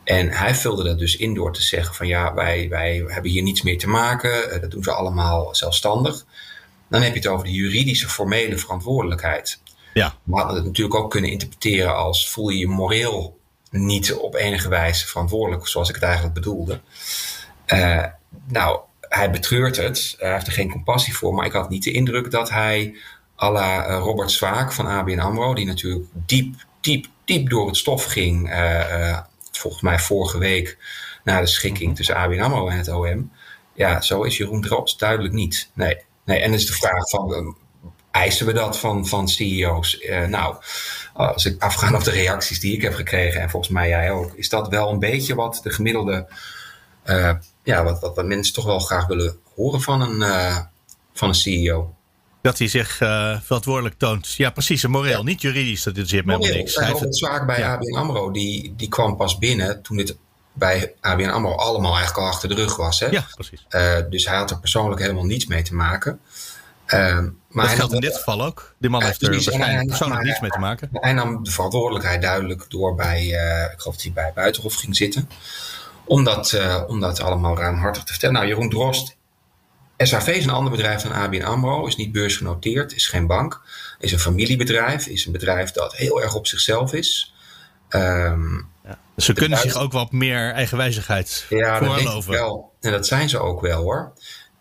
En 0.04 0.30
hij 0.30 0.56
vulde 0.56 0.84
dat 0.84 1.00
dus 1.00 1.16
in 1.16 1.34
door 1.34 1.54
te 1.54 1.62
zeggen: 1.62 1.96
van 1.96 2.08
ja, 2.08 2.34
wij, 2.34 2.70
wij 2.70 3.04
hebben 3.08 3.32
hier 3.32 3.44
niets 3.44 3.62
mee 3.62 3.76
te 3.76 3.88
maken. 3.88 4.62
Dat 4.62 4.72
doen 4.72 4.84
ze 4.84 4.92
allemaal 4.92 5.56
zelfstandig. 5.56 6.26
Dan 6.90 7.02
heb 7.02 7.14
je 7.14 7.20
het 7.20 7.28
over 7.28 7.46
de 7.46 7.52
juridische, 7.52 8.10
formele 8.10 8.58
verantwoordelijkheid. 8.58 9.60
Ja. 9.94 10.16
We 10.24 10.36
hadden 10.36 10.56
het 10.56 10.66
natuurlijk 10.66 10.96
ook 10.96 11.12
kunnen 11.12 11.32
interpreteren 11.32 11.96
als 11.96 12.30
voel 12.30 12.50
je 12.50 12.58
je 12.58 12.68
moreel 12.68 13.40
niet 13.72 14.14
op 14.14 14.36
enige 14.36 14.70
wijze 14.70 15.08
verantwoordelijk, 15.08 15.68
zoals 15.68 15.90
ik 15.90 15.96
het 15.96 16.04
eigenlijk 16.04 16.34
bedoelde. 16.34 16.82
Uh, 17.68 18.06
nou, 18.48 18.80
hij 19.00 19.32
betreurt 19.32 19.78
het. 19.78 20.16
Hij 20.18 20.34
heeft 20.34 20.48
er 20.48 20.54
geen 20.54 20.72
compassie 20.72 21.16
voor. 21.16 21.34
Maar 21.34 21.46
ik 21.46 21.52
had 21.52 21.70
niet 21.70 21.84
de 21.84 21.92
indruk 21.92 22.32
dat 22.32 22.50
hij 22.50 22.96
à 23.40 23.52
la 23.52 23.90
uh, 23.90 23.98
Robert 23.98 24.32
Zwaak 24.32 24.72
van 24.72 24.88
ABN 24.88 25.20
AMRO... 25.20 25.54
die 25.54 25.66
natuurlijk 25.66 26.06
diep, 26.14 26.66
diep, 26.82 27.08
diep 27.26 27.50
door 27.50 27.68
het 27.68 27.78
stof 27.78 28.04
ging... 28.04 28.50
Uh, 28.50 29.20
volgens 29.52 29.82
mij 29.82 30.00
vorige 30.00 30.38
week 30.38 30.78
na 31.24 31.40
de 31.40 31.48
schikking 31.48 31.96
tussen 31.96 32.16
ABN 32.16 32.40
AMRO 32.40 32.68
en 32.68 32.78
het 32.78 32.90
OM. 32.90 33.32
Ja, 33.74 34.02
zo 34.02 34.24
is 34.24 34.38
Jeroen 34.38 34.62
Drops 34.62 34.98
duidelijk 34.98 35.34
niet. 35.34 35.70
Nee, 35.74 35.98
nee. 36.26 36.40
En 36.40 36.54
is 36.54 36.66
de 36.66 36.74
vraag 36.74 37.10
van... 37.10 37.56
eisen 38.12 38.46
we 38.46 38.54
dat 38.54 38.80
van, 38.80 39.08
van 39.08 39.28
CEO's? 39.28 40.00
nou 40.28 40.56
als 41.14 41.46
ik 41.46 41.62
afga 41.62 41.94
op 41.96 42.04
de 42.04 42.12
reacties 42.12 42.60
die 42.60 42.74
ik 42.74 42.82
heb 42.82 42.94
gekregen, 42.94 43.42
en 43.42 43.50
volgens 43.50 43.72
mij 43.72 43.88
jij 43.88 44.12
ook, 44.12 44.34
is 44.34 44.50
dat 44.50 44.68
wel 44.68 44.90
een 44.90 45.00
beetje 45.00 45.36
wat 45.36 45.60
de 45.64 45.70
gemiddelde, 45.70 46.28
uh, 47.06 47.32
ja, 47.64 47.84
wat, 47.84 48.00
wat, 48.00 48.26
mensen 48.26 48.54
toch 48.54 48.66
wel 48.66 48.80
graag 48.80 49.08
willen 49.08 49.38
horen 49.56 49.82
van 49.82 50.02
een, 50.02 50.20
uh, 50.20 50.58
van 51.14 51.28
een 51.28 51.36
CEO. 51.36 51.96
Dat 52.42 52.58
hij 52.58 52.68
zich 52.68 52.96
verantwoordelijk 53.42 53.98
toont. 53.98 54.34
Ja, 54.34 54.50
precies. 54.50 54.86
Moreel, 54.86 55.18
ja. 55.18 55.24
niet 55.24 55.42
juridisch. 55.42 55.84
Dat 55.84 55.96
zit 55.96 56.26
me 56.26 56.32
helemaal 56.34 56.58
niks. 56.58 56.76
Hij 56.76 56.96
zaak 57.10 57.46
bij 57.46 57.60
ja. 57.60 57.74
ABN 57.74 57.96
AMRO, 57.96 58.32
die, 58.32 58.74
die 58.76 58.88
kwam 58.88 59.18
pas 59.18 59.38
binnen 59.38 59.82
toen 59.82 59.98
dit 59.98 60.18
bij 60.54 60.94
ABN 61.02 61.30
AMRO 61.30 61.56
allemaal 61.56 61.96
eigenlijk 61.96 62.24
al 62.24 62.34
achter 62.34 62.50
de 62.50 62.56
rug 62.56 62.76
was. 62.76 63.00
Hè? 63.00 63.06
Ja, 63.06 63.26
precies. 63.36 63.66
dus 64.10 64.26
hij 64.26 64.38
had 64.38 64.52
er 64.52 64.60
persoonlijk 64.60 65.02
helemaal 65.02 65.26
niets 65.26 65.46
mee 65.46 65.62
te 65.62 65.74
maken. 65.74 66.20
Uh, 66.94 67.20
maar 67.50 67.66
dat 67.66 67.76
geldt 67.76 67.94
in 67.94 68.00
dit 68.00 68.16
geval 68.16 68.44
ook. 68.46 68.76
Die 68.80 68.90
man 68.90 69.04
heeft 69.04 69.22
er 69.22 69.32
waarschijnlijk 69.32 69.88
persoonlijk 69.88 70.24
niets 70.24 70.40
mee 70.40 70.50
te 70.50 70.60
maken. 70.60 70.90
Hij 70.92 71.14
nam 71.14 71.44
de 71.44 71.52
verantwoordelijkheid 71.52 72.22
duidelijk 72.22 72.66
door 72.70 72.96
bij, 72.96 73.22
uh, 73.22 73.72
ik 73.74 73.80
geloof 73.80 73.96
dat 73.96 74.02
hij 74.02 74.12
bij 74.12 74.32
Buitenhof 74.36 74.76
ging 74.76 74.96
zitten. 74.96 75.30
Om 76.06 76.24
dat, 76.24 76.52
uh, 76.52 76.84
om 76.88 77.00
dat 77.00 77.22
allemaal 77.22 77.58
ruimhartig 77.58 78.04
te 78.04 78.12
vertellen. 78.12 78.36
Nou, 78.36 78.48
Jeroen 78.48 78.70
Drost, 78.70 79.18
SHV 79.98 80.28
is 80.28 80.44
een 80.44 80.50
ander 80.50 80.72
bedrijf 80.72 81.02
dan 81.02 81.12
ABN 81.12 81.42
AMRO. 81.42 81.86
Is 81.86 81.96
niet 81.96 82.12
beursgenoteerd, 82.12 82.96
is 82.96 83.08
geen 83.08 83.28
bank. 83.28 83.62
Is 84.00 84.12
een 84.12 84.20
familiebedrijf. 84.20 85.08
Is 85.08 85.26
een 85.26 85.32
bedrijf 85.32 85.72
dat 85.72 85.96
heel 85.96 86.22
erg 86.22 86.36
op 86.36 86.48
zichzelf 86.48 86.94
is. 86.94 87.34
Um, 87.90 88.70
ja. 88.84 89.00
Dus 89.16 89.26
ze 89.26 89.34
kunnen 89.34 89.58
zich 89.58 89.76
ook 89.76 89.92
wat 89.92 90.12
meer 90.12 90.52
eigenwijzigheid 90.52 91.46
ja, 91.50 91.80
wel. 92.26 92.74
En 92.82 92.92
dat 92.92 93.08
zijn 93.08 93.30
ze 93.30 93.40
ook 93.40 93.62
wel 93.62 93.82
hoor. 93.82 94.14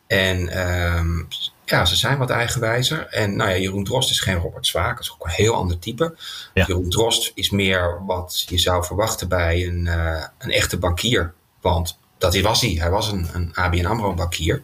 En 0.06 0.68
um, 0.98 1.28
ja, 1.70 1.84
ze 1.84 1.96
zijn 1.96 2.18
wat 2.18 2.30
eigenwijzer. 2.30 3.06
En 3.06 3.36
nou 3.36 3.50
ja, 3.50 3.56
Jeroen 3.56 3.84
Drost 3.84 4.10
is 4.10 4.20
geen 4.20 4.36
Robert 4.36 4.66
Zwaak. 4.66 4.96
Dat 4.96 5.04
is 5.04 5.12
ook 5.12 5.24
een 5.24 5.32
heel 5.32 5.54
ander 5.54 5.78
type. 5.78 6.14
Ja. 6.54 6.66
Jeroen 6.66 6.90
Drost 6.90 7.32
is 7.34 7.50
meer 7.50 8.04
wat 8.06 8.44
je 8.48 8.58
zou 8.58 8.84
verwachten 8.84 9.28
bij 9.28 9.66
een, 9.66 9.84
uh, 9.86 10.24
een 10.38 10.50
echte 10.50 10.78
bankier. 10.78 11.32
Want 11.60 11.98
dat 12.18 12.40
was 12.40 12.60
hij. 12.60 12.70
Hij 12.70 12.90
was 12.90 13.12
een, 13.12 13.28
een 13.32 13.50
ABN 13.54 13.84
AMRO 13.84 14.14
bankier. 14.14 14.62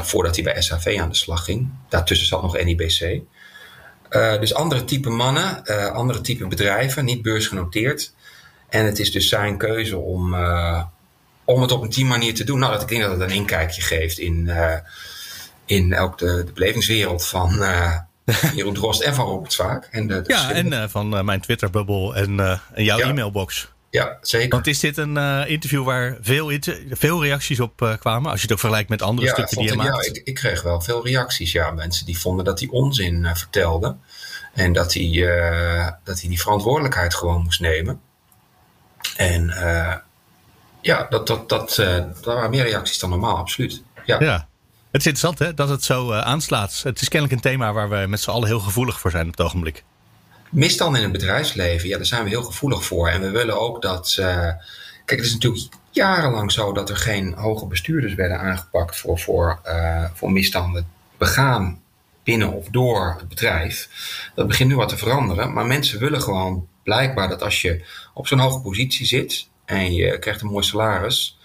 voordat 0.00 0.34
hij 0.34 0.44
bij 0.44 0.62
SAV 0.62 0.98
aan 1.00 1.08
de 1.08 1.14
slag 1.14 1.44
ging. 1.44 1.70
Daartussen 1.88 2.26
zat 2.26 2.42
nog 2.42 2.62
NIBC. 2.62 3.20
dus 4.40 4.54
andere 4.54 4.84
type 4.84 5.10
mannen, 5.10 5.64
andere 5.94 6.20
type 6.20 6.46
bedrijven, 6.46 7.04
niet 7.04 7.22
beursgenoteerd. 7.22 8.12
En 8.68 8.84
het 8.84 8.98
is 8.98 9.12
dus 9.12 9.28
zijn 9.28 9.56
keuze 9.58 9.96
om, 9.96 10.34
om 11.44 11.62
het 11.62 11.72
op 11.72 11.82
een 11.82 11.88
die 11.88 12.04
manier 12.04 12.34
te 12.34 12.44
doen. 12.44 12.58
Nou, 12.58 12.72
dat, 12.72 12.82
ik 12.82 12.88
denk 12.88 13.02
dat 13.02 13.10
het 13.10 13.20
een 13.20 13.36
inkijkje 13.36 13.82
geeft 13.82 14.18
in, 14.18 14.50
in 15.66 15.98
ook 15.98 16.18
de, 16.18 16.42
de 16.44 16.52
belevingswereld 16.52 17.26
van 17.26 17.64
Jeroen 18.54 18.74
Drost 18.74 19.02
en 19.02 19.14
van 19.14 19.26
Robert 19.26 19.52
Zwaak. 19.52 19.88
En 19.90 20.06
de, 20.06 20.24
ja, 20.26 20.52
en 20.52 20.66
uh, 20.66 20.84
van 20.88 21.14
uh, 21.14 21.22
mijn 21.22 21.40
Twitter-bubbel 21.40 22.16
en, 22.16 22.38
uh, 22.38 22.58
en 22.72 22.84
jouw 22.84 22.98
ja. 22.98 23.08
e-mailbox. 23.08 23.70
Ja, 23.90 24.18
zeker. 24.20 24.48
Want 24.48 24.66
is 24.66 24.80
dit 24.80 24.96
een 24.96 25.16
interview 25.46 25.84
waar 25.84 26.18
veel, 26.20 26.52
veel 26.90 27.22
reacties 27.22 27.60
op 27.60 27.96
kwamen? 27.98 28.30
Als 28.30 28.36
je 28.36 28.42
het 28.42 28.52
ook 28.52 28.58
vergelijkt 28.58 28.88
met 28.90 29.02
andere 29.02 29.26
ja, 29.26 29.32
stukken 29.32 29.56
die 29.56 29.68
je 29.68 29.76
maakt. 29.76 30.06
Ja, 30.06 30.12
ik, 30.12 30.20
ik, 30.24 30.34
kreeg 30.34 30.62
wel 30.62 30.80
veel 30.80 31.04
reacties. 31.04 31.52
Ja, 31.52 31.70
mensen 31.70 32.06
die 32.06 32.18
vonden 32.18 32.44
dat 32.44 32.58
hij 32.60 32.68
onzin 32.68 33.28
vertelde. 33.34 33.96
En 34.54 34.72
dat 34.72 34.94
hij, 34.94 35.10
dat 36.04 36.20
hij 36.20 36.28
die 36.28 36.40
verantwoordelijkheid 36.40 37.14
gewoon 37.14 37.42
moest 37.42 37.60
nemen. 37.60 38.00
En 39.16 39.46
ja, 40.80 41.06
dat, 41.10 41.26
dat, 41.26 41.48
dat, 41.48 41.74
dat 41.76 42.24
waren 42.24 42.50
meer 42.50 42.64
reacties 42.64 42.98
dan 42.98 43.10
normaal, 43.10 43.36
absoluut. 43.36 43.82
Ja. 44.04 44.20
ja. 44.20 44.48
Het 44.92 45.00
is 45.00 45.06
interessant 45.06 45.38
hè, 45.38 45.54
dat 45.54 45.68
het 45.68 45.84
zo 45.84 46.10
uh, 46.10 46.20
aanslaat. 46.20 46.80
Het 46.82 47.00
is 47.00 47.08
kennelijk 47.08 47.36
een 47.36 47.50
thema 47.50 47.72
waar 47.72 47.88
we 47.88 48.06
met 48.08 48.20
z'n 48.20 48.30
allen 48.30 48.48
heel 48.48 48.60
gevoelig 48.60 49.00
voor 49.00 49.10
zijn 49.10 49.26
op 49.26 49.30
het 49.30 49.46
ogenblik. 49.46 49.84
Misstanden 50.50 51.02
in 51.02 51.08
het 51.08 51.18
bedrijfsleven, 51.18 51.88
ja, 51.88 51.96
daar 51.96 52.06
zijn 52.06 52.24
we 52.24 52.28
heel 52.28 52.42
gevoelig 52.42 52.84
voor. 52.84 53.08
En 53.08 53.20
we 53.20 53.30
willen 53.30 53.60
ook 53.60 53.82
dat. 53.82 54.16
Uh, 54.20 54.26
kijk, 55.04 55.20
het 55.20 55.24
is 55.24 55.32
natuurlijk 55.32 55.68
jarenlang 55.90 56.52
zo 56.52 56.72
dat 56.72 56.90
er 56.90 56.96
geen 56.96 57.34
hoge 57.34 57.66
bestuurders 57.66 58.14
werden 58.14 58.38
aangepakt 58.38 58.96
voor, 58.96 59.18
voor, 59.18 59.60
uh, 59.66 60.04
voor 60.14 60.32
misstanden 60.32 60.86
begaan 61.18 61.80
binnen 62.22 62.52
of 62.52 62.68
door 62.68 63.14
het 63.18 63.28
bedrijf. 63.28 63.88
Dat 64.34 64.46
begint 64.46 64.68
nu 64.68 64.76
wat 64.76 64.88
te 64.88 64.96
veranderen. 64.96 65.52
Maar 65.52 65.66
mensen 65.66 65.98
willen 65.98 66.22
gewoon 66.22 66.68
blijkbaar 66.82 67.28
dat 67.28 67.42
als 67.42 67.62
je 67.62 67.84
op 68.14 68.26
zo'n 68.26 68.38
hoge 68.38 68.60
positie 68.60 69.06
zit 69.06 69.48
en 69.64 69.94
je 69.94 70.18
krijgt 70.18 70.40
een 70.40 70.48
mooi 70.48 70.64
salaris 70.64 71.38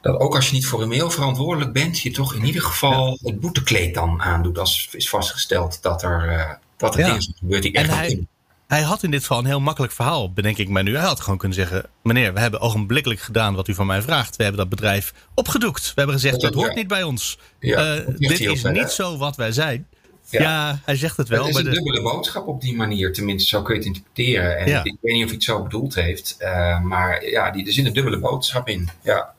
dat 0.00 0.20
ook 0.20 0.34
als 0.34 0.46
je 0.48 0.54
niet 0.54 0.66
voor 0.66 0.82
een 0.82 0.88
mail 0.88 1.10
verantwoordelijk 1.10 1.72
bent, 1.72 2.00
je 2.00 2.10
toch 2.10 2.34
in 2.34 2.44
ieder 2.44 2.62
geval 2.62 3.18
het 3.22 3.40
boetekleed 3.40 3.94
dan 3.94 4.22
aandoet. 4.22 4.58
Als 4.58 4.88
is 4.92 5.08
vastgesteld 5.08 5.82
dat 5.82 6.02
er, 6.02 6.32
uh, 6.32 6.50
dat 6.76 6.94
er 6.94 7.00
ja. 7.00 7.06
dingen 7.06 7.34
gebeurd 7.38 7.62
die 7.62 7.72
echt 7.72 7.90
hij, 7.90 8.26
hij 8.66 8.82
had 8.82 9.02
in 9.02 9.10
dit 9.10 9.20
geval 9.20 9.38
een 9.38 9.44
heel 9.44 9.60
makkelijk 9.60 9.92
verhaal, 9.92 10.32
bedenk 10.32 10.58
ik 10.58 10.68
mij 10.68 10.82
nu. 10.82 10.96
Hij 10.96 11.06
had 11.06 11.20
gewoon 11.20 11.38
kunnen 11.38 11.56
zeggen: 11.56 11.84
Meneer, 12.02 12.34
we 12.34 12.40
hebben 12.40 12.60
ogenblikkelijk 12.60 13.20
gedaan 13.20 13.54
wat 13.54 13.68
u 13.68 13.74
van 13.74 13.86
mij 13.86 14.02
vraagt. 14.02 14.36
We 14.36 14.42
hebben 14.42 14.60
dat 14.60 14.70
bedrijf 14.70 15.14
opgedoekt. 15.34 15.86
We 15.86 15.92
hebben 15.94 16.14
gezegd: 16.14 16.40
Dat, 16.40 16.54
hoort 16.54 16.74
niet 16.74 16.88
bij 16.88 17.02
ons. 17.02 17.38
Ja, 17.60 17.96
uh, 17.96 18.06
dit 18.16 18.40
is 18.40 18.62
niet 18.62 18.90
zo 18.90 19.16
wat 19.16 19.36
wij 19.36 19.52
zijn. 19.52 19.86
Ja. 20.30 20.80
hij 20.84 20.96
zegt 20.96 21.16
het 21.16 21.28
wel. 21.28 21.46
Het 21.46 21.56
is 21.56 21.64
een 21.64 21.72
dubbele 21.72 22.02
boodschap 22.02 22.46
op 22.46 22.60
die 22.60 22.76
manier, 22.76 23.12
tenminste, 23.12 23.48
zo 23.48 23.62
kun 23.62 23.74
je 23.74 23.80
het 23.80 23.88
interpreteren. 23.88 24.58
En 24.58 24.84
ik 24.84 24.96
weet 25.00 25.14
niet 25.14 25.22
of 25.22 25.28
hij 25.28 25.34
het 25.34 25.42
zo 25.42 25.62
bedoeld 25.62 25.94
heeft, 25.94 26.36
uh, 26.40 26.80
maar 26.80 27.24
ja, 27.24 27.50
die, 27.50 27.66
er 27.66 27.72
zit 27.72 27.86
een 27.86 27.92
dubbele 27.92 28.18
boodschap 28.18 28.68
in. 28.68 28.88
Ja. 29.02 29.34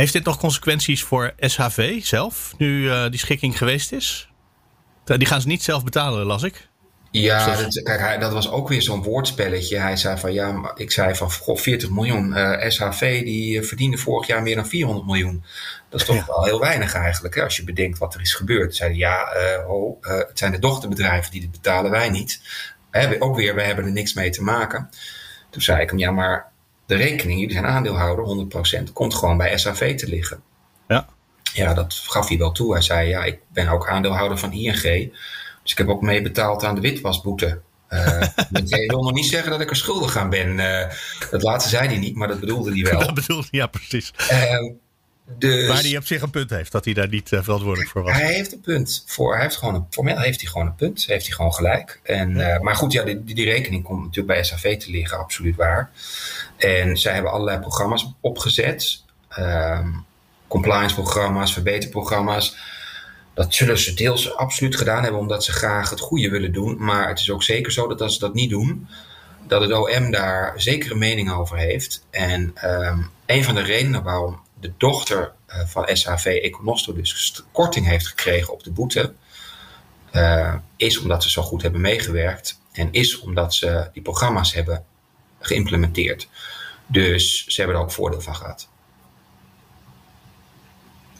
Heeft 0.00 0.12
dit 0.12 0.24
nog 0.24 0.38
consequenties 0.38 1.02
voor 1.02 1.32
SHV 1.38 2.04
zelf, 2.04 2.54
nu 2.56 2.82
uh, 2.82 3.08
die 3.08 3.18
schikking 3.18 3.58
geweest 3.58 3.92
is? 3.92 4.30
Die 5.04 5.26
gaan 5.26 5.40
ze 5.40 5.46
niet 5.46 5.62
zelf 5.62 5.84
betalen, 5.84 6.26
las 6.26 6.42
ik. 6.42 6.68
Ja, 7.10 7.56
dat, 7.56 7.82
kijk, 7.82 8.00
hij, 8.00 8.18
dat 8.18 8.32
was 8.32 8.50
ook 8.50 8.68
weer 8.68 8.82
zo'n 8.82 9.02
woordspelletje. 9.02 9.78
Hij 9.78 9.96
zei 9.96 10.18
van 10.18 10.32
ja, 10.32 10.72
ik 10.74 10.90
zei 10.90 11.14
van 11.14 11.32
goh, 11.32 11.56
40 11.56 11.90
miljoen. 11.90 12.30
Uh, 12.30 12.64
eh, 12.64 12.70
SHV 12.70 13.24
die 13.24 13.62
verdiende 13.62 13.96
vorig 13.96 14.26
jaar 14.26 14.42
meer 14.42 14.54
dan 14.54 14.66
400 14.66 15.06
miljoen. 15.06 15.44
Dat 15.88 16.00
is 16.00 16.06
toch 16.06 16.26
wel 16.26 16.44
heel 16.44 16.60
weinig 16.60 16.94
eigenlijk, 16.94 17.34
hè, 17.34 17.42
als 17.42 17.56
je 17.56 17.64
bedenkt 17.64 17.98
wat 17.98 18.14
er 18.14 18.20
is 18.20 18.34
gebeurd. 18.34 18.76
Zeiden 18.76 18.98
ja, 18.98 19.36
uh, 19.36 19.70
oh, 19.70 20.02
het 20.02 20.38
zijn 20.38 20.52
de 20.52 20.58
dochterbedrijven 20.58 21.30
die 21.30 21.40
dit 21.40 21.50
betalen, 21.50 21.90
wij 21.90 22.10
niet. 22.10 22.40
Hè, 22.90 23.22
ook 23.22 23.36
weer, 23.36 23.54
wij 23.54 23.66
hebben 23.66 23.84
er 23.84 23.92
niks 23.92 24.14
mee 24.14 24.30
te 24.30 24.42
maken. 24.42 24.90
Toen 25.50 25.62
zei 25.62 25.82
ik 25.82 25.90
hem, 25.90 25.98
ja, 25.98 26.10
maar 26.10 26.49
de 26.90 26.96
rekening, 26.96 27.40
jullie 27.40 27.54
zijn 27.54 27.66
aandeelhouder, 27.66 28.48
100%, 28.88 28.92
komt 28.92 29.14
gewoon 29.14 29.36
bij 29.36 29.58
SAV 29.58 29.96
te 29.96 30.08
liggen. 30.08 30.42
Ja. 30.88 31.06
Ja, 31.52 31.74
dat 31.74 31.94
gaf 31.94 32.28
hij 32.28 32.38
wel 32.38 32.52
toe. 32.52 32.72
Hij 32.72 32.82
zei, 32.82 33.08
ja, 33.08 33.24
ik 33.24 33.38
ben 33.52 33.68
ook 33.68 33.88
aandeelhouder 33.88 34.38
van 34.38 34.52
ING. 34.52 35.12
Dus 35.62 35.72
ik 35.72 35.78
heb 35.78 35.88
ook 35.88 36.02
meebetaald 36.02 36.64
aan 36.64 36.74
de 36.74 36.80
witwasboete. 36.80 37.60
Uh, 37.90 38.22
ik 38.50 38.90
wil 38.90 39.02
nog 39.02 39.12
niet 39.12 39.26
zeggen 39.26 39.50
dat 39.50 39.60
ik 39.60 39.70
er 39.70 39.76
schuldig 39.76 40.16
aan 40.16 40.30
ben. 40.30 40.58
Uh, 40.58 40.84
dat 41.30 41.42
laatste 41.42 41.70
zei 41.70 41.88
hij 41.88 41.98
niet, 41.98 42.16
maar 42.16 42.28
dat 42.28 42.40
bedoelde 42.40 42.72
hij 42.72 42.82
wel. 42.82 43.00
Dat 43.06 43.14
bedoelde 43.14 43.48
ja, 43.50 43.66
precies. 43.66 44.12
Uh, 44.32 44.72
dus, 45.38 45.68
maar 45.68 45.82
hij 45.82 45.96
op 45.96 46.06
zich 46.06 46.22
een 46.22 46.30
punt 46.30 46.50
heeft, 46.50 46.72
dat 46.72 46.84
hij 46.84 46.94
daar 46.94 47.08
niet 47.08 47.30
uh, 47.30 47.42
verantwoordelijk 47.42 47.90
voor 47.90 48.02
was. 48.02 48.12
Hij 48.12 48.32
heeft 48.32 48.52
een 48.52 48.60
punt. 48.60 49.02
Voor, 49.06 49.32
hij 49.32 49.42
heeft 49.42 49.56
gewoon 49.56 49.74
een, 49.74 49.86
formeel 49.90 50.18
heeft 50.18 50.40
hij 50.40 50.50
gewoon 50.50 50.66
een 50.66 50.74
punt. 50.74 51.04
Heeft 51.06 51.26
hij 51.26 51.34
gewoon 51.34 51.54
gelijk. 51.54 52.00
En, 52.02 52.36
ja. 52.36 52.58
maar 52.58 52.76
goed, 52.76 52.92
ja, 52.92 53.04
die, 53.04 53.24
die, 53.24 53.44
rekening 53.44 53.84
komt 53.84 54.00
natuurlijk 54.00 54.34
bij 54.34 54.44
SAV 54.44 54.78
te 54.78 54.90
liggen, 54.90 55.18
absoluut 55.18 55.56
waar. 55.56 55.90
En 56.56 56.96
zij 56.96 57.14
hebben 57.14 57.32
allerlei 57.32 57.58
programma's 57.58 58.12
opgezet. 58.20 59.02
Um, 59.38 60.04
compliance-programma's, 60.48 61.52
verbeterprogramma's. 61.52 62.56
Dat 63.34 63.54
zullen 63.54 63.78
ze 63.78 63.94
deels 63.94 64.36
absoluut 64.36 64.76
gedaan 64.76 65.02
hebben 65.02 65.20
omdat 65.20 65.44
ze 65.44 65.52
graag 65.52 65.90
het 65.90 66.00
goede 66.00 66.30
willen 66.30 66.52
doen. 66.52 66.84
Maar 66.84 67.08
het 67.08 67.18
is 67.18 67.30
ook 67.30 67.42
zeker 67.42 67.72
zo 67.72 67.88
dat 67.88 68.00
als 68.00 68.12
ze 68.14 68.20
dat 68.20 68.34
niet 68.34 68.50
doen, 68.50 68.88
dat 69.46 69.60
het 69.60 69.72
OM 69.72 70.10
daar 70.10 70.52
zeker 70.56 70.90
een 70.90 70.98
mening 70.98 71.32
over 71.32 71.56
heeft. 71.56 72.04
En 72.10 72.54
um, 72.64 73.10
een 73.26 73.44
van 73.44 73.54
de 73.54 73.62
redenen 73.62 74.02
waarom 74.02 74.40
de 74.60 74.72
dochter 74.76 75.32
uh, 75.48 75.66
van 75.66 75.96
SHV 75.96 76.24
Econosto 76.24 76.92
dus 76.92 77.42
korting 77.52 77.86
heeft 77.86 78.06
gekregen 78.06 78.52
op 78.52 78.62
de 78.62 78.70
boete, 78.70 79.12
uh, 80.12 80.54
is 80.76 80.98
omdat 80.98 81.22
ze 81.22 81.30
zo 81.30 81.42
goed 81.42 81.62
hebben 81.62 81.80
meegewerkt. 81.80 82.60
En 82.72 82.88
is 82.92 83.18
omdat 83.18 83.54
ze 83.54 83.88
die 83.92 84.02
programma's 84.02 84.54
hebben 84.54 84.84
geïmplementeerd. 85.40 86.28
Dus 86.86 87.46
ze 87.46 87.60
hebben 87.60 87.78
er 87.78 87.82
ook 87.82 87.92
voordeel 87.92 88.20
van 88.20 88.36
gehad. 88.36 88.68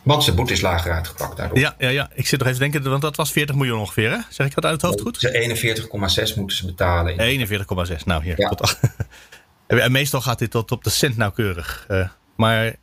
Want 0.03 0.25
zijn 0.25 0.37
boete 0.37 0.53
is 0.53 0.61
lager 0.61 0.93
uitgepakt 0.93 1.37
daardoor. 1.37 1.59
Ja, 1.59 1.75
ja, 1.79 1.89
ja, 1.89 2.11
ik 2.15 2.27
zit 2.27 2.39
nog 2.39 2.49
even 2.49 2.61
te 2.61 2.71
denken, 2.71 2.91
want 2.91 3.03
dat 3.03 3.17
was 3.17 3.33
40 3.33 3.57
miljoen 3.57 3.79
ongeveer, 3.79 4.11
hè? 4.11 4.19
Zeg 4.29 4.47
ik 4.47 4.55
dat 4.55 4.65
uit 4.65 4.83
het 4.83 4.83
hoofd 4.83 5.01
goed? 5.01 6.29
41,6 6.31 6.37
moeten 6.37 6.57
ze 6.57 6.67
betalen. 6.67 7.39
41,6, 7.49 8.05
nou 8.05 8.23
hier. 8.23 8.41
Ja. 8.41 8.49
Tot, 8.49 8.79
en 9.67 9.93
meestal 9.93 10.21
gaat 10.21 10.39
dit 10.39 10.51
tot 10.51 10.73
op 10.73 10.85
de 10.85 10.91
cent 10.91 11.17
nauwkeurig. 11.17 11.87
Uh, 11.91 12.09
maar 12.37 12.75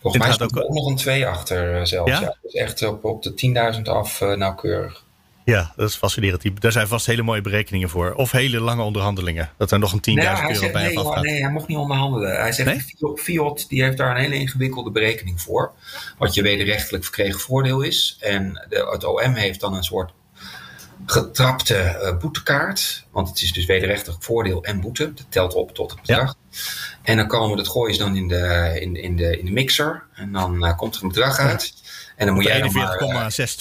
Volgens 0.00 0.22
mij 0.22 0.36
er 0.36 0.42
ook, 0.42 0.64
ook 0.64 0.74
nog 0.74 0.86
een 0.86 0.96
2 0.96 1.26
achter 1.26 1.78
uh, 1.78 1.84
zelfs. 1.84 2.10
Ja? 2.10 2.20
ja? 2.20 2.36
Dus 2.42 2.52
echt 2.52 2.86
op, 2.86 3.04
op 3.04 3.22
de 3.22 3.74
10.000 3.76 3.82
af 3.82 4.20
uh, 4.20 4.36
nauwkeurig. 4.36 5.04
Ja, 5.44 5.72
dat 5.76 5.88
is 5.88 5.96
fascinerend. 5.96 6.60
Daar 6.60 6.72
zijn 6.72 6.88
vast 6.88 7.06
hele 7.06 7.22
mooie 7.22 7.40
berekeningen 7.40 7.88
voor. 7.88 8.14
Of 8.14 8.30
hele 8.30 8.60
lange 8.60 8.82
onderhandelingen. 8.82 9.50
Dat 9.56 9.70
er 9.70 9.78
nog 9.78 9.92
een 9.92 9.98
10.000 9.98 10.02
nee, 10.04 10.26
euro 10.26 10.70
bij 10.70 10.86
nee, 10.86 10.98
afgaat. 10.98 11.24
Nee, 11.24 11.40
hij 11.40 11.50
mocht 11.50 11.68
niet 11.68 11.76
onderhandelen. 11.76 12.40
Hij 12.40 12.52
zegt, 12.52 12.98
nee? 12.98 13.16
Fiat 13.16 13.66
die 13.68 13.82
heeft 13.82 13.96
daar 13.96 14.10
een 14.10 14.22
hele 14.22 14.34
ingewikkelde 14.34 14.90
berekening 14.90 15.40
voor. 15.40 15.72
Wat 16.18 16.34
je 16.34 16.42
wederrechtelijk 16.42 17.04
verkregen 17.04 17.40
voordeel 17.40 17.80
is. 17.80 18.16
En 18.20 18.66
de, 18.68 18.88
het 18.90 19.04
OM 19.04 19.34
heeft 19.34 19.60
dan 19.60 19.74
een 19.74 19.84
soort 19.84 20.12
getrapte 21.10 21.98
uh, 22.02 22.16
boetekaart. 22.16 23.06
Want 23.10 23.28
het 23.28 23.42
is 23.42 23.52
dus 23.52 23.66
wederrechtelijk 23.66 24.22
voordeel 24.22 24.64
en 24.64 24.80
boete. 24.80 25.12
Dat 25.14 25.26
telt 25.28 25.54
op 25.54 25.74
tot 25.74 25.90
het 25.90 26.00
bedrag. 26.00 26.34
Ja. 26.50 26.58
En 27.02 27.16
dan 27.16 27.26
komen 27.26 27.56
dat 27.56 27.68
gooien 27.68 27.94
ze 27.94 28.00
dan 28.00 28.16
in 28.16 28.28
de, 28.28 28.76
in, 28.80 28.96
in 28.96 29.16
de, 29.16 29.38
in 29.38 29.44
de 29.44 29.52
mixer. 29.52 30.02
En 30.14 30.32
dan 30.32 30.64
uh, 30.64 30.76
komt 30.76 30.96
er 30.96 31.02
een 31.02 31.08
bedrag 31.08 31.38
uit. 31.38 31.74
En 32.16 32.26
dan 32.26 32.34
moet 32.34 32.44
jij 32.44 32.62
41,62 32.62 32.70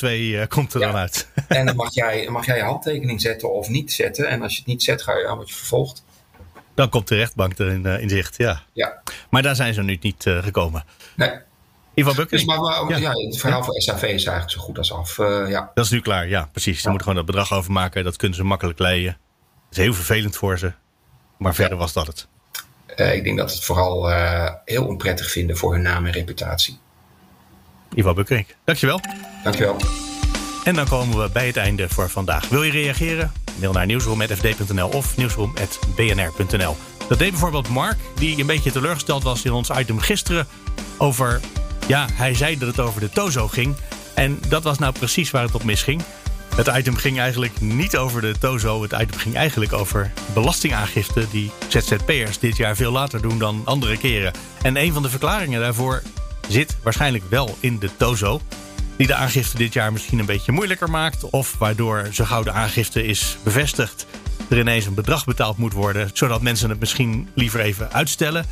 uh, 0.02 0.48
komt 0.48 0.74
er 0.74 0.80
ja. 0.80 0.88
dan 0.88 0.96
uit. 0.96 1.28
en 1.48 1.66
dan 1.66 1.76
mag 1.76 1.94
jij, 1.94 2.28
mag 2.30 2.46
jij 2.46 2.58
je 2.58 2.64
handtekening 2.64 3.22
zetten 3.22 3.54
of 3.54 3.70
niet 3.70 3.92
zetten. 3.92 4.28
En 4.28 4.42
als 4.42 4.52
je 4.54 4.58
het 4.58 4.68
niet 4.68 4.84
zet, 4.84 5.02
ga 5.02 5.18
je, 5.18 5.24
dan 5.24 5.36
word 5.36 5.50
je 5.50 5.56
vervolgd. 5.56 6.04
Dan 6.74 6.90
komt 6.90 7.08
de 7.08 7.16
rechtbank 7.16 7.60
erin 7.60 7.86
uh, 7.86 8.02
in 8.02 8.10
zicht, 8.10 8.38
ja. 8.38 8.64
ja. 8.74 9.02
Maar 9.30 9.42
daar 9.42 9.56
zijn 9.56 9.74
ze 9.74 9.84
nu 9.84 9.98
niet 10.02 10.26
uh, 10.26 10.44
gekomen. 10.44 10.84
Nee. 11.16 11.32
Ivan 11.94 12.16
Bukker. 12.16 12.38
Dus 12.38 12.46
maar, 12.46 12.60
maar 12.60 12.90
ja. 12.90 12.98
ja. 12.98 13.12
het 13.12 13.38
verhaal 13.38 13.64
van 13.64 13.74
SAV 13.74 14.04
is 14.04 14.10
eigenlijk 14.10 14.50
zo 14.50 14.60
goed 14.60 14.78
als 14.78 14.94
af. 14.94 15.18
Uh, 15.18 15.50
ja. 15.50 15.72
Dat 15.74 15.86
is 15.86 15.92
nu 15.92 16.02
klaar, 16.02 16.28
ja, 16.28 16.50
precies. 16.52 16.82
Ze 16.82 16.90
moeten 16.90 17.08
gewoon 17.08 17.26
dat 17.26 17.34
bedrag 17.34 17.54
overmaken. 17.54 18.04
Dat 18.04 18.16
kunnen 18.16 18.38
ze 18.38 18.44
makkelijk 18.44 18.80
leien. 18.80 19.18
Dat 19.70 19.78
is 19.78 19.84
heel 19.84 19.94
vervelend 19.94 20.36
voor 20.36 20.58
ze. 20.58 20.72
Maar 21.38 21.56
verder 21.56 21.78
was 21.78 21.94
dat 21.94 22.08
het. 22.08 22.28
Uh, 22.96 23.16
ik 23.16 23.24
denk 23.24 23.38
dat 23.38 23.52
het 23.52 23.64
vooral 23.64 24.10
uh, 24.10 24.50
heel 24.66 24.86
onprettig 24.86 25.32
vinden 25.32 25.58
voor 25.58 25.74
hun 25.74 25.82
naam 25.82 26.06
en 26.06 26.12
reputatie. 26.12 26.80
Ivo 27.94 28.14
Bukkerink, 28.14 28.56
dankjewel. 28.64 29.00
Dankjewel. 29.44 29.78
En 30.64 30.76
dan 30.76 30.88
komen 30.88 31.22
we 31.22 31.30
bij 31.30 31.48
het 31.48 31.58
einde 31.58 31.90
voor 31.90 32.10
vandaag. 32.10 32.50
Wil 32.50 32.64
je 32.64 32.72
reageren? 32.72 33.32
Mail 33.60 33.72
naar 33.72 33.86
nieuwsroom.fd.nl 33.86 34.90
of 34.90 35.18
nieuwsroom.bnr.nl. 35.18 36.78
Dat 37.08 37.20
deed 37.20 37.30
bijvoorbeeld 37.30 37.70
Mark, 37.70 37.98
die 38.16 38.40
een 38.40 38.46
beetje 38.46 38.72
teleurgesteld 38.72 39.24
was 39.24 39.46
in 39.46 39.52
ons 39.52 39.70
item 39.70 40.00
gisteren 40.00 40.48
over... 40.98 41.40
Ja, 41.90 42.08
hij 42.14 42.34
zei 42.34 42.58
dat 42.58 42.68
het 42.68 42.80
over 42.80 43.02
de 43.02 43.10
Tozo 43.10 43.48
ging. 43.48 43.76
En 44.16 44.40
dat 44.48 44.64
was 44.64 44.78
nou 44.78 44.94
precies 44.94 45.32
waar 45.32 45.44
het 45.44 45.56
op 45.56 45.64
misging. 45.64 46.02
Het 46.56 46.68
item 46.68 46.96
ging 46.96 47.20
eigenlijk 47.20 47.62
niet 47.62 47.98
over 47.98 48.22
de 48.22 48.38
Tozo. 48.40 48.82
Het 48.82 48.92
item 48.92 49.20
ging 49.20 49.36
eigenlijk 49.36 49.74
over 49.74 50.12
belastingaangifte 50.34 51.26
die 51.32 51.52
ZZP'ers 51.68 52.40
dit 52.40 52.58
jaar 52.58 52.76
veel 52.76 52.92
later 52.92 53.22
doen 53.22 53.40
dan 53.40 53.62
andere 53.66 53.98
keren. 53.98 54.34
En 54.62 54.78
een 54.78 54.94
van 54.94 55.02
de 55.02 55.10
verklaringen 55.10 55.60
daarvoor 55.62 56.02
zit 56.48 56.78
waarschijnlijk 56.84 57.24
wel 57.30 57.58
in 57.60 57.80
de 57.80 57.90
Tozo. 57.98 58.42
Die 58.98 59.08
de 59.08 59.16
aangifte 59.16 59.58
dit 59.58 59.74
jaar 59.74 59.92
misschien 59.92 60.20
een 60.20 60.26
beetje 60.26 60.52
moeilijker 60.52 60.90
maakt. 60.90 61.30
Of 61.30 61.56
waardoor 61.58 62.08
zo 62.12 62.26
gauw 62.26 62.44
de 62.44 62.52
aangifte 62.52 63.04
is 63.04 63.38
bevestigd. 63.44 64.06
er 64.50 64.60
ineens 64.60 64.86
een 64.86 64.94
bedrag 64.94 65.26
betaald 65.26 65.58
moet 65.58 65.74
worden. 65.74 66.10
zodat 66.14 66.42
mensen 66.42 66.70
het 66.70 66.80
misschien 66.80 67.30
liever 67.34 67.60
even 67.60 67.92
uitstellen. 67.92 68.46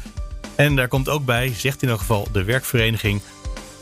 En 0.57 0.75
daar 0.75 0.87
komt 0.87 1.09
ook 1.09 1.25
bij, 1.25 1.53
zegt 1.53 1.81
in 1.81 1.89
elk 1.89 1.99
geval 1.99 2.27
de 2.31 2.43
werkvereniging. 2.43 3.21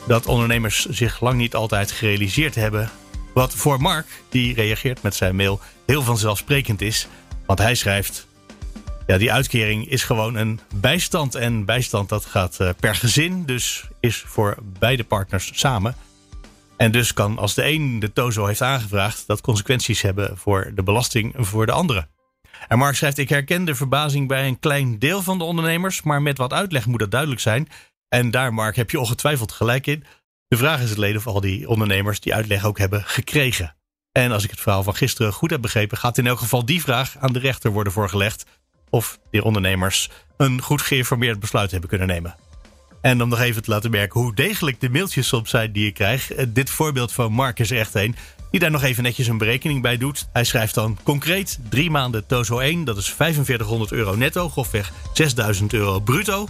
dat 0.08 0.26
ondernemers 0.26 0.86
zich 0.86 1.22
lang 1.22 1.38
niet 1.38 1.56
altijd 1.56 1.92
gerealiseerd 1.92 2.56
hebben. 2.56 2.90
Wat 3.34 3.54
voor 3.54 3.82
Mark, 3.82 4.08
die 4.30 4.54
reageert 4.54 5.02
met 5.02 5.16
zijn 5.16 5.36
mail, 5.36 5.60
heel 5.86 6.02
vanzelfsprekend 6.02 6.82
is. 6.82 7.08
Want 7.46 7.60
hij 7.60 7.76
schrijft. 7.76 8.28
Ja, 9.08 9.18
die 9.18 9.32
uitkering 9.32 9.90
is 9.90 10.04
gewoon 10.04 10.36
een 10.36 10.60
bijstand. 10.76 11.36
En 11.36 11.66
bijstand 11.66 12.10
dat 12.10 12.26
gaat 12.26 12.60
eh, 12.60 12.70
per 12.80 12.96
gezin, 12.96 13.46
dus 13.46 13.88
is 14.00 14.24
voor 14.28 14.58
beide 14.80 15.04
partners 15.04 15.52
samen. 15.54 15.96
En 16.78 16.92
dus 16.92 17.14
kan 17.14 17.38
als 17.38 17.54
de 17.54 17.66
een 17.66 18.00
de 18.00 18.14
tozo 18.14 18.46
heeft 18.46 18.62
aangevraagd, 18.62 19.24
dat 19.28 19.42
consequenties 19.42 20.02
hebben 20.02 20.38
voor 20.38 20.72
de 20.76 20.84
belasting 20.84 21.34
voor 21.38 21.66
de 21.66 21.72
andere. 21.72 22.08
En 22.68 22.78
Mark 22.78 22.96
schrijft: 22.96 23.18
Ik 23.18 23.30
herken 23.30 23.66
de 23.66 23.76
verbazing 23.76 24.28
bij 24.28 24.48
een 24.48 24.60
klein 24.60 25.00
deel 25.00 25.22
van 25.22 25.38
de 25.38 25.44
ondernemers, 25.44 26.02
maar 26.02 26.22
met 26.22 26.38
wat 26.38 26.54
uitleg 26.54 26.86
moet 26.86 27.00
dat 27.00 27.12
duidelijk 27.12 27.42
zijn. 27.42 27.68
En 28.10 28.32
daar, 28.32 28.54
Mark, 28.54 28.76
heb 28.76 28.92
je 28.92 29.00
ongetwijfeld 29.00 29.52
gelijk 29.52 29.88
in. 29.88 30.04
De 30.48 30.58
vraag 30.58 30.82
is 30.82 30.90
het 30.90 30.98
leden 30.98 31.18
of 31.18 31.28
al 31.28 31.42
die 31.42 31.70
ondernemers 31.70 32.20
die 32.20 32.34
uitleg 32.34 32.66
ook 32.66 32.78
hebben 32.78 33.04
gekregen. 33.04 33.76
En 34.12 34.32
als 34.32 34.44
ik 34.44 34.50
het 34.50 34.60
verhaal 34.60 34.84
van 34.84 34.96
gisteren 34.96 35.34
goed 35.34 35.50
heb 35.52 35.62
begrepen, 35.62 35.98
gaat 35.98 36.18
in 36.18 36.28
elk 36.28 36.40
geval 36.40 36.66
die 36.66 36.82
vraag 36.82 37.18
aan 37.18 37.34
de 37.34 37.40
rechter 37.40 37.72
worden 37.72 37.94
voorgelegd. 37.94 38.46
Of 38.90 39.20
die 39.32 39.44
ondernemers 39.44 40.10
een 40.38 40.62
goed 40.62 40.82
geïnformeerd 40.82 41.40
besluit 41.40 41.72
hebben 41.72 41.90
kunnen 41.90 42.08
nemen. 42.08 42.36
En 43.02 43.22
om 43.22 43.30
nog 43.30 43.40
even 43.40 43.64
te 43.64 43.72
laten 43.72 43.92
merken 43.92 44.22
hoe 44.22 44.36
degelijk 44.36 44.80
de 44.80 44.90
mailtjes 44.90 45.28
soms 45.28 45.50
zijn 45.50 45.72
die 45.72 45.88
ik 45.88 45.94
krijg. 45.94 46.32
Eh, 46.32 46.46
dit 46.50 46.70
voorbeeld 46.70 47.12
van 47.12 47.32
Mark 47.32 47.60
is 47.60 47.72
echt 47.72 47.96
een. 47.96 48.16
Die 48.52 48.60
daar 48.60 48.72
nog 48.72 48.84
even 48.84 49.04
netjes 49.04 49.28
een 49.28 49.38
berekening 49.38 49.82
bij 49.82 49.98
doet. 49.98 50.28
Hij 50.34 50.44
schrijft 50.44 50.74
dan 50.74 50.98
concreet 51.04 51.60
drie 51.70 51.92
maanden 51.92 52.26
Tozo 52.26 52.60
1. 52.60 52.84
Dat 52.84 52.98
is 52.98 53.10
4500 53.10 53.92
euro 53.92 54.16
netto, 54.16 54.50
grofweg 54.50 54.92
6000 55.14 55.74
euro 55.74 56.00
bruto. 56.00 56.48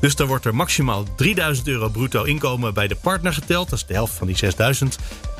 Dus 0.00 0.16
dan 0.16 0.26
wordt 0.26 0.44
er 0.44 0.54
maximaal 0.54 1.04
3000 1.16 1.68
euro 1.68 1.88
bruto 1.88 2.22
inkomen 2.22 2.74
bij 2.74 2.88
de 2.88 2.96
partner 2.96 3.32
geteld. 3.32 3.70
Dat 3.70 3.78
is 3.78 3.86
de 3.86 3.94
helft 3.94 4.14
van 4.14 4.26
die 4.26 4.36
6000. 4.36 4.98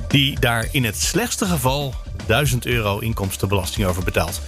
Die 0.08 0.40
daar 0.40 0.68
in 0.70 0.84
het 0.84 0.96
slechtste 0.96 1.46
geval 1.46 1.94
1000 2.26 2.66
euro 2.66 2.98
inkomstenbelasting 2.98 3.86
over 3.86 4.04
betaalt. 4.04 4.40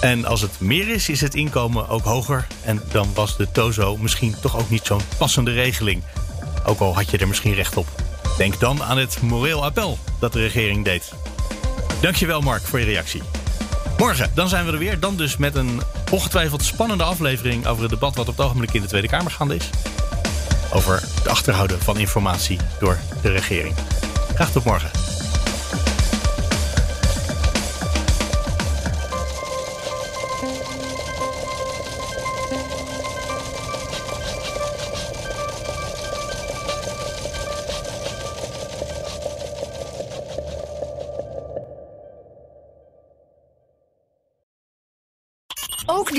En 0.00 0.24
als 0.24 0.40
het 0.40 0.60
meer 0.60 0.88
is, 0.88 1.08
is 1.08 1.20
het 1.20 1.34
inkomen 1.34 1.88
ook 1.88 2.04
hoger. 2.04 2.46
En 2.64 2.82
dan 2.92 3.08
was 3.14 3.36
de 3.36 3.50
Tozo 3.50 3.96
misschien 3.96 4.34
toch 4.40 4.58
ook 4.58 4.70
niet 4.70 4.86
zo'n 4.86 5.00
passende 5.18 5.52
regeling. 5.52 6.02
Ook 6.66 6.80
al 6.80 6.94
had 6.94 7.10
je 7.10 7.18
er 7.18 7.28
misschien 7.28 7.54
recht 7.54 7.76
op. 7.76 7.86
Denk 8.38 8.60
dan 8.60 8.82
aan 8.82 8.98
het 8.98 9.22
moreel 9.22 9.64
appel 9.64 9.98
dat 10.18 10.32
de 10.32 10.40
regering 10.40 10.84
deed. 10.84 11.12
Dankjewel 12.00 12.40
Mark 12.40 12.62
voor 12.62 12.78
je 12.78 12.84
reactie. 12.84 13.22
Morgen, 13.98 14.30
dan 14.34 14.48
zijn 14.48 14.66
we 14.66 14.72
er 14.72 14.78
weer. 14.78 15.00
Dan 15.00 15.16
dus 15.16 15.36
met 15.36 15.54
een 15.54 15.80
ongetwijfeld 16.12 16.62
spannende 16.62 17.04
aflevering 17.04 17.66
over 17.66 17.82
het 17.82 17.90
debat 17.90 18.16
wat 18.16 18.28
op 18.28 18.36
het 18.36 18.46
ogenblik 18.46 18.72
in 18.72 18.82
de 18.82 18.88
Tweede 18.88 19.08
Kamer 19.08 19.30
gaande 19.30 19.54
is. 19.54 19.70
Over 20.72 21.02
het 21.14 21.28
achterhouden 21.28 21.80
van 21.80 21.98
informatie 21.98 22.58
door 22.80 22.98
de 23.22 23.30
regering. 23.30 23.74
Graag 24.34 24.50
tot 24.50 24.64
morgen. 24.64 25.07